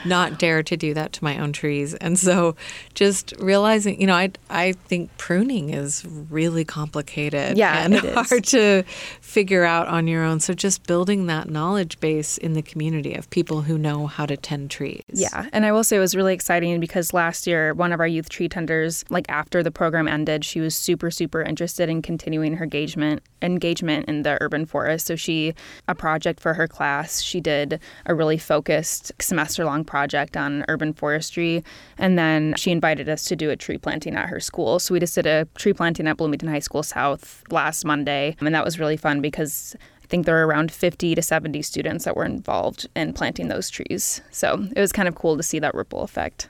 not 0.05 0.38
dare 0.39 0.61
to 0.64 0.78
do 0.78 0.93
that 0.93 1.14
to 1.14 1.24
my 1.24 1.39
own 1.39 1.53
trees. 1.53 1.93
And 1.95 2.18
so 2.20 2.55
just 2.93 3.34
realizing, 3.39 3.99
you 3.99 4.07
know, 4.07 4.16
I 4.16 4.32
I 4.49 4.74
think 4.74 5.16
pruning 5.18 5.72
is 5.72 6.05
really 6.05 6.66
complicated 6.66 7.57
yeah, 7.57 7.84
and 7.84 7.95
hard 7.95 8.43
to 8.45 8.84
figure 9.22 9.64
out 9.64 9.88
on 9.88 10.07
your 10.07 10.24
own. 10.24 10.39
So 10.39 10.53
just 10.53 10.86
building 10.86 11.28
that 11.28 11.49
knowledge 11.49 11.99
base 11.99 12.38
in 12.38 12.53
the 12.53 12.61
community 12.61 13.16
of 13.16 13.30
people 13.30 13.61
who 13.61 13.78
know 13.78 14.07
how 14.07 14.26
to 14.26 14.38
tend 14.38 14.70
trees. 14.70 15.03
Yeah, 15.09 15.49
and 15.51 15.66
I 15.66 15.72
will 15.72 15.84
say 15.84 15.97
it 15.97 15.99
was 15.99 16.16
really 16.16 16.34
exciting 16.34 16.80
because 16.80 17.14
last 17.14 17.47
year 17.47 17.74
one 17.74 17.91
of 17.91 17.99
our 17.99 18.07
youth 18.07 18.30
tree 18.30 18.49
tenders, 18.49 19.03
like 19.09 19.26
after 19.30 19.64
the 19.64 19.72
program 19.72 20.07
ended, 20.07 20.45
she 20.45 20.59
was 20.59 20.76
super 20.76 21.09
super 21.09 21.41
interested 21.41 21.89
in 21.89 22.01
continuing 22.01 22.55
her 22.57 22.64
engagement 22.64 23.22
engagement 23.41 24.07
in 24.07 24.24
the 24.24 24.38
urban 24.41 24.66
forest. 24.66 25.07
So 25.07 25.16
she 25.16 25.53
a 25.88 25.95
project 25.95 26.39
for 26.39 26.53
her 26.53 26.68
class, 26.68 27.22
she 27.22 27.39
did 27.39 27.80
a 28.05 28.16
really 28.16 28.38
focused 28.38 29.11
semester 29.20 29.53
long 29.60 29.84
project 29.84 30.36
on 30.36 30.66
urban 30.68 30.93
forestry 30.93 31.64
and 31.97 32.18
then 32.18 32.54
she 32.58 32.72
invited 32.72 33.08
us 33.08 33.24
to 33.26 33.36
do 33.36 33.49
a 33.49 33.56
tree 33.56 33.78
planting 33.78 34.16
at 34.16 34.30
her 34.30 34.39
school. 34.39 34.80
So 34.80 34.93
we 34.93 34.99
just 34.99 35.16
did 35.16 35.26
a 35.26 35.45
tree 35.56 35.74
planting 35.74 36.08
at 36.08 36.18
Bloomington 36.18 36.49
High 36.49 36.60
School 36.60 36.84
South 36.84 37.43
last 37.49 37.86
Monday 37.86 38.36
and 38.39 38.54
that 38.54 38.66
was 38.66 38.80
really 38.80 38.97
fun 38.97 39.22
because 39.22 39.76
I 40.04 40.08
think 40.08 40.26
there 40.26 40.36
were 40.36 40.47
around 40.47 40.72
50 40.72 41.16
to 41.16 41.22
70 41.22 41.62
students 41.62 42.06
that 42.06 42.16
were 42.16 42.26
involved 42.26 42.88
in 42.95 43.14
planting 43.14 43.47
those 43.47 43.70
trees. 43.70 44.22
So 44.32 44.68
it 44.76 44.80
was 44.80 44.91
kind 44.91 45.08
of 45.08 45.16
cool 45.16 45.38
to 45.38 45.43
see 45.43 45.60
that 45.60 45.74
ripple 45.74 46.01
effect. 46.01 46.49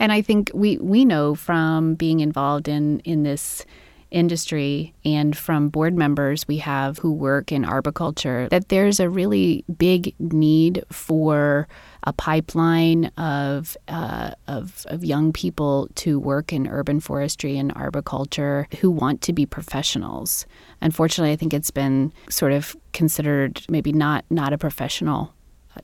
And 0.00 0.12
I 0.12 0.22
think 0.22 0.50
we, 0.54 0.78
we 0.78 1.04
know 1.04 1.34
from 1.34 1.94
being 1.94 2.20
involved 2.20 2.68
in, 2.68 3.00
in 3.00 3.24
this 3.24 3.64
industry 4.10 4.94
and 5.04 5.36
from 5.36 5.68
board 5.68 5.94
members 5.94 6.46
we 6.48 6.58
have 6.58 6.98
who 6.98 7.12
work 7.12 7.52
in 7.52 7.64
arboriculture 7.64 8.48
that 8.50 8.68
there's 8.68 9.00
a 9.00 9.08
really 9.08 9.64
big 9.76 10.14
need 10.18 10.84
for 10.90 11.68
a 12.04 12.12
pipeline 12.12 13.06
of, 13.18 13.76
uh, 13.88 14.30
of, 14.46 14.86
of 14.88 15.04
young 15.04 15.32
people 15.32 15.88
to 15.94 16.18
work 16.18 16.52
in 16.52 16.66
urban 16.66 17.00
forestry 17.00 17.58
and 17.58 17.72
arboriculture 17.72 18.66
who 18.80 18.90
want 18.90 19.20
to 19.20 19.32
be 19.32 19.44
professionals. 19.44 20.46
Unfortunately, 20.80 21.32
I 21.32 21.36
think 21.36 21.52
it's 21.52 21.70
been 21.70 22.12
sort 22.30 22.52
of 22.52 22.76
considered 22.92 23.62
maybe 23.68 23.92
not 23.92 24.24
not 24.30 24.52
a 24.52 24.58
professional 24.58 25.34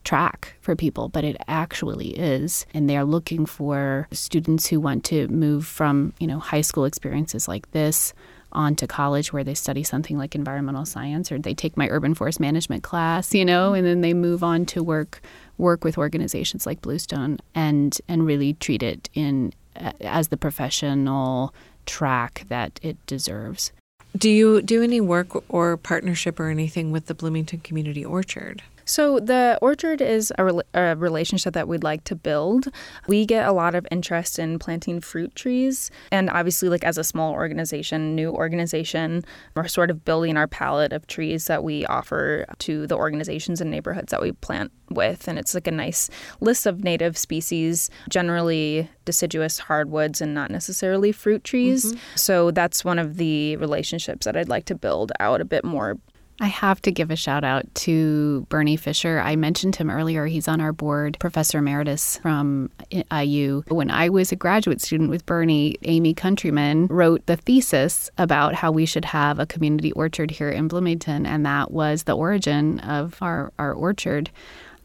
track 0.04 0.54
for 0.60 0.74
people, 0.74 1.08
but 1.08 1.24
it 1.24 1.36
actually 1.46 2.10
is. 2.10 2.66
And 2.74 2.88
they're 2.88 3.04
looking 3.04 3.46
for 3.46 4.08
students 4.12 4.66
who 4.66 4.80
want 4.80 5.04
to 5.06 5.28
move 5.28 5.66
from, 5.66 6.12
you 6.18 6.26
know, 6.26 6.38
high 6.38 6.62
school 6.62 6.84
experiences 6.84 7.48
like 7.48 7.70
this 7.72 8.12
on 8.52 8.76
to 8.76 8.86
college 8.86 9.32
where 9.32 9.44
they 9.44 9.54
study 9.54 9.82
something 9.82 10.16
like 10.16 10.34
environmental 10.34 10.84
science 10.84 11.32
or 11.32 11.38
they 11.38 11.54
take 11.54 11.76
my 11.76 11.88
urban 11.88 12.14
forest 12.14 12.38
management 12.40 12.82
class, 12.82 13.34
you 13.34 13.44
know, 13.44 13.74
and 13.74 13.86
then 13.86 14.00
they 14.00 14.14
move 14.14 14.42
on 14.42 14.64
to 14.66 14.82
work 14.82 15.20
work 15.58 15.84
with 15.84 15.98
organizations 15.98 16.66
like 16.66 16.80
Bluestone 16.82 17.38
and 17.54 18.00
and 18.08 18.26
really 18.26 18.54
treat 18.54 18.82
it 18.82 19.08
in 19.14 19.52
uh, 19.76 19.92
as 20.00 20.28
the 20.28 20.36
professional 20.36 21.54
track 21.86 22.44
that 22.48 22.78
it 22.82 22.96
deserves. 23.06 23.72
Do 24.16 24.30
you 24.30 24.62
do 24.62 24.82
any 24.82 25.00
work 25.00 25.42
or 25.52 25.76
partnership 25.76 26.38
or 26.38 26.48
anything 26.48 26.92
with 26.92 27.06
the 27.06 27.14
Bloomington 27.14 27.60
Community 27.60 28.04
Orchard? 28.04 28.62
So, 28.84 29.18
the 29.18 29.58
orchard 29.62 30.00
is 30.00 30.32
a, 30.38 30.44
re- 30.44 30.62
a, 30.74 30.96
relationship 30.96 31.54
that 31.54 31.68
we'd 31.68 31.82
like 31.82 32.04
to 32.04 32.14
build. 32.14 32.68
We 33.06 33.26
get 33.26 33.46
a 33.46 33.52
lot 33.52 33.74
of 33.74 33.86
interest 33.90 34.38
in 34.38 34.58
planting 34.58 35.00
fruit 35.00 35.34
trees. 35.34 35.90
And 36.10 36.30
obviously, 36.30 36.68
like 36.68 36.84
as 36.84 36.98
a 36.98 37.04
small 37.04 37.32
organization, 37.32 38.14
new 38.14 38.30
organization, 38.30 39.24
we're 39.54 39.68
sort 39.68 39.90
of 39.90 40.04
building 40.04 40.36
our 40.36 40.46
palette 40.46 40.92
of 40.92 41.06
trees 41.06 41.46
that 41.46 41.64
we 41.64 41.86
offer 41.86 42.46
to 42.58 42.86
the 42.86 42.96
organizations 42.96 43.60
and 43.60 43.70
neighborhoods 43.70 44.10
that 44.10 44.22
we 44.22 44.32
plant 44.32 44.72
with. 44.90 45.28
And 45.28 45.38
it's 45.38 45.54
like 45.54 45.66
a 45.66 45.72
nice 45.72 46.10
list 46.40 46.66
of 46.66 46.84
native 46.84 47.16
species, 47.16 47.90
generally 48.10 48.90
deciduous 49.04 49.58
hardwoods 49.58 50.20
and 50.20 50.34
not 50.34 50.50
necessarily 50.50 51.12
fruit 51.12 51.44
trees. 51.44 51.86
Mm-hmm. 51.86 52.16
So, 52.16 52.50
that's 52.50 52.84
one 52.84 52.98
of 52.98 53.16
the 53.16 53.56
relationships 53.56 54.26
that 54.26 54.36
I'd 54.36 54.48
like 54.48 54.66
to 54.66 54.74
build 54.74 55.12
out 55.20 55.40
a 55.40 55.44
bit 55.44 55.64
more 55.64 55.98
I 56.40 56.48
have 56.48 56.82
to 56.82 56.90
give 56.90 57.10
a 57.10 57.16
shout 57.16 57.44
out 57.44 57.72
to 57.76 58.46
Burney 58.48 58.76
Fischer. 58.76 59.20
I 59.20 59.36
mentioned 59.36 59.76
him 59.76 59.88
earlier. 59.88 60.26
He's 60.26 60.48
on 60.48 60.60
our 60.60 60.72
board, 60.72 61.16
Professor 61.20 61.58
Emeritus 61.58 62.18
from 62.18 62.70
IU. 62.90 63.62
When 63.68 63.90
I 63.90 64.08
was 64.08 64.32
a 64.32 64.36
graduate 64.36 64.80
student 64.80 65.10
with 65.10 65.24
Burney, 65.26 65.76
Amy 65.82 66.12
Countryman 66.12 66.88
wrote 66.88 67.24
the 67.26 67.36
thesis 67.36 68.10
about 68.18 68.54
how 68.54 68.72
we 68.72 68.84
should 68.84 69.04
have 69.04 69.38
a 69.38 69.46
community 69.46 69.92
orchard 69.92 70.32
here 70.32 70.50
in 70.50 70.66
Bloomington, 70.66 71.24
and 71.24 71.46
that 71.46 71.70
was 71.70 72.02
the 72.02 72.16
origin 72.16 72.80
of 72.80 73.16
our, 73.22 73.52
our 73.58 73.72
orchard 73.72 74.30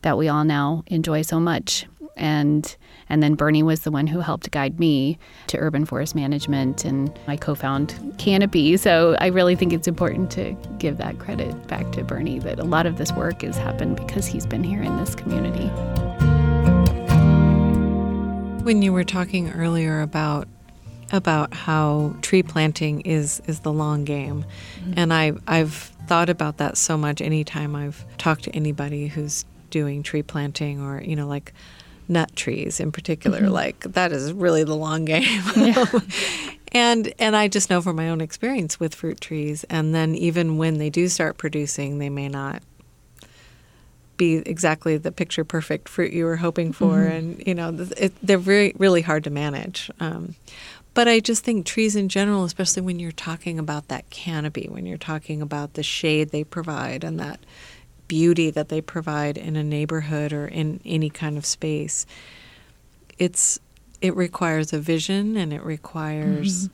that 0.03 0.17
we 0.17 0.29
all 0.29 0.45
now 0.45 0.83
enjoy 0.87 1.23
so 1.23 1.39
much. 1.39 1.85
And 2.19 2.75
and 3.07 3.23
then 3.23 3.33
Burney 3.33 3.63
was 3.63 3.81
the 3.81 3.91
one 3.91 4.05
who 4.05 4.19
helped 4.19 4.51
guide 4.51 4.79
me 4.79 5.17
to 5.47 5.57
urban 5.57 5.85
forest 5.85 6.13
management, 6.13 6.85
and 6.85 7.17
I 7.27 7.37
co 7.37 7.55
found 7.55 8.15
Canopy. 8.17 8.77
So 8.77 9.15
I 9.19 9.27
really 9.27 9.55
think 9.55 9.73
it's 9.73 9.87
important 9.87 10.29
to 10.31 10.55
give 10.77 10.97
that 10.97 11.17
credit 11.17 11.67
back 11.67 11.91
to 11.93 12.03
Burney 12.03 12.37
that 12.39 12.59
a 12.59 12.63
lot 12.63 12.85
of 12.85 12.97
this 12.97 13.11
work 13.13 13.41
has 13.41 13.57
happened 13.57 13.95
because 13.95 14.27
he's 14.27 14.45
been 14.45 14.63
here 14.63 14.83
in 14.83 14.97
this 14.97 15.15
community. 15.15 15.67
When 18.63 18.81
you 18.81 18.93
were 18.93 19.05
talking 19.05 19.51
earlier 19.51 20.01
about 20.01 20.47
about 21.11 21.53
how 21.53 22.15
tree 22.21 22.43
planting 22.43 23.01
is 23.01 23.41
is 23.47 23.61
the 23.61 23.73
long 23.73 24.03
game, 24.03 24.45
mm-hmm. 24.79 24.93
and 24.97 25.13
I 25.13 25.33
I've 25.47 25.73
thought 26.07 26.29
about 26.29 26.57
that 26.57 26.77
so 26.77 26.97
much 26.97 27.21
anytime 27.21 27.75
I've 27.75 28.05
talked 28.17 28.43
to 28.43 28.51
anybody 28.55 29.07
who's 29.07 29.45
doing 29.69 30.03
tree 30.03 30.23
planting 30.23 30.81
or 30.81 31.01
you 31.01 31.15
know 31.15 31.27
like 31.27 31.53
nut 32.09 32.35
trees 32.35 32.79
in 32.79 32.91
particular. 32.91 33.41
Mm-hmm. 33.41 33.53
Like 33.53 33.79
that 33.81 34.11
is 34.11 34.33
really 34.33 34.63
the 34.63 34.75
long 34.75 35.05
game. 35.05 35.43
Yeah. 35.55 35.85
and 36.71 37.13
and 37.19 37.35
I 37.35 37.47
just 37.47 37.69
know 37.69 37.81
from 37.81 37.95
my 37.95 38.09
own 38.09 38.21
experience 38.21 38.79
with 38.79 38.95
fruit 38.95 39.21
trees. 39.21 39.63
And 39.65 39.93
then 39.93 40.15
even 40.15 40.57
when 40.57 40.77
they 40.77 40.89
do 40.89 41.07
start 41.07 41.37
producing, 41.37 41.99
they 41.99 42.09
may 42.09 42.29
not 42.29 42.63
be 44.17 44.37
exactly 44.37 44.97
the 44.97 45.11
picture 45.11 45.43
perfect 45.45 45.87
fruit 45.87 46.11
you 46.11 46.25
were 46.25 46.37
hoping 46.37 46.73
for. 46.73 46.97
Mm-hmm. 46.97 47.15
And 47.15 47.47
you 47.47 47.55
know 47.55 47.87
it, 47.97 48.13
they're 48.21 48.37
very 48.37 48.73
really 48.77 49.01
hard 49.01 49.23
to 49.25 49.29
manage. 49.29 49.91
Um, 49.99 50.35
but 50.93 51.07
I 51.07 51.19
just 51.19 51.43
think 51.43 51.65
trees 51.65 51.95
in 51.95 52.09
general, 52.09 52.43
especially 52.43 52.81
when 52.81 52.99
you're 52.99 53.11
talking 53.11 53.59
about 53.59 53.87
that 53.87 54.09
canopy, 54.09 54.67
when 54.69 54.85
you're 54.85 54.97
talking 54.97 55.41
about 55.41 55.75
the 55.75 55.83
shade 55.83 56.31
they 56.31 56.43
provide 56.43 57.03
and 57.03 57.19
that 57.19 57.39
beauty 58.09 58.51
that 58.51 58.67
they 58.67 58.81
provide 58.81 59.37
in 59.37 59.55
a 59.55 59.63
neighborhood 59.63 60.33
or 60.33 60.47
in 60.47 60.81
any 60.83 61.09
kind 61.09 61.37
of 61.37 61.45
space. 61.45 62.05
It's 63.17 63.59
it 64.01 64.13
requires 64.15 64.73
a 64.73 64.79
vision 64.79 65.37
and 65.37 65.53
it 65.53 65.63
requires 65.63 66.67
mm-hmm. 66.67 66.73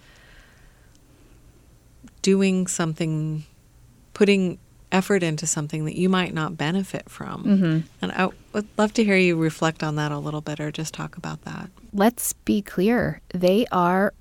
doing 2.23 2.65
something 2.65 3.43
putting 4.13 4.57
effort 4.91 5.23
into 5.23 5.45
something 5.45 5.85
that 5.85 5.97
you 5.97 6.07
might 6.07 6.33
not 6.33 6.57
benefit 6.57 7.09
from. 7.09 7.43
Mm-hmm. 7.43 7.79
And 8.01 8.11
I 8.11 8.29
would 8.53 8.67
love 8.77 8.93
to 8.93 9.03
hear 9.03 9.17
you 9.17 9.35
reflect 9.35 9.83
on 9.83 9.95
that 9.95 10.11
a 10.11 10.17
little 10.17 10.41
bit 10.41 10.59
or 10.59 10.71
just 10.71 10.93
talk 10.93 11.17
about 11.17 11.41
that. 11.43 11.69
Let's 11.91 12.33
be 12.33 12.61
clear. 12.61 13.21
They 13.33 13.65
are 13.71 14.13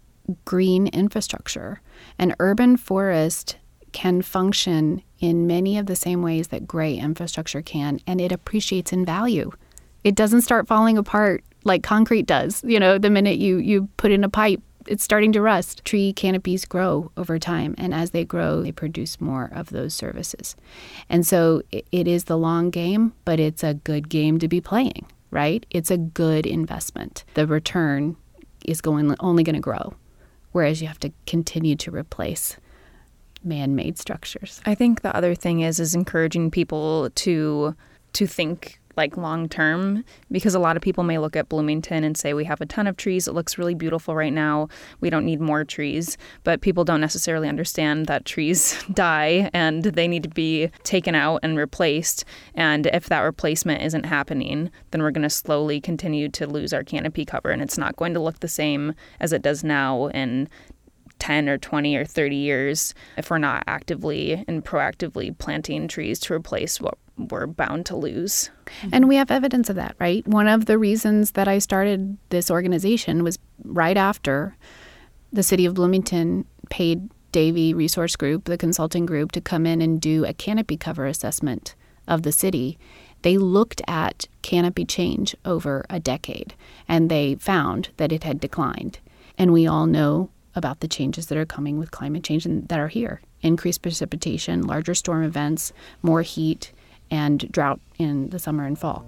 green 0.45 0.89
infrastructure. 0.89 1.81
An 2.19 2.35
urban 2.41 2.77
forest 2.77 3.57
can 3.95 4.21
function 4.21 5.03
in 5.21 5.47
many 5.47 5.79
of 5.79 5.87
the 5.87 5.97
same 5.97 6.21
ways 6.21 6.49
that 6.49 6.67
gray 6.67 6.95
infrastructure 6.95 7.63
can, 7.63 8.01
and 8.07 8.21
it 8.21 8.33
appreciates 8.33 8.93
in 8.93 9.07
value. 9.07 9.51
It 10.03 10.15
doesn't 10.15 10.43
start 10.43 10.67
falling 10.67 10.99
apart 10.99 11.43
like 11.65 11.83
concrete 11.83 12.27
does. 12.27 12.63
You 12.63 12.79
know, 12.79 12.99
the 12.99 13.09
minute 13.09 13.39
you, 13.39 13.57
you 13.57 13.89
put 13.97 14.11
in 14.11 14.23
a 14.23 14.29
pipe, 14.29 14.61
it's 14.87 15.03
starting 15.03 15.33
to 15.33 15.41
rust. 15.41 15.83
Tree 15.87 16.13
canopies 16.13 16.67
grow 16.67 17.11
over 17.17 17.39
time, 17.39 17.75
and 17.79 17.95
as 17.95 18.11
they 18.11 18.25
grow, 18.25 18.63
they 18.63 18.73
produce 18.73 19.19
more 19.19 19.49
of 19.55 19.71
those 19.71 19.95
services. 19.95 20.57
And 21.09 21.27
so 21.27 21.63
it 21.71 22.07
is 22.07 22.25
the 22.25 22.37
long 22.37 22.69
game, 22.69 23.15
but 23.25 23.41
it's 23.41 23.65
a 23.65 23.75
good 23.75 24.11
game 24.11 24.39
to 24.41 24.49
be 24.49 24.61
playing, 24.61 25.07
right? 25.31 25.65
It's 25.71 25.91
a 25.91 25.97
good 25.97 26.45
investment. 26.45 27.25
The 27.33 27.47
return 27.47 28.17
is 28.67 28.83
going 28.83 29.15
only 29.21 29.43
going 29.43 29.55
to 29.55 29.61
grow, 29.61 29.95
whereas 30.53 30.83
you 30.83 30.89
have 30.89 31.01
to 31.01 31.13
continue 31.27 31.77
to 31.77 31.91
replace 31.91 32.59
man-made 33.45 33.99
structures. 33.99 34.61
I 34.67 34.75
think 34.75 35.03
the 35.03 35.15
other 35.15 35.35
thing 35.35 35.61
is 35.61 35.81
is 35.81 35.95
encouraging 35.95 36.51
people 36.51 37.11
to 37.11 37.75
to 38.15 38.27
think 38.27 38.81
like 38.97 39.17
long 39.17 39.49
term 39.49 40.05
because 40.31 40.55
a 40.55 40.59
lot 40.59 40.77
of 40.77 40.83
people 40.83 41.05
may 41.05 41.19
look 41.19 41.37
at 41.37 41.49
Bloomington 41.49 42.05
and 42.05 42.17
say 42.17 42.35
we 42.35 42.45
have 42.45 42.61
a 42.61 42.67
ton 42.67 42.87
of 42.87 42.97
trees. 42.97 43.27
It 43.27 43.35
looks 43.35 43.59
really 43.59 43.75
beautiful 43.75 44.15
right 44.15 44.33
now. 44.33 44.69
We 45.01 45.11
don't 45.11 45.25
need 45.25 45.41
more 45.41 45.65
trees. 45.65 46.17
But 46.45 46.61
people 46.61 46.85
don't 46.85 47.01
necessarily 47.01 47.49
understand 47.49 48.07
that 48.07 48.25
trees 48.25 48.83
die 48.93 49.51
and 49.53 49.83
they 49.83 50.09
need 50.09 50.23
to 50.25 50.29
be 50.29 50.71
taken 50.83 51.15
out 51.15 51.41
and 51.43 51.59
replaced. 51.59 52.25
And 52.55 52.87
if 52.87 53.07
that 53.07 53.21
replacement 53.21 53.83
isn't 53.83 54.05
happening 54.05 54.71
then 54.91 55.03
we're 55.03 55.11
going 55.11 55.23
to 55.23 55.31
slowly 55.31 55.81
continue 55.81 56.29
to 56.29 56.47
lose 56.47 56.73
our 56.73 56.85
canopy 56.85 57.25
cover 57.25 57.51
and 57.51 57.63
it's 57.63 57.79
not 57.79 57.97
going 57.97 58.15
to 58.15 58.21
look 58.21 58.41
the 58.41 58.49
same 58.49 58.95
as 59.21 59.33
it 59.33 59.43
does 59.43 59.65
now. 59.65 60.09
In 60.09 60.49
10 61.19 61.49
or 61.49 61.59
20 61.59 61.97
or 61.97 62.05
30 62.05 62.37
years 62.37 62.95
if 63.17 63.31
we're 63.31 63.39
not 63.39 63.65
actively 63.67 64.45
and 64.47 64.65
proactively 64.65 65.37
planting 65.39 65.89
trees 65.89 66.19
to 66.21 66.35
replace 66.35 66.81
what 66.81 66.99
we're 67.17 67.47
bound 67.47 67.87
to 67.87 67.97
lose. 67.97 68.51
And 68.93 69.09
we 69.09 69.17
have 69.17 69.31
evidence 69.31 69.71
of 69.71 69.77
that, 69.77 69.95
right? 69.99 70.27
One 70.27 70.49
of 70.49 70.67
the 70.67 70.79
reasons 70.79 71.33
that 71.33 71.49
I 71.49 71.59
started 71.59 72.17
this 72.31 72.51
organization 72.51 73.23
was 73.23 73.39
right 73.63 73.97
after 73.97 74.57
the 75.33 75.43
city 75.43 75.67
of 75.67 75.75
Bloomington 75.75 76.45
paid 76.71 77.09
Davey 77.33 77.75
Resource 77.75 78.17
Group, 78.17 78.45
the 78.45 78.59
consulting 78.59 79.07
group, 79.07 79.33
to 79.33 79.41
come 79.41 79.67
in 79.67 79.81
and 79.81 80.01
do 80.01 80.25
a 80.25 80.33
canopy 80.33 80.77
cover 80.77 81.07
assessment 81.07 81.75
of 82.07 82.23
the 82.23 82.33
city. 82.33 82.79
They 83.23 83.39
looked 83.39 83.81
at 83.89 84.29
canopy 84.43 84.85
change 84.85 85.35
over 85.45 85.85
a 85.89 85.99
decade 85.99 86.55
and 86.87 87.11
they 87.11 87.37
found 87.37 87.91
that 87.97 88.13
it 88.13 88.25
had 88.25 88.39
declined. 88.39 88.99
And 89.37 89.53
we 89.53 89.67
all 89.67 89.87
know 89.87 90.31
about 90.55 90.81
the 90.81 90.89
changes 90.89 91.27
that 91.27 91.39
are 91.39 91.47
coming 91.47 91.79
with 91.79 91.91
climate 91.91 92.25
change 92.25 92.47
and 92.47 92.67
that 92.69 92.79
are 92.79 92.89
here 92.89 93.21
increased 93.43 93.83
precipitation, 93.83 94.63
larger 94.63 94.95
storm 94.95 95.23
events, 95.23 95.73
more 96.03 96.23
heat, 96.23 96.73
and 97.11 97.51
drought 97.53 97.79
in 97.99 98.31
the 98.31 98.39
summer 98.39 98.65
and 98.65 98.79
fall. 98.79 99.07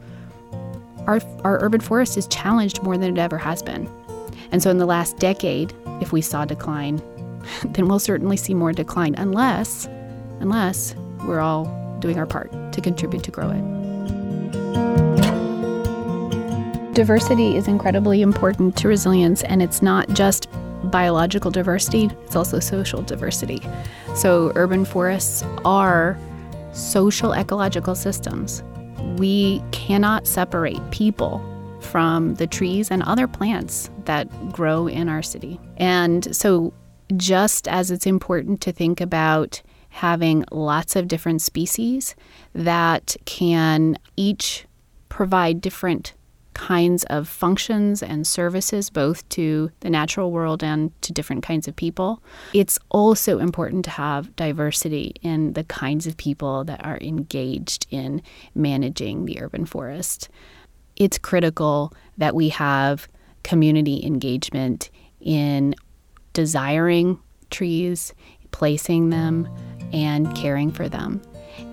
Our, 1.06 1.20
our 1.42 1.62
urban 1.62 1.80
forest 1.80 2.16
is 2.16 2.26
challenged 2.26 2.82
more 2.82 2.98
than 2.98 3.16
it 3.16 3.20
ever 3.20 3.38
has 3.38 3.62
been. 3.62 3.88
And 4.52 4.62
so, 4.62 4.70
in 4.70 4.78
the 4.78 4.86
last 4.86 5.18
decade, 5.18 5.72
if 6.00 6.12
we 6.12 6.20
saw 6.20 6.44
decline, 6.44 7.00
then 7.64 7.88
we'll 7.88 7.98
certainly 7.98 8.36
see 8.36 8.54
more 8.54 8.72
decline 8.72 9.14
unless, 9.16 9.86
unless 10.40 10.94
we're 11.26 11.40
all 11.40 11.64
doing 12.00 12.18
our 12.18 12.26
part 12.26 12.52
to 12.72 12.80
contribute 12.80 13.24
to 13.24 13.30
grow 13.30 13.50
it. 13.50 13.62
Diversity 16.94 17.56
is 17.56 17.68
incredibly 17.68 18.22
important 18.22 18.76
to 18.78 18.88
resilience, 18.88 19.42
and 19.42 19.62
it's 19.62 19.82
not 19.82 20.08
just 20.10 20.48
biological 20.86 21.50
diversity, 21.50 22.10
it's 22.24 22.36
also 22.36 22.60
social 22.60 23.02
diversity. 23.02 23.60
So, 24.14 24.52
urban 24.54 24.84
forests 24.84 25.42
are 25.64 26.18
social 26.72 27.32
ecological 27.32 27.94
systems. 27.94 28.62
We 29.18 29.62
cannot 29.72 30.26
separate 30.26 30.80
people 30.90 31.42
from 31.80 32.34
the 32.34 32.46
trees 32.46 32.90
and 32.90 33.02
other 33.04 33.26
plants 33.28 33.90
that 34.04 34.52
grow 34.52 34.86
in 34.86 35.08
our 35.08 35.22
city. 35.22 35.60
And 35.76 36.34
so, 36.34 36.72
just 37.16 37.68
as 37.68 37.90
it's 37.90 38.06
important 38.06 38.60
to 38.62 38.72
think 38.72 39.00
about 39.00 39.62
having 39.90 40.44
lots 40.50 40.96
of 40.96 41.08
different 41.08 41.40
species 41.40 42.14
that 42.52 43.16
can 43.24 43.96
each 44.16 44.66
provide 45.08 45.60
different 45.60 46.12
kinds 46.56 47.04
of 47.04 47.28
functions 47.28 48.02
and 48.02 48.26
services, 48.26 48.88
both 48.88 49.28
to 49.28 49.70
the 49.80 49.90
natural 49.90 50.32
world 50.32 50.64
and 50.64 50.90
to 51.02 51.12
different 51.12 51.42
kinds 51.42 51.68
of 51.68 51.76
people. 51.76 52.22
It's 52.54 52.78
also 52.88 53.38
important 53.38 53.84
to 53.84 53.90
have 53.90 54.34
diversity 54.36 55.14
in 55.20 55.52
the 55.52 55.64
kinds 55.64 56.06
of 56.06 56.16
people 56.16 56.64
that 56.64 56.82
are 56.82 56.96
engaged 57.02 57.86
in 57.90 58.22
managing 58.54 59.26
the 59.26 59.40
urban 59.42 59.66
forest. 59.66 60.30
It's 60.96 61.18
critical 61.18 61.92
that 62.16 62.34
we 62.34 62.48
have 62.48 63.06
community 63.42 64.02
engagement 64.02 64.88
in 65.20 65.74
desiring 66.32 67.18
trees, 67.50 68.14
placing 68.50 69.10
them, 69.10 69.46
and 69.92 70.34
caring 70.34 70.72
for 70.72 70.88
them. 70.88 71.20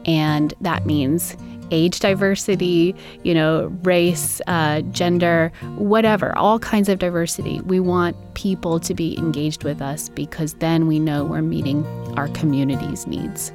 And 0.05 0.53
that 0.59 0.85
means 0.85 1.37
age 1.71 1.99
diversity, 1.99 2.95
you 3.23 3.33
know, 3.33 3.67
race, 3.83 4.41
uh, 4.47 4.81
gender, 4.91 5.51
whatever, 5.75 6.37
all 6.37 6.59
kinds 6.59 6.89
of 6.89 6.99
diversity. 6.99 7.61
We 7.61 7.79
want 7.79 8.15
people 8.33 8.79
to 8.79 8.93
be 8.93 9.17
engaged 9.17 9.63
with 9.63 9.81
us 9.81 10.09
because 10.09 10.53
then 10.55 10.87
we 10.87 10.99
know 10.99 11.23
we're 11.23 11.41
meeting 11.41 11.85
our 12.17 12.27
community's 12.29 13.07
needs. 13.07 13.51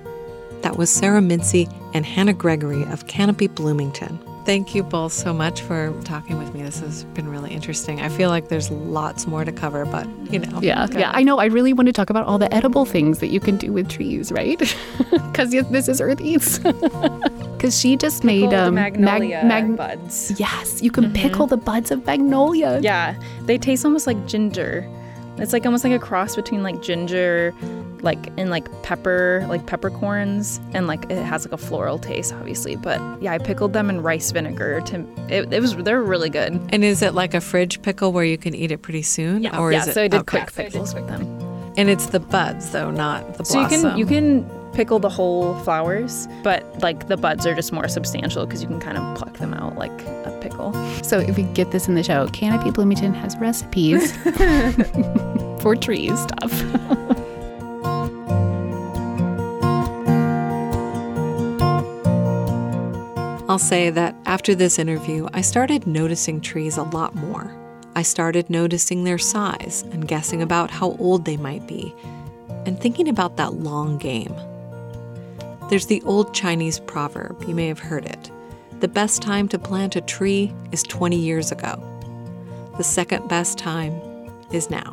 That 0.63 0.77
was 0.77 0.91
Sarah 0.91 1.23
Mincey 1.23 1.69
and 1.95 2.05
Hannah 2.05 2.33
Gregory 2.33 2.83
of 2.85 3.07
Canopy 3.07 3.47
Bloomington. 3.47 4.19
Thank 4.49 4.75
you 4.75 4.83
both 4.83 5.13
so 5.13 5.35
much 5.35 5.61
for 5.61 5.93
talking 6.05 6.39
with 6.39 6.55
me. 6.55 6.63
This 6.63 6.81
has 6.81 7.05
been 7.05 7.29
really 7.29 7.51
interesting. 7.51 8.01
I 8.01 8.09
feel 8.09 8.31
like 8.31 8.49
there's 8.49 8.71
lots 8.71 9.27
more 9.27 9.45
to 9.45 9.53
cover, 9.53 9.85
but 9.85 10.09
you 10.33 10.39
know. 10.39 10.59
Yeah, 10.63 10.87
yeah. 10.93 11.11
I 11.15 11.23
know. 11.23 11.37
I 11.39 11.45
really 11.45 11.75
want 11.75 11.89
to 11.89 11.93
talk 11.93 12.09
about 12.09 12.25
all 12.25 12.39
the 12.39 12.51
edible 12.55 12.87
things 12.87 13.19
that 13.19 13.27
you 13.27 13.41
can 13.41 13.59
do 13.59 13.75
with 13.75 13.91
trees, 13.91 14.33
right? 14.33 14.59
Because 15.11 15.51
this 15.51 15.87
is 15.87 16.01
Earth 16.01 16.23
Eats. 16.23 16.61
Because 17.59 17.79
she 17.79 17.95
just 17.97 18.25
made 18.25 18.45
Pickle 18.45 18.51
the 18.53 18.69
um, 18.69 18.75
magnolia 18.77 19.45
mag- 19.45 19.77
buds. 19.77 20.33
Yes, 20.41 20.81
you 20.81 20.91
can 20.93 21.13
pickle 21.13 21.47
the 21.47 21.59
buds 21.59 21.91
of 21.91 22.07
magnolia. 22.07 22.81
Yeah, 22.81 23.21
they 23.43 23.59
taste 23.59 23.85
almost 23.85 24.07
like 24.07 24.27
ginger. 24.27 24.89
It's 25.37 25.53
like 25.53 25.67
almost 25.67 25.85
like 25.85 25.93
a 25.93 25.99
cross 25.99 26.37
between 26.37 26.63
like 26.63 26.81
ginger, 26.81 27.53
like 28.03 28.27
in 28.37 28.51
like 28.51 28.67
pepper, 28.83 29.45
like 29.49 29.67
peppercorns, 29.67 30.61
and 30.73 30.87
like 30.87 31.11
it 31.11 31.23
has 31.23 31.45
like 31.45 31.53
a 31.53 31.59
floral 31.59 31.99
taste, 31.99 32.33
obviously. 32.33 32.77
But 32.77 33.01
yeah, 33.23 33.33
I 33.33 33.39
pickled 33.39 33.73
them 33.73 33.91
in 33.91 34.03
rice 34.03 34.31
vinegar. 34.31 34.81
To 34.83 35.07
it, 35.29 35.53
it 35.53 35.61
was 35.61 35.77
they're 35.77 36.03
really 36.03 36.31
good. 36.31 36.61
And 36.71 36.85
is 36.85 37.03
it 37.03 37.15
like 37.15 37.35
a 37.35 37.41
fridge 37.41 37.83
pickle 37.83 38.13
where 38.13 38.25
you 38.25 38.39
can 38.39 38.55
eat 38.55 38.71
it 38.71 38.83
pretty 38.83 39.03
soon? 39.03 39.43
Yeah, 39.43 39.59
Or 39.59 39.73
yeah. 39.73 39.83
is 39.83 39.89
it 39.89 39.95
so 39.95 40.03
I 40.03 40.09
did 40.09 40.21
okay. 40.21 40.41
quick 40.41 40.55
pickles 40.55 40.95
with 40.95 41.07
them. 41.09 41.23
And 41.77 41.89
it's 41.89 42.07
the 42.07 42.21
buds 42.21 42.73
though, 42.73 42.91
not 42.91 43.35
the 43.37 43.45
blossom. 43.45 43.71
So 43.71 43.77
you 43.77 43.83
can 43.83 43.99
you 43.99 44.07
can 44.07 44.59
pickle 44.73 44.99
the 44.99 45.09
whole 45.09 45.55
flowers, 45.61 46.29
but 46.43 46.65
like 46.83 47.09
the 47.09 47.17
buds 47.17 47.47
are 47.47 47.55
just 47.55 47.73
more 47.73 47.89
substantial 47.89 48.47
because 48.47 48.63
you 48.63 48.69
can 48.69 48.81
kind 48.81 48.97
of 48.97 49.17
pluck 49.19 49.37
them 49.39 49.55
out 49.55 49.77
like 49.77 49.91
a 50.03 50.39
pickle. 50.41 50.73
So 51.03 51.19
if 51.19 51.39
you 51.39 51.45
get 51.45 51.71
this 51.73 51.89
in 51.89 51.95
the 51.95 52.03
show, 52.03 52.27
Canopy 52.29 52.71
Bloomington 52.71 53.15
has 53.15 53.37
recipes 53.39 54.13
for 55.63 55.75
tree 55.75 56.15
stuff. 56.17 57.19
I'll 63.59 63.65
say 63.65 63.91
that 63.91 64.15
after 64.25 64.55
this 64.55 64.79
interview, 64.79 65.27
I 65.33 65.41
started 65.41 65.85
noticing 65.85 66.41
trees 66.41 66.77
a 66.77 66.85
lot 66.85 67.17
more. 67.17 67.53
I 67.97 68.03
started 68.03 68.49
noticing 68.49 69.03
their 69.03 69.19
size 69.19 69.83
and 69.91 70.07
guessing 70.07 70.43
about 70.43 70.71
how 70.71 70.93
old 71.01 71.25
they 71.25 71.37
might 71.37 71.67
be, 71.67 71.93
and 72.67 72.79
thinking 72.81 73.09
about 73.09 73.37
that 73.37 73.55
long 73.55 73.99
game. 73.99 74.33
There's 75.69 75.87
the 75.87 76.01
old 76.03 76.33
Chinese 76.33 76.79
proverb, 76.79 77.43
you 77.49 77.55
may 77.57 77.67
have 77.67 77.81
heard 77.81 78.05
it. 78.05 78.31
The 78.79 78.87
best 78.87 79.23
time 79.23 79.49
to 79.49 79.59
plant 79.59 79.97
a 79.97 80.03
tree 80.03 80.55
is 80.71 80.85
20 80.85 81.17
years 81.17 81.51
ago. 81.51 81.83
The 82.77 82.85
second 82.85 83.27
best 83.29 83.59
time 83.59 84.01
is 84.53 84.71
now. 84.71 84.93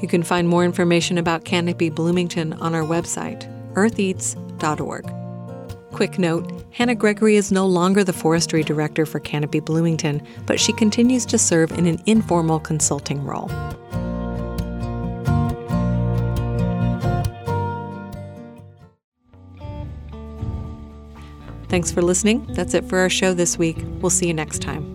You 0.00 0.08
can 0.08 0.22
find 0.22 0.48
more 0.48 0.64
information 0.64 1.18
about 1.18 1.44
Canopy 1.44 1.90
Bloomington 1.90 2.54
on 2.54 2.74
our 2.74 2.84
website, 2.84 3.44
eartheats.org. 3.74 5.15
Quick 5.96 6.18
note 6.18 6.62
Hannah 6.72 6.94
Gregory 6.94 7.36
is 7.36 7.50
no 7.50 7.64
longer 7.64 8.04
the 8.04 8.12
forestry 8.12 8.62
director 8.62 9.06
for 9.06 9.18
Canopy 9.18 9.60
Bloomington, 9.60 10.20
but 10.44 10.60
she 10.60 10.74
continues 10.74 11.24
to 11.24 11.38
serve 11.38 11.72
in 11.72 11.86
an 11.86 12.02
informal 12.04 12.60
consulting 12.60 13.24
role. 13.24 13.48
Thanks 21.70 21.90
for 21.90 22.02
listening. 22.02 22.44
That's 22.50 22.74
it 22.74 22.84
for 22.84 22.98
our 22.98 23.08
show 23.08 23.32
this 23.32 23.56
week. 23.56 23.78
We'll 24.02 24.10
see 24.10 24.26
you 24.26 24.34
next 24.34 24.60
time. 24.60 24.92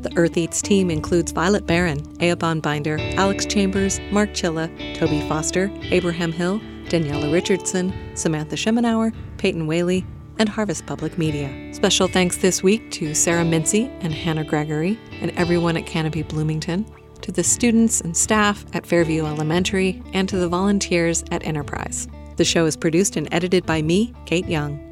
The 0.00 0.12
Earth 0.16 0.38
Eats 0.38 0.62
team 0.62 0.90
includes 0.90 1.32
Violet 1.32 1.66
Barron, 1.66 2.00
Eoban 2.16 2.62
Binder, 2.62 2.96
Alex 3.18 3.44
Chambers, 3.44 4.00
Mark 4.10 4.30
Chilla, 4.30 4.70
Toby 4.96 5.20
Foster, 5.28 5.70
Abraham 5.90 6.32
Hill, 6.32 6.62
Daniela 6.88 7.32
Richardson, 7.32 7.92
Samantha 8.14 8.56
Schemenauer, 8.56 9.14
Peyton 9.38 9.66
Whaley, 9.66 10.04
and 10.38 10.48
Harvest 10.48 10.86
Public 10.86 11.18
Media. 11.18 11.74
Special 11.74 12.08
thanks 12.08 12.36
this 12.36 12.62
week 12.62 12.90
to 12.92 13.14
Sarah 13.14 13.44
Mincey 13.44 13.90
and 14.00 14.12
Hannah 14.12 14.44
Gregory 14.44 14.98
and 15.20 15.30
everyone 15.32 15.76
at 15.76 15.86
Canopy 15.86 16.22
Bloomington, 16.22 16.86
to 17.22 17.32
the 17.32 17.42
students 17.42 18.00
and 18.00 18.16
staff 18.16 18.64
at 18.74 18.86
Fairview 18.86 19.24
Elementary, 19.24 20.02
and 20.12 20.28
to 20.28 20.36
the 20.36 20.48
volunteers 20.48 21.24
at 21.30 21.46
Enterprise. 21.46 22.08
The 22.36 22.44
show 22.44 22.66
is 22.66 22.76
produced 22.76 23.16
and 23.16 23.28
edited 23.32 23.64
by 23.64 23.82
me, 23.82 24.12
Kate 24.26 24.46
Young. 24.48 24.82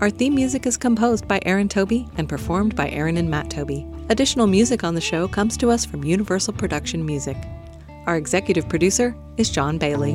Our 0.00 0.10
theme 0.10 0.34
music 0.34 0.66
is 0.66 0.76
composed 0.76 1.28
by 1.28 1.40
Aaron 1.46 1.68
Toby 1.68 2.08
and 2.16 2.28
performed 2.28 2.74
by 2.74 2.90
Aaron 2.90 3.16
and 3.16 3.30
Matt 3.30 3.50
Toby. 3.50 3.86
Additional 4.08 4.46
music 4.46 4.84
on 4.84 4.94
the 4.94 5.00
show 5.00 5.26
comes 5.26 5.56
to 5.58 5.70
us 5.70 5.84
from 5.84 6.04
Universal 6.04 6.54
Production 6.54 7.04
Music. 7.04 7.36
Our 8.06 8.16
executive 8.16 8.68
producer 8.68 9.16
is 9.36 9.50
John 9.50 9.78
Bailey. 9.78 10.14